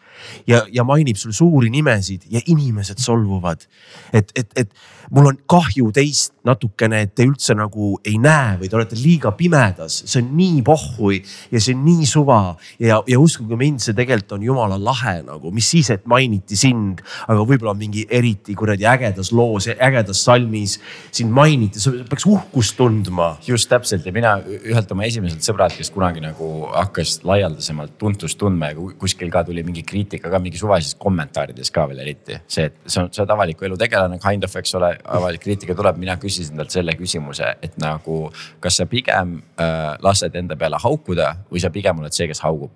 [0.46, 3.66] ja, ja mainib sul suuri nimesid ja inimesed solvuvad.
[4.12, 4.72] et, et, et
[5.14, 9.32] mul on kahju teist natukene, et te üldse nagu ei näe või te olete liiga
[9.36, 11.20] pimedas, see on nii pohhui
[11.52, 12.40] ja see on nii suva
[12.80, 17.02] ja, ja uskuge mind, see tegelikult on jumala lahe nagu, mis siis, et mainiti sind,
[17.28, 20.78] aga võib-olla mingi eriti kuradi ägedas loos, ägedas salmis
[21.14, 23.36] sind mainiti, sa peaks uhkust tundma.
[23.46, 24.06] just täpselt.
[24.06, 29.30] Ja mina ühelt oma esimeselt sõbralt, kes kunagi nagu hakkas laialdasemalt tuntust tundma ja kuskil
[29.32, 32.38] ka tuli mingi kriitika ka mingi suvalises kommentaarides ka veel eriti.
[32.46, 36.16] see, et sa, oled avaliku elu tegelane, kind of, eks ole, avalik kriitika tuleb, mina
[36.16, 41.62] küsisin talt selle küsimuse, et nagu kas sa pigem äh, lased enda peale haukuda või
[41.62, 42.70] sa pigem oled see, kes haugub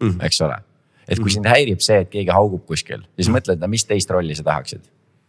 [0.00, 0.24] mm, -hmm.
[0.26, 0.56] eks ole.
[1.08, 1.32] et kui -hmm.
[1.32, 3.38] sind häirib see, et keegi haugub kuskil, siis mm -hmm.
[3.38, 4.82] mõtled, no mis teist rolli sa tahaksid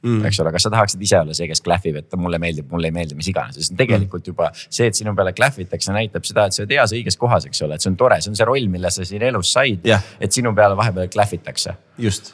[0.03, 0.25] mm..
[0.27, 2.95] eks ole, kas sa tahaksid ise olla see, kes klähvib, et mulle meeldib, mulle ei
[2.95, 6.63] meeldi, mis iganes, sest tegelikult juba see, et sinu peale klähvitakse, näitab seda, et sa
[6.63, 8.91] oled heas õiges kohas, eks ole, et see on tore, see on see roll, mille
[8.93, 10.03] sa siin elus said yeah..
[10.19, 11.75] et sinu peale vahepeal klähvitakse.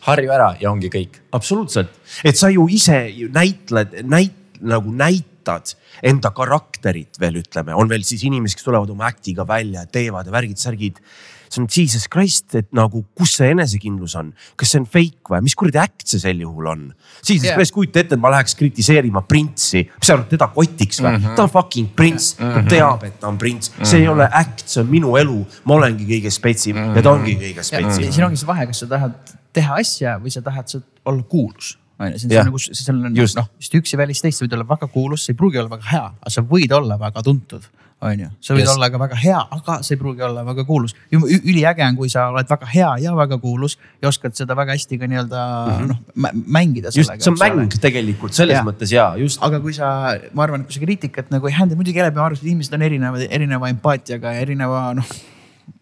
[0.08, 1.22] harju ära ja ongi kõik.
[1.38, 1.96] absoluutselt,
[2.28, 5.76] et sa ju ise ju näitled, näit-, nagu näitad
[6.06, 10.36] enda karakterit veel ütleme, on veel siis inimesi, kes tulevad oma act'iga välja, teevad ja
[10.36, 11.02] värgid-särgid
[11.48, 15.42] see on jesus christ, et nagu, kus see enesekindlus on, kas see on fake või,
[15.46, 16.84] mis kuradi äkt see sel juhul on?
[17.22, 17.58] jesus yeah.
[17.58, 21.24] christ, kujuta ette, et ma läheks kritiseerima printsi, mis sa arvad, teda kotiks või mm?
[21.24, 21.40] -hmm.
[21.40, 22.70] ta on fucking prints mm, -hmm.
[22.70, 23.92] ta teab, et ta on prints mm, -hmm.
[23.94, 26.96] see ei ole äkt, see on minu elu, ma olengi kõige spetsim mm -hmm.
[26.96, 28.12] ja ta ongi kõige spetsim.
[28.12, 32.14] siin ongi see vahe, kas sa tahad teha asja või sa tahad olla kuulus on
[32.14, 34.68] ju, see on nagu, seal on noh, vist üks ja välist teist, sa võid olla
[34.70, 37.66] väga kuulus, sa ei pruugi olla väga hea, aga sa võid olla väga tuntud
[38.06, 38.72] on ju, sa võid yes.
[38.76, 40.94] olla ka väga hea, aga sa ei pruugi olla väga kuulus.
[41.12, 45.00] üliäge on, kui sa oled väga hea ja väga kuulus ja oskad seda väga hästi
[45.02, 45.88] ka nii-öelda mm -hmm.
[45.88, 46.92] noh mängida.
[46.94, 47.82] just, see on mäng ole.
[47.82, 48.64] tegelikult selles ja.
[48.64, 49.42] mõttes ja just.
[49.42, 52.26] aga kui sa, ma arvan, et kui sa kriitikat nagu ei häälda, muidugi jälle peame
[52.26, 55.10] arvestama, et inimesed on erinevad, erineva empaatiaga ja erineva noh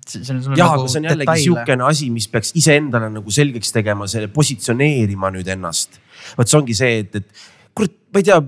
[0.05, 4.27] jah nagu, aga see on jällegi sihukene asi, mis peaks iseendale nagu selgeks tegema, selle
[4.27, 5.99] positsioneerima nüüd ennast.
[6.37, 7.27] vot see ongi see, et, et
[7.75, 8.39] kurat, ma ei tea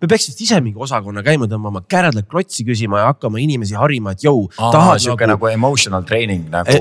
[0.00, 4.16] me peaks vist ise mingi osakonna käima tõmbama, käradelt klotsi küsima ja hakkama inimesi harima,
[4.16, 4.46] et jõu.
[5.00, 6.80] sihuke nagu, nagu emotional training nagu e.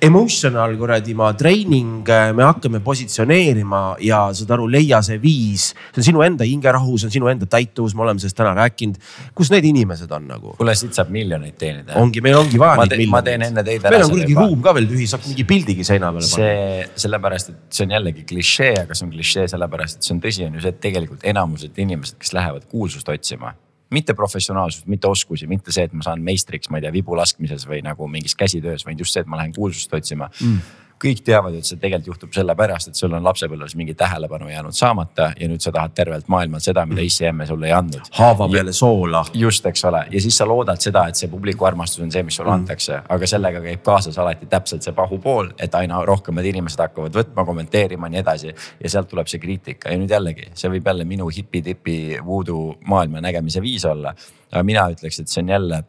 [0.00, 5.70] Emotional, kuradi ma treening, äh, me hakkame positsioneerima ja saad aru, leia see viis.
[5.94, 9.00] see on sinu enda hingerahu, see on sinu enda täituvus, me oleme sellest täna rääkinud.
[9.34, 10.52] kus need inimesed on nagu?
[10.60, 11.96] kuule, siit saab miljoneid teenida.
[11.96, 13.14] ongi, meil ongi vaja neid miljoneid.
[13.16, 13.96] ma teen enne teid ära.
[13.96, 16.44] meil on kuradi ruum ka veel tühi, saaks mingi pildigi seina peale panna.
[16.44, 20.24] see, sellepärast, et see on jällegi klišee, aga see on klišee sellepärast, et see on
[20.28, 23.56] tõsi, on ju see, et tegelikult enamused inimesed, kes lähevad kuulsust otsima
[23.90, 27.68] mitte professionaalsust, mitte oskusi, mitte see, et ma saan meistriks, ma ei tea, vibu laskmises
[27.68, 30.30] või nagu mingis käsitöös, vaid just see, et ma lähen kuulsust otsima.
[30.40, 34.76] Mm kõik teavad, et see tegelikult juhtub sellepärast, et sul on lapsepõlves mingi tähelepanu jäänud
[34.76, 38.08] saamata ja nüüd sa tahad tervelt maailmalt seda, mida issi emme sulle ei andnud.
[38.16, 39.24] haava peale soola.
[39.34, 42.38] just, eks ole, ja siis sa loodad seda, et see publiku armastus on see, mis
[42.40, 42.62] sulle mm.
[42.62, 47.44] antakse, aga sellega käib kaasas alati täpselt see pahupool, et aina rohkemad inimesed hakkavad võtma,
[47.44, 48.54] kommenteerima, nii edasi.
[48.80, 53.20] ja sealt tuleb see kriitika ja nüüd jällegi, see võib jälle minu hipi-tipi voodoo maailma
[53.20, 54.14] nägemise viis olla.
[54.52, 55.82] aga mina ütleks, et see on jälle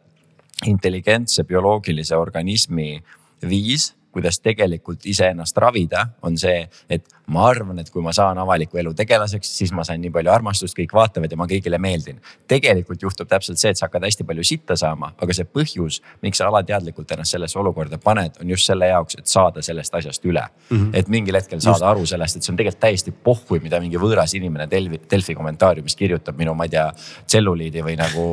[0.66, 2.98] intelligentse bioloogilise organismi
[3.48, 8.78] viis kuidas tegelikult iseennast ravida, on see, et ma arvan, et kui ma saan avaliku
[8.80, 12.20] elu tegelaseks, siis ma saan nii palju armastust, kõik vaatavad ja ma kõigile meeldin.
[12.48, 16.40] tegelikult juhtub täpselt see, et sa hakkad hästi palju sitta saama, aga see põhjus, miks
[16.40, 20.44] sa alateadlikult ennast sellesse olukorda paned, on just selle jaoks, et saada sellest asjast üle
[20.44, 20.76] mm.
[20.76, 20.90] -hmm.
[20.92, 21.90] et mingil hetkel saada just.
[21.90, 25.96] aru sellest, et see on tegelikult täiesti pohhui, mida mingi võõras inimene Delfi, Delfi kommentaariumis
[25.96, 26.86] kirjutab minu, ma ei tea,
[27.26, 28.24] tselluliidi või nagu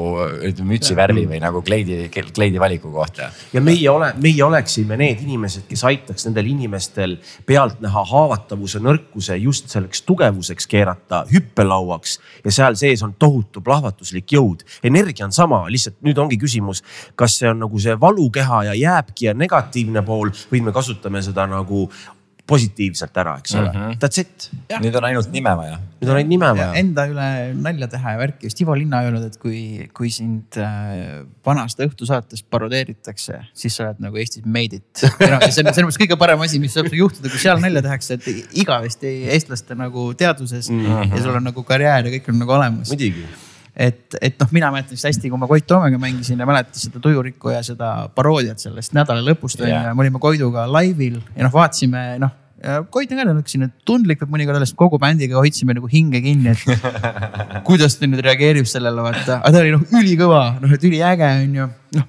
[0.64, 3.32] mütsi värvi või nagu kleidi, kleidi valiku kohta.
[3.54, 9.72] ja meie ole, meie oleksime need inimesed, kes aitaks nendel inimestel pealtnäha haavatavuse nõrkuse just
[9.74, 14.66] selleks tugevuseks keerata hüppelauaks ja seal sees on tohutu plahvatuslik jõud.
[14.84, 16.84] energia on sama, lihtsalt nüüd ongi küsimus,
[17.16, 21.48] kas see on nagu see valukeha ja jääbki ja negatiivne pool või me kasutame seda
[21.50, 21.90] nagu
[22.48, 23.98] positiivselt ära, eks ole mm -hmm..
[24.02, 24.50] That's it.
[24.82, 25.80] nüüd on ainult nime vaja.
[26.02, 26.68] nüüd on ainult nime vaja.
[26.82, 31.24] Enda üle nalja teha ja värki, just Ivo Linna öelnud, et kui, kui sind äh,
[31.46, 34.86] vanast õhtusaatest parodeeritakse, siis sa oled nagu Eestis made it.
[35.02, 38.54] see on selles mõttes kõige parem asi, mis saab juhtuda, kui seal nalja tehakse, et
[38.62, 41.18] igavesti eestlaste nagu teaduses mm -hmm.
[41.18, 42.94] ja sul on nagu karjäär ja kõik on nagu olemas.
[42.94, 43.26] muidugi
[43.76, 47.02] et, et noh, mina mäletan vist hästi, kui ma Koit Toomega mängisin ja mäletan seda
[47.04, 49.92] Tujurikku ja seda paroodiat sellest nädala lõpust on ju yeah.
[49.92, 52.42] me olime Koiduga laivil ja noh, vaatasime noh
[52.90, 56.56] Koit on ka selline tundlik võib mõnikord olla, sest kogu bändiga hoidsime nagu hinge kinni,
[56.56, 56.86] et
[57.68, 59.42] kuidas ta nüüd reageerib sellele, vaata.
[59.42, 61.68] aga ta oli noh ülikõva, noh et üliäge on ju,
[62.00, 62.08] noh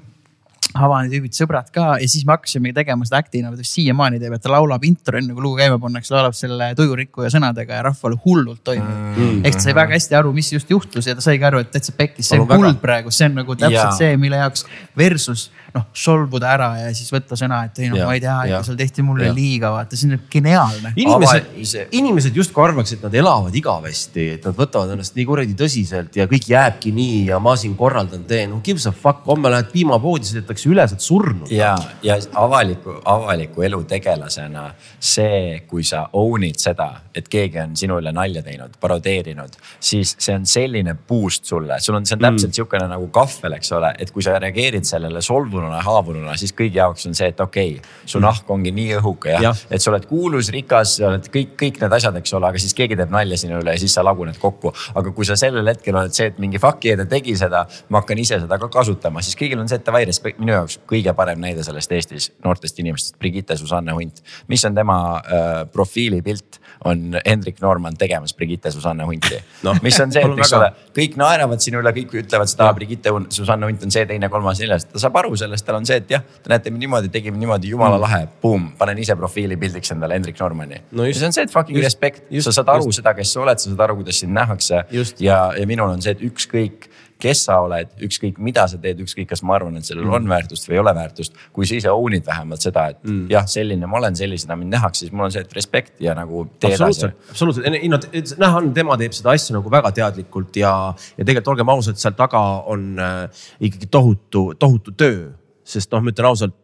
[0.76, 4.34] Havani tüübid, sõbrad ka ja siis me hakkasime tegema seda act'i nagu ta siiamaani teeb,
[4.36, 8.18] et ta laulab intro enne kui lugu käima pannakse, laulab selle tujurikkuja sõnadega ja rahvale
[8.24, 9.44] hullult toimib mm..
[9.46, 11.94] ehk ta sai väga hästi aru, mis just juhtus ja ta saigi aru, et täitsa
[11.96, 13.94] pekkis, see on kuld praegu, see on nagu täpselt ja.
[13.96, 14.66] see, mille jaoks
[14.98, 18.78] versus noh, solvuda ära ja siis võtta sõna, et ei noh, ma ei tea, seal
[18.78, 19.34] tehti mulle ja.
[19.36, 20.92] liiga, vaata, see on geniaalne.
[20.96, 21.50] inimesed,
[21.96, 26.28] inimesed justkui arvaks, et nad elavad igavesti, et nad võtavad ennast nii kuradi tõsiselt ja
[26.30, 30.28] kõik jääbki nii ja ma siin korraldan, teen, no gives a fuck, homme lähed piimapoodi,
[30.46, 31.50] sõidetakse üle, sa oled surnud.
[31.52, 34.66] ja, ja avaliku, avaliku elu tegelasena
[35.00, 40.34] see, kui sa own'id seda, et keegi on sinu üle nalja teinud, parodeerinud, siis see
[40.36, 42.56] on selline boost sulle, sul on, see on täpselt mm.
[42.58, 47.08] sihukene nagu kahvel, eks ole, et kui sa reageerid sellele solvununa haavununa, siis kõigi jaoks
[47.10, 50.06] on see, et okei okay,, su nahk ongi nii õhuke jah ja., et sa oled
[50.08, 53.38] kuulus, rikas, sa oled kõik, kõik need asjad, eks ole, aga siis keegi teeb nalja
[53.40, 54.72] sinu üle ja siis sa laguned kokku.
[54.96, 58.00] aga kui sa sellel hetkel oled see, et mingi fuck yeah ta tegi seda, ma
[58.02, 60.04] hakkan ise seda ka kasutama, siis kõigil on see, et davai,
[60.40, 64.22] minu jaoks kõige parem näide sellest Eestis noortest inimestest, Brigitte Susanne Hunt.
[64.48, 69.74] mis on tema äh, profiilipilt, on Hendrik Noormann tegemas Brigitte Susanne Hunti no..
[69.82, 73.68] mis on see, et eks ole, kõik naeravad sinu üle, kõik ütlevad seda, Brigitte Susanne
[73.68, 76.24] Hunt on see, teine, kolmas, neljas, ta saab aru sellest tal on see, et jah,
[76.42, 78.04] te näete niimoodi, tegime niimoodi, jumala mm.
[78.04, 81.08] lahe, boom, panen ise profiilipildiks endale Hendrik Normanni no.
[81.10, 83.00] see on see, et fucking just, respect, sa saad aru just.
[83.00, 84.84] seda, kes sa oled, sa saad aru, kuidas sind nähakse.
[85.24, 86.90] ja, ja minul on see, et ükskõik
[87.22, 90.16] kes sa oled, ükskõik mida sa teed, ükskõik, kas ma arvan, et sellel mm.
[90.18, 91.38] on väärtust või ei ole väärtust.
[91.56, 93.24] kui sa ise own'id vähemalt seda, et mm.
[93.32, 96.44] jah, selline ma olen, sellisena mind nähakse, siis mul on see, et respekt ja nagu
[96.60, 97.08] tee edasi.
[97.30, 98.00] absoluutselt, ei no
[98.42, 100.74] näha on, tema teeb seda asja nagu väga teadlikult ja,
[101.16, 105.26] ja tegelikult olgem ausad, seal taga on äh, ikkagi tohutu, tohutu töö
[105.66, 106.56] sest noh, ma ütlen ausalt,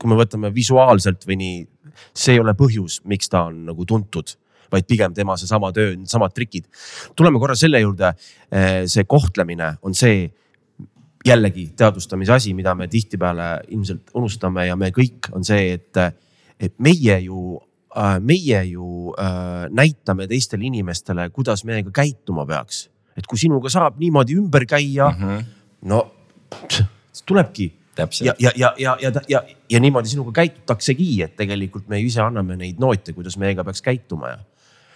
[0.00, 1.56] kui me võtame visuaalselt või nii,
[2.16, 4.34] see ei ole põhjus, miks ta on nagu tuntud
[4.72, 6.66] vaid pigem tema seesama töö, needsamad trikid.
[7.16, 8.14] tuleme korra selle juurde.
[8.50, 10.30] Eh, see kohtlemine on see
[11.26, 16.00] jällegi teadvustamise asi, mida me tihtipeale ilmselt unustame ja me kõik on see, et,
[16.60, 17.58] et meie ju,
[17.96, 22.88] äh, meie ju äh, näitame teistele inimestele, kuidas meiega käituma peaks.
[23.16, 25.44] et kui sinuga saab niimoodi ümber käia mm, -hmm.
[25.82, 26.10] no
[27.26, 32.06] tulebki ja, ja, ja, ja, ja, ja, ja niimoodi sinuga käitutaksegi, et tegelikult me ju
[32.06, 34.38] ise anname neid noote, kuidas meiega peaks käituma ja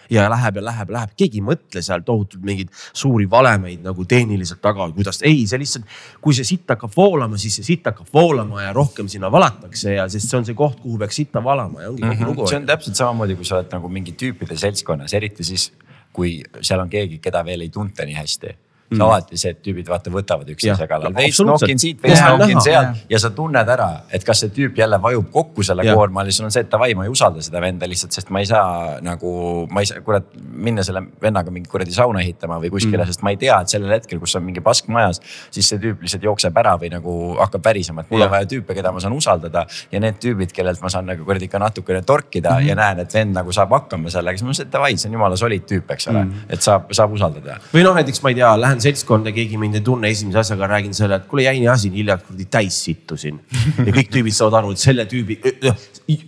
[0.09, 4.05] ja läheb ja läheb ja läheb, keegi ei mõtle seal tohutult mingeid suuri valemeid nagu
[4.09, 5.87] tehniliselt taga, kuidas, ei, see lihtsalt,
[6.21, 10.09] kui see sitt hakkab voolama, siis see sitt hakkab voolama ja rohkem sinna valatakse ja
[10.11, 12.35] sest see on see koht, kuhu peaks sitta valama ja ongi kogu mm -hmm.
[12.35, 12.47] lugu.
[12.47, 15.71] see on täpselt samamoodi, kui sa oled nagu mingi tüüpide seltskonnas, eriti siis
[16.13, 18.55] kui seal on keegi, keda veel ei tunta nii hästi
[18.89, 19.01] mm..
[19.01, 23.19] alati see, et tüübid vaata võtavad üksteise kallal, veits nokin siit, veits nokin sealt ja
[23.21, 25.95] sa tunned ära, et kas see tüüp jälle vajub kokku selle ja.
[25.97, 28.43] koorma ja siis on see, et davai, ma ei usalda seda venda lihtsalt, sest ma
[28.43, 29.31] ei saa nagu,
[29.71, 33.25] ma ei saa, kurat, minna selle vennaga mingi kuradi sauna ehitama või kuskile mm., sest
[33.25, 35.21] ma ei tea, et sellel hetkel, kus on mingi pask majas,
[35.53, 38.77] siis see tüüp lihtsalt jookseb ära või nagu hakkab värisema, et mul on vaja tüüpe,
[38.77, 42.55] keda ma saan usaldada ja need tüübid, kellelt ma saan nagu kuradi ka natukene torkida
[42.55, 42.69] mm -hmm.
[42.69, 45.17] ja näen, et vend nagu saab hakkama sellega, siis ma mõtlesin, et davai, see on
[45.19, 46.23] jumala solid tüüp, eks ole.
[46.23, 46.53] Mm, -hmm.
[46.53, 47.59] et saab, saab usaldada.
[47.73, 50.93] või noh, näiteks ma ei tea, lähen seltskonda, keegi mind ei tunne, esimese asjaga räägin
[50.97, 53.39] selle, et kuule jäin jah siin hiljaks kuradi täis sittusin.
[53.77, 55.39] ja kõik tüübid saavad aru, et selle tüübi,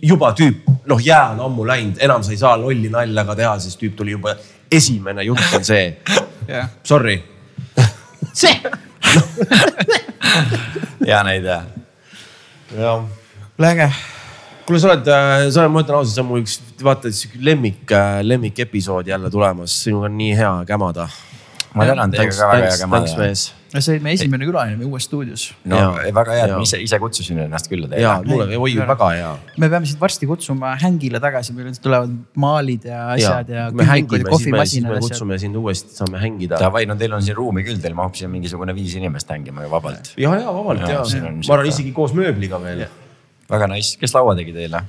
[0.02, 3.54] juba tüüp, noh jää on ammu läinud, enam sa ei saa lolli nalja ka teha,
[3.64, 4.36] sest tüüp tuli juba,
[4.70, 5.96] esimene jutt on see.
[6.48, 6.70] Yeah..
[6.84, 7.18] Sorry.
[8.32, 8.54] See.
[11.08, 11.62] Hea näide.
[12.76, 13.04] jah.
[13.58, 13.92] äge
[14.68, 17.40] kuule, sa oled, äh, sa oled, ma ütlen ausalt, see on mu üks vaata sihuke
[17.40, 21.08] lemmik, äh, lemmikepisood jälle tulemas, sinuga on nii hea kämada
[21.78, 23.30] ma tänan teiega ka väga hea kämada.
[23.74, 25.44] no see oli meie esimene külaline meie uues stuudios.
[25.68, 28.02] no ja, väga hea, et ma ise, ise kutsusin ennast külla teile.
[28.04, 29.32] ja mulle, oi väga hea.
[29.56, 32.14] me peame sind varsti kutsuma hängile tagasi, meil tulevad
[32.46, 33.66] maalid ja asjad ja.
[33.72, 36.60] kui me hängime, siis me, siis me kutsume sind uuesti, saame hängida.
[36.62, 39.74] Davai, no teil on siin ruumi küll, teil mahub siia mingisugune viis inimest hängima ju
[39.74, 40.14] vabalt.
[40.16, 41.34] ja, ja vabalt ja, ja.
[41.38, 42.86] ma arvan isegi koos mööbliga veel.
[43.48, 44.84] väga nice, kes laua tegi teile?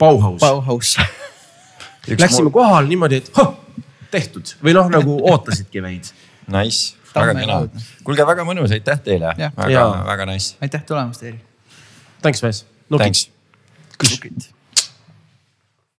[0.00, 0.42] Bauhaus.
[0.42, 0.96] Bauhaus
[2.06, 3.30] Läksime kohale niimoodi, et
[4.10, 6.10] tehtud või noh, nagu ootasidki meid
[6.46, 7.60] Nice, väga kena.
[8.06, 9.32] kuulge, väga mõnus, aitäh teile.
[9.38, 10.54] väga, väga nice.
[10.62, 11.40] aitäh tulemast, Eeri.
[12.22, 12.64] Thanks, mees.
[12.90, 13.28] Thanks.
[13.98, 14.52] Kukid